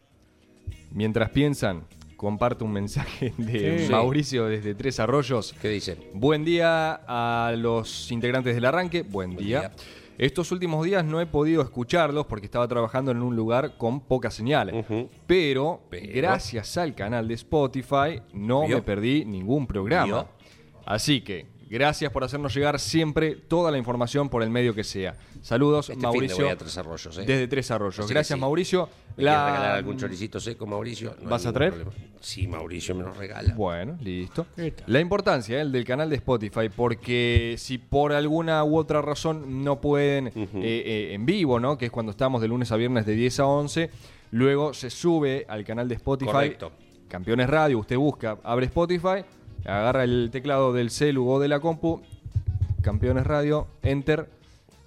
Mientras 0.92 1.30
piensan, 1.30 1.84
comparto 2.16 2.64
un 2.64 2.72
mensaje 2.72 3.32
de 3.38 3.86
Sí. 3.86 3.92
Mauricio 3.92 4.46
desde 4.46 4.74
Tres 4.74 5.00
Arroyos. 5.00 5.54
¿Qué 5.60 5.68
dice? 5.68 5.96
Buen 6.14 6.44
día 6.44 7.00
a 7.06 7.52
los 7.56 8.10
integrantes 8.10 8.54
del 8.54 8.64
arranque. 8.64 9.02
Buen, 9.02 9.34
Buen 9.34 9.46
día. 9.46 9.60
día. 9.60 9.72
Estos 10.18 10.52
últimos 10.52 10.84
días 10.84 11.02
no 11.02 11.18
he 11.22 11.26
podido 11.26 11.62
escucharlos 11.62 12.26
porque 12.26 12.44
estaba 12.44 12.68
trabajando 12.68 13.10
en 13.10 13.22
un 13.22 13.34
lugar 13.36 13.78
con 13.78 14.00
poca 14.00 14.30
señal. 14.30 14.84
Pero, 15.26 15.80
Pero- 15.88 16.12
gracias 16.14 16.76
al 16.76 16.94
canal 16.94 17.26
de 17.26 17.34
Spotify 17.34 18.20
no 18.34 18.66
¿Vio? 18.66 18.76
me 18.76 18.82
perdí 18.82 19.24
ningún 19.24 19.66
programa. 19.66 20.04
¿Vio? 20.04 20.28
Así 20.84 21.22
que, 21.22 21.46
gracias 21.70 22.12
por 22.12 22.24
hacernos 22.24 22.54
llegar 22.54 22.78
siempre 22.78 23.36
toda 23.36 23.70
la 23.70 23.78
información 23.78 24.28
por 24.28 24.42
el 24.42 24.50
medio 24.50 24.74
que 24.74 24.84
sea. 24.84 25.14
Saludos, 25.40 25.88
Este 25.88 25.94
fin 25.94 26.02
Mauricio. 26.02 26.36
de 26.36 26.42
voy 26.42 26.52
a 26.52 26.56
Tres 26.58 26.76
Arroyos, 26.76 27.18
¿eh? 27.18 27.24
Desde 27.26 27.48
Tres 27.48 27.70
Arroyos. 27.70 28.00
Así 28.00 28.12
Gracias, 28.12 28.36
sí. 28.36 28.40
Mauricio. 28.40 28.88
¿Me 29.16 29.24
quieres 29.24 29.40
regalar 29.44 29.70
algún 29.76 29.96
choricito 29.96 30.38
seco, 30.40 30.66
Mauricio? 30.66 31.16
No 31.22 31.30
¿Vas 31.30 31.46
a 31.46 31.52
traer? 31.52 31.72
problema. 31.72 31.92
Sí, 32.20 32.46
Mauricio 32.46 32.94
me 32.94 33.02
lo 33.04 33.12
regala. 33.12 33.54
Bueno, 33.54 33.96
listo. 34.00 34.46
La 34.86 35.00
importancia 35.00 35.58
¿eh? 35.58 35.62
el 35.62 35.72
del 35.72 35.84
canal 35.84 36.10
de 36.10 36.16
Spotify, 36.16 36.68
porque 36.74 37.54
si 37.58 37.78
por 37.78 38.12
alguna 38.12 38.62
u 38.64 38.76
otra 38.76 39.00
razón 39.00 39.64
no 39.64 39.80
pueden 39.80 40.28
eh, 40.28 40.32
eh, 40.54 41.14
en 41.14 41.24
vivo, 41.24 41.58
¿no? 41.58 41.78
Que 41.78 41.86
es 41.86 41.90
cuando 41.90 42.10
estamos 42.12 42.42
de 42.42 42.48
lunes 42.48 42.70
a 42.72 42.76
viernes 42.76 43.06
de 43.06 43.14
10 43.14 43.40
a 43.40 43.46
11, 43.46 43.90
luego 44.32 44.74
se 44.74 44.90
sube 44.90 45.46
al 45.48 45.64
canal 45.64 45.88
de 45.88 45.94
Spotify. 45.94 46.30
Correcto. 46.30 46.72
Campeones 47.08 47.48
Radio, 47.50 47.78
usted 47.78 47.96
busca, 47.96 48.38
abre 48.44 48.66
Spotify, 48.66 49.24
agarra 49.64 50.04
el 50.04 50.30
teclado 50.32 50.72
del 50.72 50.90
celu 50.90 51.28
o 51.28 51.38
de 51.40 51.48
la 51.48 51.60
compu, 51.60 52.02
Campeones 52.82 53.26
Radio, 53.26 53.66
Enter, 53.82 54.28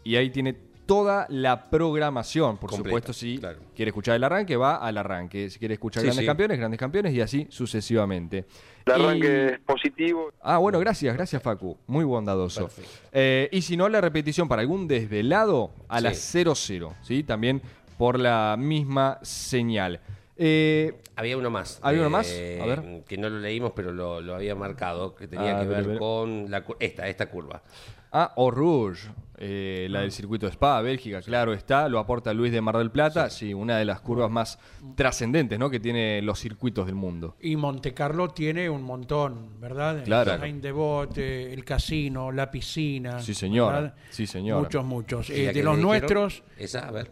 y 0.04 0.16
ahí 0.16 0.30
tiene 0.30 0.54
toda 0.86 1.26
la 1.30 1.70
programación. 1.70 2.58
Por 2.58 2.70
Completa, 2.72 2.90
supuesto, 2.90 3.14
si 3.14 3.38
claro. 3.38 3.60
quiere 3.76 3.90
escuchar 3.90 4.16
el 4.16 4.24
arranque, 4.24 4.58
va 4.58 4.76
al 4.76 4.98
arranque. 4.98 5.50
Si 5.50 5.58
quiere 5.60 5.76
escuchar 5.76 6.02
Sí, 6.02 6.08
grandes 6.08 6.24
sí. 6.24 6.26
campeones, 6.28 6.58
grandes 6.60 6.80
campeones, 6.80 7.14
y 7.14 7.22
así 7.22 7.48
sucesivamente. 7.50 8.46
El 8.86 9.02
Y- 9.02 9.04
arranque 9.06 9.46
es 9.54 9.60
positivo. 9.62 10.32
Ah, 10.42 10.58
bueno, 10.58 10.80
gracias, 10.80 11.16
gracias 11.16 11.42
Facu. 11.42 11.78
Muy 11.88 12.04
bondadoso. 12.04 12.70
Eh, 13.14 13.48
y 13.52 13.62
si 13.62 13.78
no, 13.78 13.88
la 13.88 14.02
repetición 14.02 14.48
para 14.50 14.62
algún 14.62 14.88
desvelado 14.88 15.72
a 15.88 16.00
Sí. 16.00 16.04
las 16.04 16.18
00, 16.18 16.94
¿sí? 17.02 17.24
También 17.24 17.62
por 17.98 18.20
la 18.20 18.56
misma 18.60 19.20
señal. 19.22 20.02
Eh, 20.46 20.94
Había 21.16 21.38
uno 21.38 21.50
más. 21.50 21.80
¿Había 21.82 22.02
uno 22.02 22.08
eh, 22.08 22.12
más? 22.12 22.30
A 22.62 22.66
ver. 22.66 23.04
Que 23.08 23.18
no 23.18 23.30
lo 23.30 23.40
leímos, 23.40 23.72
pero 23.74 23.94
lo, 23.94 24.20
lo 24.20 24.36
había 24.36 24.56
marcado, 24.56 25.16
que 25.16 25.26
tenía 25.28 25.58
Ah, 25.58 25.62
que 25.62 25.68
ver 25.70 25.98
con 25.98 26.52
la, 26.52 26.66
esta, 26.82 27.08
esta 27.08 27.28
curva. 27.30 27.64
ah, 28.12 28.34
Eau 28.36 28.52
Rouge, 28.52 29.08
eh, 29.38 29.88
la 29.90 30.02
del 30.02 30.12
circuito 30.12 30.46
de 30.46 30.52
Spa, 30.52 30.82
Bélgica, 30.82 31.22
claro 31.22 31.54
está, 31.54 31.88
lo 31.88 31.98
aporta 32.00 32.34
Luis 32.34 32.52
de 32.52 32.60
Mar 32.62 32.78
del 32.78 32.92
Plata, 32.92 33.30
sí, 33.30 33.54
una 33.54 33.78
de 33.78 33.86
las 33.86 34.02
curvas 34.02 34.30
más 34.30 34.60
trascendentes 34.96 35.58
¿no? 35.58 35.70
que 35.70 35.80
tiene 35.80 36.22
los 36.22 36.40
circuitos 36.40 36.86
del 36.88 36.96
mundo. 36.96 37.36
Y 37.40 37.56
Monte 37.56 37.94
Carlo 37.94 38.30
tiene 38.30 38.70
un 38.70 38.84
montón, 38.84 39.60
¿verdad? 39.62 40.04
Claro. 40.04 40.34
El 40.34 40.42
Rain 40.42 40.62
de 40.62 40.72
Bote, 40.74 41.54
el 41.54 41.64
casino, 41.64 42.32
la 42.34 42.52
piscina. 42.52 43.20
Sí. 43.22 43.34
¿verdad? 43.50 43.96
Sí, 44.10 44.28
señora. 44.28 44.60
Muchos, 44.62 44.84
muchos. 44.86 45.30
Eh, 45.30 45.54
de 45.54 45.64
los 45.64 45.78
nuestros. 45.78 46.44
Esa, 46.58 46.88
a 46.88 46.92
ver. 46.92 47.12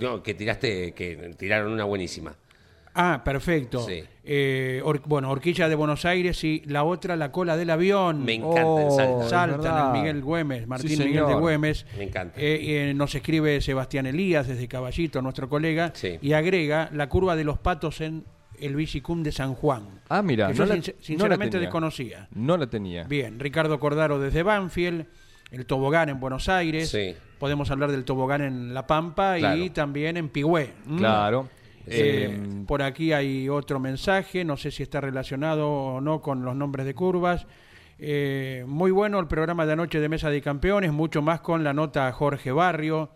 No, 0.00 0.22
que 0.22 0.32
tiraste, 0.32 0.92
que 0.94 1.34
tiraron 1.38 1.70
una 1.70 1.84
buenísima. 1.84 2.34
Ah, 2.94 3.22
perfecto. 3.24 3.80
Sí. 3.80 4.02
Eh, 4.24 4.80
Or- 4.84 5.02
bueno, 5.06 5.30
Horquilla 5.30 5.68
de 5.68 5.74
Buenos 5.74 6.04
Aires 6.04 6.44
y 6.44 6.62
la 6.66 6.84
otra, 6.84 7.16
la 7.16 7.32
cola 7.32 7.56
del 7.56 7.70
avión. 7.70 8.24
Me 8.24 8.34
encanta 8.34 8.64
Oh, 8.66 9.00
en 9.22 9.28
Salta. 9.28 9.86
el 9.94 9.98
Miguel 10.00 10.22
Güemes, 10.22 10.66
Martín 10.66 10.90
Sí, 10.90 11.04
Miguel 11.04 11.26
de. 11.26 11.34
Güemes. 11.34 11.86
Me 11.96 12.04
encanta. 12.04 12.38
Eh, 12.38 12.90
eh, 12.90 12.94
nos 12.94 13.14
escribe 13.14 13.60
Sebastián 13.60 14.06
Elías 14.06 14.46
desde 14.46 14.68
Caballito, 14.68 15.22
nuestro 15.22 15.48
colega, 15.48 15.90
Sí. 15.94 16.18
y 16.20 16.34
agrega 16.34 16.88
la 16.92 17.08
curva 17.08 17.34
de 17.34 17.44
los 17.44 17.58
patos 17.58 18.00
en 18.00 18.24
el 18.60 18.76
Bicicum 18.76 19.22
de 19.22 19.32
San 19.32 19.54
Juan. 19.54 20.02
Ah, 20.08 20.22
mira, 20.22 20.46
que 20.48 20.52
no 20.52 20.58
yo 20.58 20.66
la- 20.66 20.74
sincer- 20.76 20.94
no 20.94 20.98
la 21.00 21.04
sinceramente 21.06 21.58
desconocía. 21.58 22.28
No 22.34 22.56
la 22.56 22.68
tenía. 22.68 23.04
Bien, 23.04 23.40
Ricardo 23.40 23.80
Cordaro 23.80 24.20
desde 24.20 24.42
Banfield, 24.44 25.06
el 25.50 25.66
tobogán 25.66 26.10
en 26.10 26.20
Buenos 26.20 26.48
Aires, 26.48 26.90
Sí. 26.90 27.16
podemos 27.40 27.70
hablar 27.72 27.90
del 27.90 28.04
tobogán 28.04 28.40
en 28.42 28.72
La 28.72 28.86
Pampa 28.86 29.38
y 29.56 29.70
también 29.70 30.16
en 30.16 30.28
Pigüé. 30.28 30.74
¿m? 30.86 30.98
Claro. 30.98 31.48
Eh, 31.86 32.64
por 32.66 32.82
aquí 32.82 33.12
hay 33.12 33.48
otro 33.48 33.80
mensaje, 33.80 34.44
no 34.44 34.56
sé 34.56 34.70
si 34.70 34.82
está 34.82 35.00
relacionado 35.00 35.68
o 35.70 36.00
no 36.00 36.20
con 36.20 36.44
los 36.44 36.54
nombres 36.54 36.86
de 36.86 36.94
curvas. 36.94 37.46
Eh, 37.98 38.64
muy 38.66 38.90
bueno 38.90 39.20
el 39.20 39.28
programa 39.28 39.66
de 39.66 39.72
anoche 39.74 40.00
de 40.00 40.08
Mesa 40.08 40.30
de 40.30 40.40
Campeones, 40.40 40.92
mucho 40.92 41.22
más 41.22 41.40
con 41.40 41.62
la 41.64 41.72
nota 41.72 42.10
Jorge 42.12 42.50
Barrio. 42.52 43.10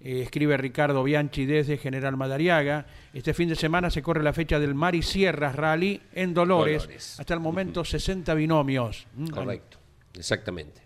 Eh, 0.00 0.22
escribe 0.22 0.56
Ricardo 0.56 1.02
Bianchi 1.02 1.44
desde 1.46 1.76
General 1.76 2.16
Madariaga. 2.16 2.86
Este 3.12 3.34
fin 3.34 3.48
de 3.48 3.56
semana 3.56 3.90
se 3.90 4.02
corre 4.02 4.22
la 4.22 4.32
fecha 4.32 4.58
del 4.58 4.74
Mari 4.74 5.02
Sierras 5.02 5.56
Rally 5.56 6.00
en 6.12 6.32
Dolores. 6.32 6.82
Dolores. 6.82 7.20
Hasta 7.20 7.34
el 7.34 7.40
momento 7.40 7.84
60 7.84 8.32
binomios. 8.34 9.06
Mm, 9.14 9.28
Correcto, 9.28 9.78
exactamente. 10.14 10.80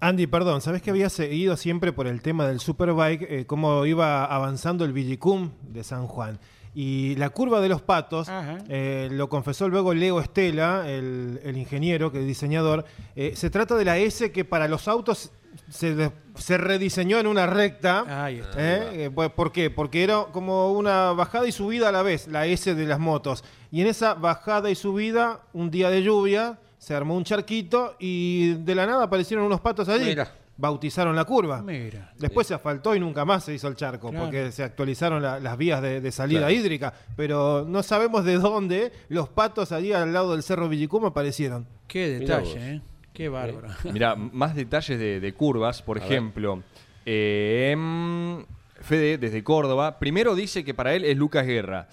Andy, 0.00 0.26
perdón, 0.26 0.62
¿sabés 0.62 0.80
que 0.80 0.90
había 0.90 1.10
seguido 1.10 1.58
siempre 1.58 1.92
por 1.92 2.06
el 2.06 2.22
tema 2.22 2.46
del 2.46 2.58
Superbike, 2.58 3.26
eh, 3.28 3.44
cómo 3.46 3.84
iba 3.84 4.24
avanzando 4.24 4.86
el 4.86 4.94
Villicum 4.94 5.50
de 5.62 5.84
San 5.84 6.06
Juan? 6.06 6.38
Y 6.74 7.16
la 7.16 7.30
curva 7.30 7.60
de 7.60 7.68
los 7.68 7.82
patos, 7.82 8.28
eh, 8.68 9.08
lo 9.10 9.28
confesó 9.28 9.68
luego 9.68 9.92
Leo 9.92 10.20
Estela, 10.20 10.88
el, 10.88 11.40
el 11.42 11.56
ingeniero, 11.58 12.12
que 12.12 12.20
es 12.20 12.26
diseñador, 12.26 12.86
eh, 13.16 13.32
se 13.34 13.50
trata 13.50 13.74
de 13.74 13.84
la 13.84 13.98
S 13.98 14.30
que 14.32 14.44
para 14.44 14.68
los 14.68 14.88
autos 14.88 15.32
se, 15.68 16.58
rediseñó 16.58 17.18
en 17.18 17.26
una 17.26 17.46
recta. 17.46 18.24
Ahí 18.24 18.38
está. 18.38 18.56
¿eh? 18.58 19.10
¿Por 19.10 19.52
qué? 19.52 19.68
Porque 19.68 20.04
era 20.04 20.26
como 20.32 20.72
una 20.72 21.12
bajada 21.12 21.46
y 21.46 21.52
subida 21.52 21.88
a 21.88 21.92
la 21.92 22.02
vez, 22.02 22.28
la 22.28 22.46
S 22.46 22.74
de 22.74 22.86
las 22.86 23.00
motos. 23.00 23.44
Y 23.72 23.80
en 23.80 23.88
esa 23.88 24.14
bajada 24.14 24.70
y 24.70 24.74
subida, 24.76 25.40
un 25.52 25.70
día 25.70 25.90
de 25.90 26.02
lluvia, 26.02 26.58
se 26.80 26.94
armó 26.94 27.14
un 27.14 27.24
charquito 27.24 27.94
y 27.98 28.54
de 28.54 28.74
la 28.74 28.86
nada 28.86 29.04
aparecieron 29.04 29.44
unos 29.44 29.60
patos 29.60 29.86
allí. 29.90 30.06
Mira. 30.06 30.32
Bautizaron 30.56 31.14
la 31.14 31.24
curva. 31.24 31.62
Mira. 31.62 32.12
Después 32.18 32.46
se 32.46 32.54
asfaltó 32.54 32.94
y 32.96 33.00
nunca 33.00 33.24
más 33.26 33.44
se 33.44 33.52
hizo 33.54 33.68
el 33.68 33.76
charco, 33.76 34.08
Claro. 34.10 34.24
porque 34.26 34.50
se 34.50 34.62
actualizaron 34.62 35.22
la- 35.22 35.38
las 35.40 35.56
vías 35.58 35.80
de, 35.82 36.00
de 36.00 36.10
salida 36.12 36.40
Claro. 36.40 36.52
hídrica. 36.54 36.92
Pero 37.16 37.64
no 37.68 37.82
sabemos 37.82 38.24
de 38.24 38.34
dónde 38.38 38.92
los 39.08 39.28
patos 39.28 39.72
allí 39.72 39.92
al 39.92 40.12
lado 40.12 40.32
del 40.32 40.42
Cerro 40.42 40.68
Villicum 40.68 41.04
aparecieron. 41.04 41.66
Qué 41.86 42.08
detalle. 42.18 42.74
¿eh? 42.76 42.80
Qué 43.12 43.28
bárbaro. 43.28 43.68
Mirá, 43.92 44.16
más 44.16 44.54
detalles 44.54 44.98
de, 44.98 45.20
de 45.20 45.32
curvas, 45.34 45.82
por 45.82 45.98
A 45.98 46.04
ejemplo. 46.04 46.62
eh, 47.06 47.70
em, 47.72 48.44
Fede, 48.82 49.18
desde 49.18 49.44
Córdoba, 49.44 49.98
primero 49.98 50.34
dice 50.34 50.64
que 50.64 50.72
para 50.74 50.94
él 50.94 51.04
es 51.04 51.16
Lucas 51.16 51.46
Guerra. 51.46 51.88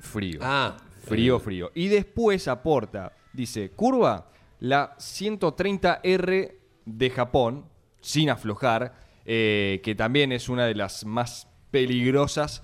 Frío. 0.00 0.40
Ah, 0.42 0.76
Frío, 1.04 1.40
frío. 1.40 1.70
Y 1.74 1.88
después 1.88 2.48
aporta, 2.48 3.12
dice, 3.38 3.70
curva, 3.70 4.26
la 4.58 4.96
130R 4.98 6.52
de 6.84 7.10
Japón, 7.10 7.64
sin 8.00 8.30
aflojar, 8.30 8.94
eh, 9.24 9.80
que 9.84 9.94
también 9.94 10.32
es 10.32 10.48
una 10.48 10.66
de 10.66 10.74
las 10.74 11.04
más 11.04 11.46
peligrosas, 11.70 12.62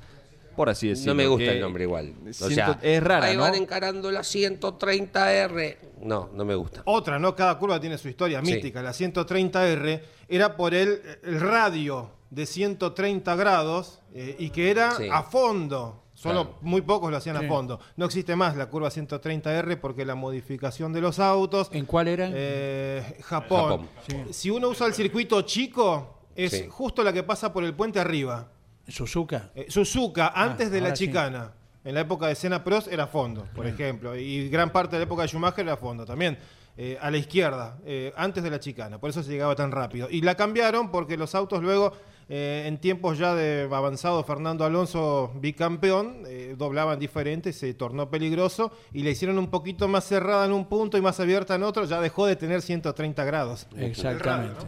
por 0.56 0.68
así 0.68 0.88
decirlo. 0.88 1.12
no 1.14 1.16
me 1.16 1.26
gusta 1.28 1.52
el 1.52 1.60
nombre 1.60 1.84
igual. 1.84 2.14
O 2.28 2.32
Ciento- 2.32 2.48
sea, 2.54 2.78
es 2.82 3.02
rara, 3.02 3.26
ahí 3.26 3.36
¿no? 3.36 3.42
van 3.42 3.54
encarando 3.54 4.10
la 4.10 4.22
130R. 4.24 5.78
No, 6.02 6.30
no 6.34 6.44
me 6.44 6.54
gusta. 6.54 6.82
Otra, 6.86 7.18
¿no? 7.18 7.34
Cada 7.34 7.58
curva 7.58 7.80
tiene 7.80 7.96
su 7.98 8.08
historia 8.08 8.40
Sí. 8.44 8.52
mítica. 8.52 8.82
La 8.82 8.92
130R 8.92 10.02
era 10.28 10.56
por 10.56 10.74
el, 10.74 11.00
el 11.22 11.40
radio 11.40 12.10
de 12.30 12.46
130 12.46 13.36
grados 13.36 14.00
eh, 14.14 14.36
y 14.38 14.50
que 14.50 14.70
era 14.70 14.92
Sí. 14.96 15.08
a 15.10 15.22
fondo. 15.22 16.03
Solo 16.24 16.42
Claro. 16.44 16.58
muy 16.62 16.80
pocos 16.80 17.10
lo 17.10 17.16
hacían 17.18 17.38
Sí. 17.38 17.44
a 17.44 17.48
fondo. 17.48 17.78
No 17.96 18.06
existe 18.06 18.34
más 18.34 18.56
la 18.56 18.66
curva 18.66 18.90
130R 18.90 19.76
porque 19.80 20.04
la 20.04 20.14
modificación 20.14 20.92
de 20.92 21.00
los 21.00 21.18
autos. 21.18 21.68
¿En 21.72 21.84
cuál 21.84 22.08
era? 22.08 22.28
Eh, 22.32 23.18
Japón. 23.22 23.88
Japón. 24.06 24.28
Si 24.32 24.50
uno 24.50 24.68
usa 24.68 24.86
el 24.86 24.94
circuito 24.94 25.42
chico, 25.42 26.18
es 26.34 26.50
Sí. 26.52 26.66
justo 26.68 27.04
la 27.04 27.12
que 27.12 27.22
pasa 27.22 27.52
por 27.52 27.62
el 27.64 27.74
puente 27.74 28.00
arriba. 28.00 28.48
Suzuka. 28.88 29.50
Eh, 29.54 29.66
Suzuka, 29.68 30.28
antes 30.34 30.70
de 30.70 30.80
la 30.80 30.88
Ah, 30.88 30.92
chicana. 30.94 31.52
En 31.84 31.92
la 31.94 32.00
época 32.00 32.26
de 32.28 32.34
Senna 32.34 32.64
Prost 32.64 32.88
era 32.90 33.06
fondo, 33.06 33.46
por 33.54 33.66
ejemplo. 33.66 34.16
Y 34.16 34.48
gran 34.48 34.70
parte 34.70 34.96
de 34.96 35.00
la 35.00 35.04
época 35.04 35.22
de 35.22 35.28
Schumacher 35.28 35.66
era 35.66 35.76
fondo 35.76 36.04
también. 36.04 36.38
eh, 36.76 36.98
a 37.00 37.08
la 37.08 37.18
izquierda, 37.18 37.78
eh, 37.86 38.12
antes 38.16 38.42
de 38.42 38.50
la 38.50 38.58
chicana. 38.58 38.98
Por 38.98 39.08
eso 39.08 39.22
se 39.22 39.30
llegaba 39.30 39.54
tan 39.54 39.70
rápido. 39.70 40.08
Y 40.10 40.22
la 40.22 40.34
cambiaron 40.34 40.90
porque 40.90 41.16
los 41.16 41.36
autos 41.36 41.62
luego, 41.62 41.92
eh, 42.28 42.64
en 42.66 42.78
tiempos 42.78 43.18
ya 43.18 43.34
de 43.34 43.68
avanzado 43.70 44.22
Fernando 44.24 44.64
Alonso 44.64 45.32
bicampeón, 45.40 46.22
eh, 46.26 46.54
doblaban 46.56 46.98
diferente, 46.98 47.52
se 47.52 47.74
tornó 47.74 48.10
peligroso 48.10 48.72
y 48.92 49.02
le 49.02 49.10
hicieron 49.10 49.38
un 49.38 49.48
poquito 49.48 49.88
más 49.88 50.04
cerrada 50.04 50.46
en 50.46 50.52
un 50.52 50.66
punto 50.66 50.96
y 50.96 51.02
más 51.02 51.20
abierta 51.20 51.54
en 51.54 51.62
otro. 51.62 51.84
Ya 51.84 52.00
dejó 52.00 52.26
de 52.26 52.36
tener 52.36 52.62
130 52.62 53.24
grados. 53.24 53.66
Exactamente. 53.76 54.64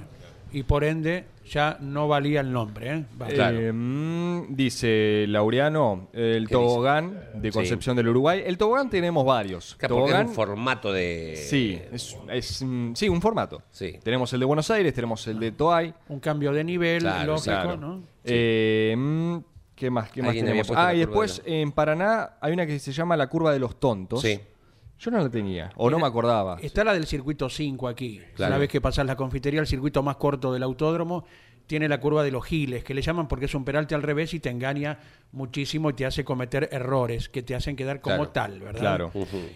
Y 0.56 0.62
por 0.62 0.84
ende, 0.84 1.26
ya 1.46 1.76
no 1.82 2.08
valía 2.08 2.40
el 2.40 2.50
nombre. 2.50 2.90
¿eh? 2.90 3.04
Eh, 3.28 3.72
mm, 3.74 4.56
dice 4.56 5.26
Laureano, 5.28 6.08
el 6.14 6.48
¿Qué 6.48 6.52
tobogán 6.54 7.20
de 7.34 7.52
Sí. 7.52 7.58
Concepción 7.58 7.94
del 7.94 8.08
Uruguay. 8.08 8.42
El 8.46 8.56
tobogán 8.56 8.88
tenemos 8.88 9.26
varios. 9.26 9.74
Claro, 9.74 9.96
es 9.96 10.00
Tobogán, 10.00 10.28
un 10.28 10.32
formato 10.34 10.94
de. 10.94 11.34
sí, 11.36 11.78
es, 11.92 12.16
es, 12.30 12.62
mm, 12.64 12.94
sí, 12.94 13.06
un 13.10 13.20
formato. 13.20 13.60
Sí. 13.70 13.98
Tenemos 14.02 14.32
el 14.32 14.40
de 14.40 14.46
Buenos 14.46 14.70
Aires, 14.70 14.94
tenemos 14.94 15.26
el 15.26 15.38
de 15.40 15.52
Toay. 15.52 15.92
Un 16.08 16.20
cambio 16.20 16.52
de 16.52 16.64
nivel, 16.64 17.02
Claro, 17.02 17.34
lógico, 17.34 17.50
Claro. 17.50 17.76
¿no? 17.76 18.02
Eh, 18.24 18.94
mm, 18.96 19.36
¿Qué 19.74 19.90
más? 19.90 20.10
¿Qué 20.10 20.22
más 20.22 20.32
tenemos? 20.34 20.72
Ah, 20.74 20.94
y 20.94 21.00
de 21.00 21.04
después 21.04 21.42
en 21.44 21.70
Paraná 21.70 22.30
hay 22.40 22.54
una 22.54 22.64
que 22.66 22.78
se 22.78 22.92
llama 22.92 23.14
la 23.14 23.26
curva 23.26 23.52
de 23.52 23.58
los 23.58 23.78
tontos. 23.78 24.22
Sí. 24.22 24.40
Yo 24.98 25.10
no 25.10 25.18
la 25.18 25.28
tenía, 25.28 25.72
o 25.76 25.90
no 25.90 25.98
me 25.98 26.06
acordaba. 26.06 26.58
Está 26.62 26.82
la 26.82 26.94
del 26.94 27.06
circuito 27.06 27.48
5 27.50 27.88
aquí. 27.88 28.20
Claro. 28.34 28.52
Una 28.52 28.58
vez 28.58 28.70
que 28.70 28.80
pasas 28.80 29.04
la 29.06 29.16
confitería, 29.16 29.60
el 29.60 29.66
circuito 29.66 30.02
más 30.02 30.16
corto 30.16 30.52
del 30.52 30.62
autódromo, 30.62 31.24
tiene 31.66 31.88
la 31.88 32.00
curva 32.00 32.22
de 32.22 32.30
los 32.30 32.44
giles, 32.44 32.84
que 32.84 32.94
le 32.94 33.02
llaman 33.02 33.28
porque 33.28 33.46
es 33.46 33.54
un 33.54 33.64
peralte 33.64 33.94
al 33.94 34.02
revés 34.02 34.32
y 34.34 34.40
te 34.40 34.50
engaña 34.50 34.98
muchísimo 35.36 35.90
y 35.90 35.92
te 35.92 36.06
hace 36.06 36.24
cometer 36.24 36.68
errores 36.72 37.28
que 37.28 37.42
te 37.42 37.54
hacen 37.54 37.76
quedar 37.76 38.00
como 38.00 38.16
Claro. 38.16 38.30
tal, 38.30 38.60
¿verdad? 38.60 38.80
Claro. 38.80 39.12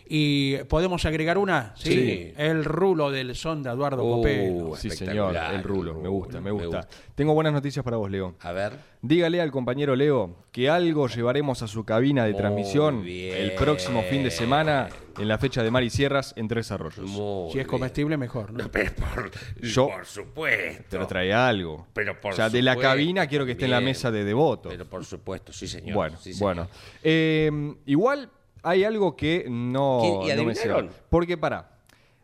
Y 0.09 0.59
podemos 0.65 1.05
agregar 1.07 1.39
una, 1.39 1.73
sí, 1.77 1.91
Sí. 1.93 2.33
el 2.37 2.65
rulo 2.65 3.11
del 3.11 3.35
sonda 3.35 3.73
Eduardo 3.73 4.05
Uh, 4.05 4.17
Copelo. 4.17 4.77
Sí, 4.77 4.91
señor, 4.91 5.35
el 5.37 5.63
rulo. 5.63 5.95
Me 5.95 6.09
gusta, 6.09 6.41
me 6.41 6.51
me 6.53 6.67
gusta. 6.67 6.87
Tengo 7.15 7.35
buenas 7.35 7.53
noticias 7.53 7.85
para 7.85 7.97
vos, 7.97 8.11
Leo. 8.11 8.35
A 8.41 8.53
ver. 8.53 8.73
Dígale 9.03 9.41
al 9.41 9.51
compañero 9.51 9.97
Leo 9.97 10.37
que 10.53 10.69
algo 10.69 11.09
llevaremos 11.09 11.63
a 11.63 11.67
su 11.69 11.85
cabina 11.85 12.25
de 12.27 12.33
Muy 12.33 12.39
transmisión 12.41 13.03
bien. 13.03 13.35
el 13.37 13.53
próximo 13.53 14.03
fin 14.03 14.23
de 14.23 14.31
semana 14.31 14.89
en 15.19 15.27
la 15.29 15.39
fecha 15.39 15.63
de 15.63 15.71
Mar 15.71 15.83
y 15.83 15.91
Sierras 15.91 16.35
en 16.37 16.49
Tres 16.49 16.71
Arroyos. 16.71 17.09
Muy 17.09 17.45
Si 17.53 17.59
es 17.59 17.65
bien. 17.65 17.67
comestible, 17.67 18.17
mejor. 18.19 18.53
¿no? 18.53 18.71
Pero 18.71 18.93
por, 18.95 19.31
Yo- 19.63 19.89
por 19.89 20.05
supuesto. 20.05 20.85
Pero 20.91 21.07
trae 21.07 21.33
algo. 21.33 21.87
Pero 21.95 22.21
por 22.21 22.33
o 22.33 22.37
sea, 22.37 22.51
de 22.51 22.61
la 22.63 22.77
cabina 22.77 23.27
quiero 23.27 23.47
que 23.47 23.53
esté 23.53 23.65
en 23.67 23.71
la 23.71 23.81
mesa 23.81 24.11
de 24.11 24.25
devoto. 24.25 24.69
Pero 24.69 24.85
por 24.87 25.05
supuesto, 25.05 25.53
sí, 25.53 25.67
señor. 25.71 25.95
Bueno, 25.95 26.17
sí, 26.19 26.33
señor. 26.35 26.55
bueno. 26.57 26.69
Eh, 27.03 27.75
igual 27.87 28.31
hay 28.63 28.85
algo 28.85 29.17
que 29.17 29.47
no. 29.49 30.23
¿Y 30.25 30.35
no 30.37 30.45
me 30.45 30.55
cierra. 30.55 30.87
Porque 31.09 31.37
para. 31.39 31.69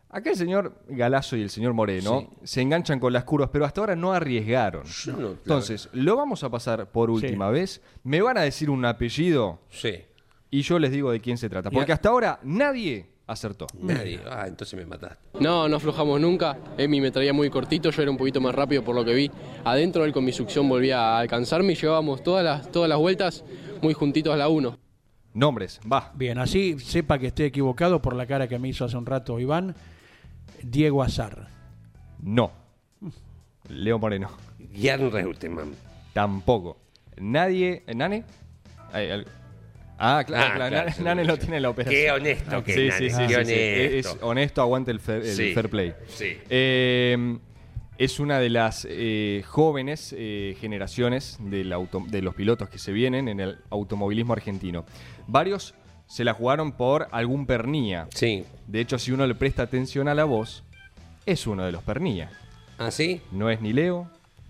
Acá 0.09 0.29
el 0.29 0.37
señor 0.37 0.73
Galazo 0.87 1.35
y 1.35 1.41
el 1.41 1.49
señor 1.49 1.73
Moreno 1.73 2.29
se 2.43 2.61
enganchan 2.61 2.97
con 2.97 3.11
las 3.11 3.25
curvas, 3.25 3.49
pero 3.51 3.65
hasta 3.65 3.81
ahora 3.81 3.95
no 3.95 4.13
arriesgaron. 4.13 4.83
No, 5.17 5.31
Entonces, 5.31 5.89
lo 5.91 6.15
vamos 6.15 6.43
a 6.45 6.49
pasar 6.49 6.89
por 6.91 7.09
última 7.09 7.49
vez. 7.49 7.81
Me 8.03 8.21
van 8.21 8.37
a 8.37 8.41
decir 8.41 8.69
un 8.69 8.85
apellido 8.85 9.59
Sí. 9.69 10.05
y 10.49 10.61
yo 10.61 10.79
les 10.79 10.91
digo 10.91 11.11
de 11.11 11.19
quién 11.19 11.37
se 11.37 11.49
trata. 11.49 11.69
Porque 11.69 11.91
hasta 11.91 12.07
ahora 12.09 12.39
nadie 12.41 13.05
acertó. 13.27 13.67
Nadie. 13.79 14.19
Ah, 14.29 14.45
entonces 14.47 14.77
me 14.79 14.85
mataste. 14.85 15.17
No, 15.39 15.67
no 15.67 15.75
aflojamos 15.75 16.19
nunca. 16.19 16.57
Emi 16.77 17.01
me 17.01 17.11
traía 17.11 17.33
muy 17.33 17.49
cortito, 17.49 17.91
yo 17.91 18.01
era 18.01 18.09
un 18.09 18.17
poquito 18.17 18.41
más 18.41 18.55
rápido 18.55 18.83
por 18.83 18.95
lo 18.95 19.05
que 19.05 19.13
vi. 19.13 19.31
Adentro 19.65 20.05
él 20.05 20.13
con 20.13 20.25
mi 20.25 20.31
succión 20.31 20.67
volvía 20.67 20.99
a 20.99 21.19
alcanzarme 21.19 21.73
y 21.73 21.75
llevábamos 21.75 22.23
todas 22.23 22.43
las, 22.43 22.71
todas 22.71 22.89
las 22.89 22.97
vueltas 22.97 23.43
muy 23.81 23.93
juntitos 23.93 24.33
a 24.33 24.37
la 24.37 24.47
1. 24.47 24.79
Nombres, 25.33 25.79
va. 25.91 26.11
Bien, 26.15 26.39
así 26.39 26.79
sepa 26.79 27.19
que 27.19 27.27
esté 27.27 27.45
equivocado 27.45 28.01
por 28.01 28.15
la 28.15 28.25
cara 28.25 28.47
que 28.47 28.57
me 28.57 28.69
hizo 28.69 28.85
hace 28.85 28.97
un 28.97 29.05
rato 29.05 29.39
Iván. 29.39 29.75
Diego 30.63 31.03
Azar. 31.03 31.49
No. 32.19 32.51
Leo 33.69 33.99
Moreno. 33.99 34.31
Jan 34.75 35.11
Reutemann. 35.11 35.75
Tampoco. 36.13 36.77
Nadie. 37.17 37.83
¿Nane? 37.93 38.23
Ah, 39.99 40.23
claro, 40.25 40.45
Ah, 40.51 40.55
claro, 40.55 40.69
claro, 40.69 40.89
Nane. 40.89 41.03
Nane 41.03 41.25
lo 41.25 41.37
tiene 41.37 41.57
en 41.57 41.63
la 41.63 41.69
operación. 41.69 42.01
Qué 42.01 42.11
honesto 42.11 42.63
que 42.63 42.73
sí, 42.73 42.87
es, 42.87 42.93
sí, 42.95 43.03
qué 43.27 43.45
sí. 43.45 43.53
Es 43.97 44.05
honesto. 44.05 44.27
honesto, 44.27 44.61
aguanta 44.61 44.91
el 44.91 44.99
fair, 44.99 45.23
el 45.23 45.35
Sí, 45.35 45.53
fair 45.53 45.69
play. 45.69 45.93
sí. 46.07 46.37
Eh, 46.49 47.37
es 47.97 48.19
una 48.19 48.39
de 48.39 48.49
las 48.51 48.85
eh, 48.87 49.43
jóvenes 49.47 50.13
eh, 50.15 50.55
generaciones 50.61 51.37
del 51.39 51.73
auto- 51.73 52.03
de 52.07 52.21
los 52.21 52.35
pilotos 52.35 52.69
que 52.69 52.77
se 52.77 52.91
vienen 52.91 53.27
en 53.27 53.39
el 53.39 53.57
automovilismo 53.71 54.33
argentino. 54.33 54.85
Varios 55.25 55.73
se 56.05 56.23
la 56.23 56.33
jugaron 56.35 56.73
por 56.73 57.07
algún 57.11 57.47
pernía. 57.47 58.07
Sí. 58.13 58.45
De 58.67 58.81
hecho, 58.81 58.99
si 58.99 59.11
uno 59.11 59.25
le 59.25 59.33
presta 59.33 59.63
atención 59.63 60.07
a 60.07 60.13
la 60.13 60.25
voz, 60.25 60.63
es 61.25 61.47
uno 61.47 61.65
de 61.65 61.71
los 61.71 61.81
pernía. 61.81 62.29
¿Ah, 62.77 62.91
sí? 62.91 63.19
No 63.31 63.49
es 63.49 63.61
ni 63.61 63.73
Leo 63.73 64.07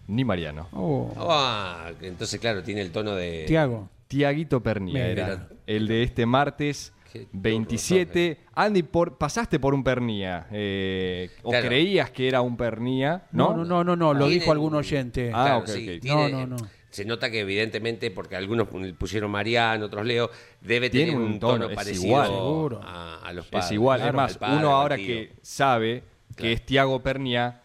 ni 0.07 0.25
Mariano. 0.25 0.67
Oh, 0.73 1.13
Ah, 1.17 1.91
entonces, 2.01 2.41
claro, 2.41 2.63
tiene 2.63 2.81
el 2.81 2.91
tono 2.91 3.15
de. 3.15 3.45
Tiago. 3.47 3.89
Tiaguito 4.07 4.61
Pernía 4.63 4.93
Mira. 5.07 5.09
era 5.11 5.49
el 5.65 5.87
de 5.87 6.03
este 6.03 6.25
martes 6.25 6.93
27. 7.33 8.37
Andy, 8.53 8.83
por, 8.83 9.17
pasaste 9.17 9.59
por 9.59 9.73
un 9.73 9.83
pernía. 9.83 10.47
eh, 10.51 11.29
¿O 11.43 11.49
Claro. 11.49 11.67
creías 11.67 12.11
que 12.11 12.27
era 12.27 12.41
un 12.41 12.57
pernía? 12.57 13.25
No, 13.31 13.49
No, 13.51 13.57
no, 13.57 13.65
no, 13.65 13.83
no, 13.83 13.95
no, 13.95 14.13
lo 14.13 14.27
dijo 14.27 14.51
algún 14.51 14.75
oyente. 14.75 15.31
Ah, 15.33 15.43
Claro, 15.45 15.57
ok, 15.59 15.67
sí, 15.67 15.89
ok. 15.95 16.01
tiene- 16.01 16.31
No, 16.31 16.45
no, 16.45 16.47
no. 16.57 16.57
Se 16.89 17.05
nota 17.05 17.29
que 17.29 17.41
evidentemente, 17.41 18.09
porque 18.11 18.35
algunos 18.35 18.67
pusieron 18.97 19.29
Mariano, 19.29 19.85
otros 19.85 20.05
Leo, 20.05 20.31
debe 20.61 20.89
Tiene 20.89 21.11
tener 21.11 21.23
un 21.23 21.39
tono, 21.39 21.69
parecido 21.69 22.05
igual. 22.05 22.27
Seguro. 22.27 22.79
a, 22.83 23.19
a 23.21 23.33
los 23.33 23.45
padres. 23.47 23.65
Es 23.65 23.71
igual. 23.73 23.99
Claro, 23.99 24.11
es 24.11 24.15
más, 24.15 24.33
al 24.33 24.39
padre, 24.39 24.57
uno 24.57 24.71
ahora 24.71 24.95
que 24.95 25.33
sabe 25.41 26.03
que 26.35 26.53
es 26.53 26.65
Tiago 26.65 27.01
Pernía, 27.03 27.61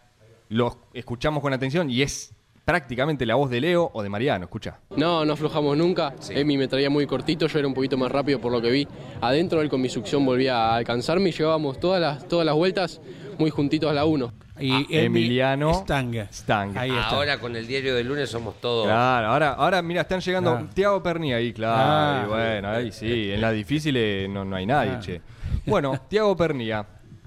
lo 0.49 0.77
escuchamos 0.93 1.41
con 1.41 1.53
atención 1.53 1.89
y 1.89 2.01
es 2.01 2.33
prácticamente 2.65 3.25
la 3.25 3.35
voz 3.35 3.49
de 3.49 3.59
Leo 3.61 3.89
o 3.93 4.01
de 4.03 4.09
Mariano. 4.09 4.45
Escucha. 4.45 4.79
No, 4.95 5.25
no 5.25 5.33
aflojamos 5.33 5.77
nunca. 5.77 6.13
Emi 6.29 6.57
me 6.57 6.67
traía 6.67 6.89
muy 6.89 7.05
cortito, 7.05 7.47
yo 7.47 7.59
era 7.59 7.67
un 7.67 7.73
poquito 7.73 7.97
más 7.97 8.11
rápido 8.11 8.39
por 8.39 8.51
lo 8.51 8.61
que 8.61 8.71
vi. 8.71 8.87
Adentro 9.21 9.61
él 9.61 9.69
con 9.69 9.81
mi 9.81 9.89
succión 9.89 10.25
volvía 10.25 10.55
a 10.57 10.75
alcanzarme 10.75 11.29
y 11.29 11.31
llevábamos 11.31 11.79
todas 11.79 11.99
las, 12.01 12.27
todas 12.27 12.45
las 12.45 12.55
vueltas 12.55 13.01
muy 13.37 13.49
juntitos 13.49 13.89
a 13.89 13.93
la 13.93 14.05
1. 14.05 14.33
Y 14.59 14.71
Ah, 14.71 14.77
Emi 14.89 14.95
Emiliano 15.21 15.73
Stang. 15.73 16.15
Stang. 16.31 16.77
Ahí 16.77 16.91
está. 16.91 17.07
Ahora 17.09 17.39
con 17.39 17.55
el 17.55 17.65
diario 17.65 17.95
del 17.95 18.07
lunes 18.07 18.29
somos 18.29 18.61
todos. 18.61 18.85
Claro, 18.85 19.27
ahora, 19.27 19.53
ahora 19.53 19.81
mira, 19.81 20.01
están 20.01 20.19
llegando 20.21 20.51
Claro. 20.51 20.67
Tiago 20.75 21.01
Pernía 21.03 21.37
ahí, 21.37 21.51
claro. 21.53 21.81
Ah. 21.83 22.23
y 22.23 22.29
bueno, 22.29 22.69
ahí 22.69 22.91
sí, 22.91 23.31
en 23.31 23.41
las 23.41 23.53
difíciles 23.53 24.29
no, 24.29 24.45
no 24.45 24.55
hay 24.55 24.65
nadie, 24.67 24.91
Ah. 24.91 24.99
che. 24.99 25.21
Bueno, 25.65 25.99
Tiago 26.07 26.35
Pernía. 26.37 26.85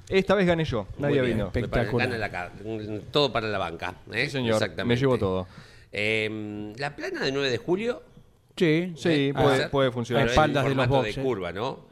Esta 0.08 0.34
vez 0.34 0.46
gané 0.46 0.64
yo, 0.64 0.86
Muy 0.98 1.08
nadie 1.08 1.20
bien, 1.22 1.36
vino. 1.36 1.46
Espectacular. 1.46 2.06
gana 2.08 2.18
la 2.18 2.30
ca- 2.30 2.52
todo 3.10 3.32
para 3.32 3.48
la 3.48 3.58
banca. 3.58 3.94
¿eh? 4.12 4.24
Sí, 4.26 4.30
señor, 4.32 4.54
Exactamente. 4.54 4.84
me 4.94 4.96
llevo 5.00 5.18
todo. 5.18 5.46
Eh, 5.92 6.72
la 6.78 6.94
plana 6.94 7.24
de 7.24 7.32
9 7.32 7.50
de 7.50 7.58
julio. 7.58 8.02
Sí, 8.56 8.92
Sí, 8.96 9.08
¿eh? 9.10 9.34
puede, 9.34 9.56
ser, 9.56 9.70
puede 9.70 9.90
funcionar. 9.90 10.22
En 10.24 10.28
espaldas 10.30 10.62
de 10.64 10.68
los 10.70 10.76
formato 10.78 10.94
boxes. 10.98 11.16
de 11.16 11.22
curva, 11.22 11.52
¿no? 11.52 11.86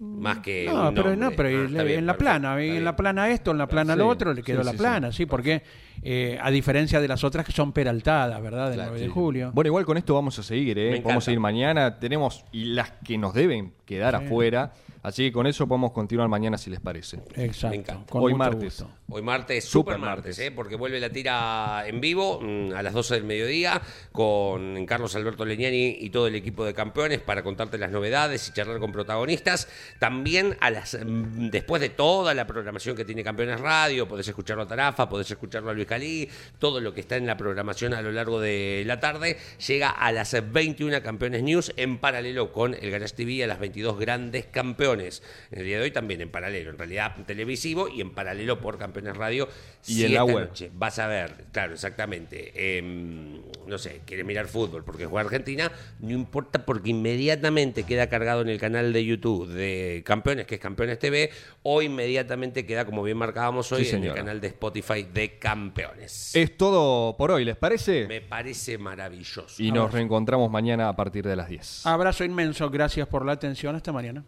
Más 0.00 0.38
que 0.38 0.66
No, 0.66 0.90
un 0.90 0.94
pero, 0.94 1.10
no, 1.10 1.16
nombre. 1.16 1.36
pero 1.36 1.48
Ah, 1.48 1.52
en, 1.62 1.66
está 1.70 1.82
bien, 1.82 1.98
en 1.98 2.06
la 2.06 2.12
perfecto, 2.12 2.18
plana, 2.24 2.48
está 2.50 2.62
en 2.64 2.70
bien. 2.72 2.84
la 2.84 2.96
plana 2.96 3.30
esto, 3.30 3.50
en 3.50 3.58
la 3.58 3.66
plana 3.66 3.92
Sí, 3.94 3.98
lo 3.98 4.06
otro, 4.06 4.32
le 4.32 4.42
quedó 4.44 4.60
sí, 4.60 4.64
la 4.66 4.70
sí, 4.72 4.78
plana, 4.78 5.12
sí, 5.12 5.26
porque 5.26 5.62
eh, 6.02 6.38
a 6.40 6.50
diferencia 6.52 7.00
de 7.00 7.08
las 7.08 7.24
otras 7.24 7.44
que 7.44 7.50
son 7.50 7.72
peraltadas, 7.72 8.40
¿verdad? 8.40 8.66
Del 8.66 8.74
Claro, 8.76 8.90
9 8.90 9.00
de 9.00 9.06
sí. 9.06 9.12
julio. 9.12 9.50
Bueno, 9.52 9.66
igual 9.68 9.84
con 9.84 9.96
esto 9.96 10.14
vamos 10.14 10.38
a 10.38 10.44
seguir, 10.44 10.76
Me 10.76 10.82
¿eh? 10.82 10.88
encanta. 10.90 11.08
Vamos 11.08 11.26
a 11.26 11.32
ir 11.32 11.40
mañana. 11.40 11.98
Tenemos 11.98 12.44
y 12.52 12.66
las 12.66 12.92
que 13.04 13.18
nos 13.18 13.34
deben 13.34 13.72
quedar 13.86 14.14
afuera. 14.14 14.70
Así 15.02 15.24
que 15.26 15.32
con 15.32 15.46
eso 15.46 15.66
podemos 15.68 15.92
continuar 15.92 16.28
mañana 16.28 16.58
si 16.58 16.70
les 16.70 16.80
parece. 16.80 17.18
Me 17.36 17.44
Exacto. 17.44 17.76
encanta. 17.76 18.10
con 18.12 18.22
Hoy 18.22 18.32
mucho 18.32 18.38
martes. 18.38 18.80
gusto. 18.80 18.90
Hoy 19.10 19.22
martes, 19.22 19.64
Super 19.64 19.94
super 19.94 19.98
martes, 19.98 20.24
martes. 20.36 20.38
¿eh? 20.40 20.50
porque 20.50 20.76
vuelve 20.76 21.00
la 21.00 21.08
tira 21.10 21.84
en 21.86 22.00
vivo 22.00 22.40
mm, 22.42 22.72
a 22.74 22.82
las 22.82 22.92
12 22.92 23.14
del 23.14 23.24
mediodía 23.24 23.80
con 24.12 24.84
Carlos 24.86 25.14
Alberto 25.14 25.44
Leñani 25.44 25.96
y 26.00 26.10
todo 26.10 26.26
el 26.26 26.34
equipo 26.34 26.64
de 26.64 26.74
campeones 26.74 27.20
para 27.20 27.42
contarte 27.42 27.78
las 27.78 27.90
novedades 27.90 28.48
y 28.48 28.52
charlar 28.52 28.78
con 28.80 28.90
protagonistas. 28.92 29.68
También 29.98 30.56
a 30.60 30.70
las 30.70 30.94
mm, 31.00 31.48
después 31.50 31.80
de 31.80 31.88
toda 31.90 32.34
la 32.34 32.46
programación 32.46 32.96
que 32.96 33.04
tiene 33.04 33.22
Campeones 33.22 33.60
Radio, 33.60 34.08
podés 34.08 34.28
escucharlo 34.28 34.64
a 34.64 34.66
Tarafa, 34.66 35.08
podés 35.08 35.30
escucharlo 35.30 35.70
a 35.70 35.74
Luis 35.74 35.86
Calí, 35.86 36.28
todo 36.58 36.80
lo 36.80 36.92
que 36.92 37.00
está 37.00 37.16
en 37.16 37.26
la 37.26 37.36
programación 37.36 37.94
a 37.94 38.02
lo 38.02 38.10
largo 38.12 38.40
de 38.40 38.82
la 38.84 39.00
tarde, 39.00 39.38
llega 39.66 39.90
a 39.90 40.10
las 40.12 40.36
21 40.52 41.02
Campeones 41.02 41.42
News 41.42 41.72
en 41.76 41.98
paralelo 41.98 42.52
con 42.52 42.74
el 42.74 42.90
Garage 42.90 43.14
TV 43.14 43.44
a 43.44 43.46
las 43.46 43.58
22 43.60 43.98
grandes 43.98 44.46
campeones. 44.46 44.87
En 44.94 45.58
el 45.58 45.64
día 45.64 45.76
de 45.78 45.84
hoy 45.84 45.90
también 45.90 46.20
en 46.20 46.30
paralelo, 46.30 46.70
en 46.70 46.78
realidad 46.78 47.14
televisivo 47.26 47.88
y 47.88 48.00
en 48.00 48.10
paralelo 48.10 48.60
por 48.60 48.78
Campeones 48.78 49.16
Radio. 49.16 49.48
Y 49.86 49.94
Si 49.94 50.04
en 50.04 50.14
la 50.14 50.24
web. 50.24 50.48
noche 50.48 50.70
vas 50.74 50.98
a 50.98 51.06
ver, 51.06 51.46
claro, 51.52 51.72
exactamente, 51.74 52.78
em, 52.78 53.40
no 53.66 53.78
sé, 53.78 54.00
quieres 54.04 54.26
mirar 54.26 54.46
fútbol 54.48 54.84
porque 54.84 55.06
juega 55.06 55.24
Argentina, 55.26 55.70
no 56.00 56.10
importa 56.10 56.64
porque 56.64 56.90
inmediatamente 56.90 57.84
queda 57.84 58.08
cargado 58.08 58.42
en 58.42 58.48
el 58.48 58.58
canal 58.58 58.92
de 58.92 59.04
YouTube 59.04 59.48
de 59.48 60.02
Campeones, 60.04 60.46
que 60.46 60.56
es 60.56 60.60
Campeones 60.60 60.98
TV, 60.98 61.30
o 61.62 61.80
inmediatamente 61.82 62.66
queda, 62.66 62.84
como 62.84 63.02
bien 63.02 63.16
marcábamos 63.16 63.70
hoy, 63.72 63.84
Sí, 63.84 63.96
en 63.96 64.04
el 64.04 64.14
canal 64.14 64.40
de 64.40 64.48
Spotify 64.48 65.04
de 65.12 65.38
Campeones. 65.38 66.34
Es 66.34 66.56
todo 66.56 67.16
por 67.16 67.30
hoy, 67.30 67.44
¿les 67.44 67.56
parece? 67.56 68.06
Me 68.06 68.20
parece 68.20 68.78
maravilloso. 68.78 69.62
Y 69.62 69.70
nos 69.70 69.92
reencontramos 69.92 70.50
mañana 70.50 70.88
a 70.88 70.96
partir 70.96 71.26
de 71.26 71.36
las 71.36 71.48
10. 71.48 71.86
Abrazo 71.86 72.24
inmenso, 72.24 72.68
gracias 72.70 73.06
por 73.08 73.24
la 73.24 73.32
atención. 73.32 73.74
Hasta 73.76 73.92
mañana. 73.92 74.24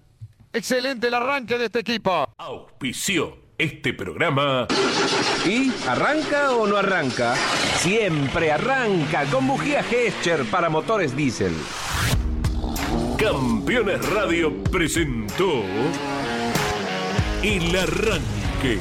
Excelente 0.52 1.06
el 1.06 1.14
arranque 1.14 1.56
de 1.58 1.66
este 1.66 1.78
equipo. 1.78 2.28
Auspició 2.36 3.36
este 3.56 3.94
programa. 3.94 4.66
¿Y 5.46 5.70
arranca 5.86 6.52
o 6.52 6.66
no 6.66 6.76
arranca? 6.76 7.36
Siempre 7.76 8.50
arranca 8.50 9.26
con 9.26 9.46
bujía 9.46 9.84
Gescher 9.84 10.44
para 10.46 10.68
motores 10.68 11.14
diésel. 11.14 11.54
Campeones 13.16 14.08
Radio 14.10 14.64
presentó 14.64 15.62
El 17.42 17.76
Arranque. 17.76 18.80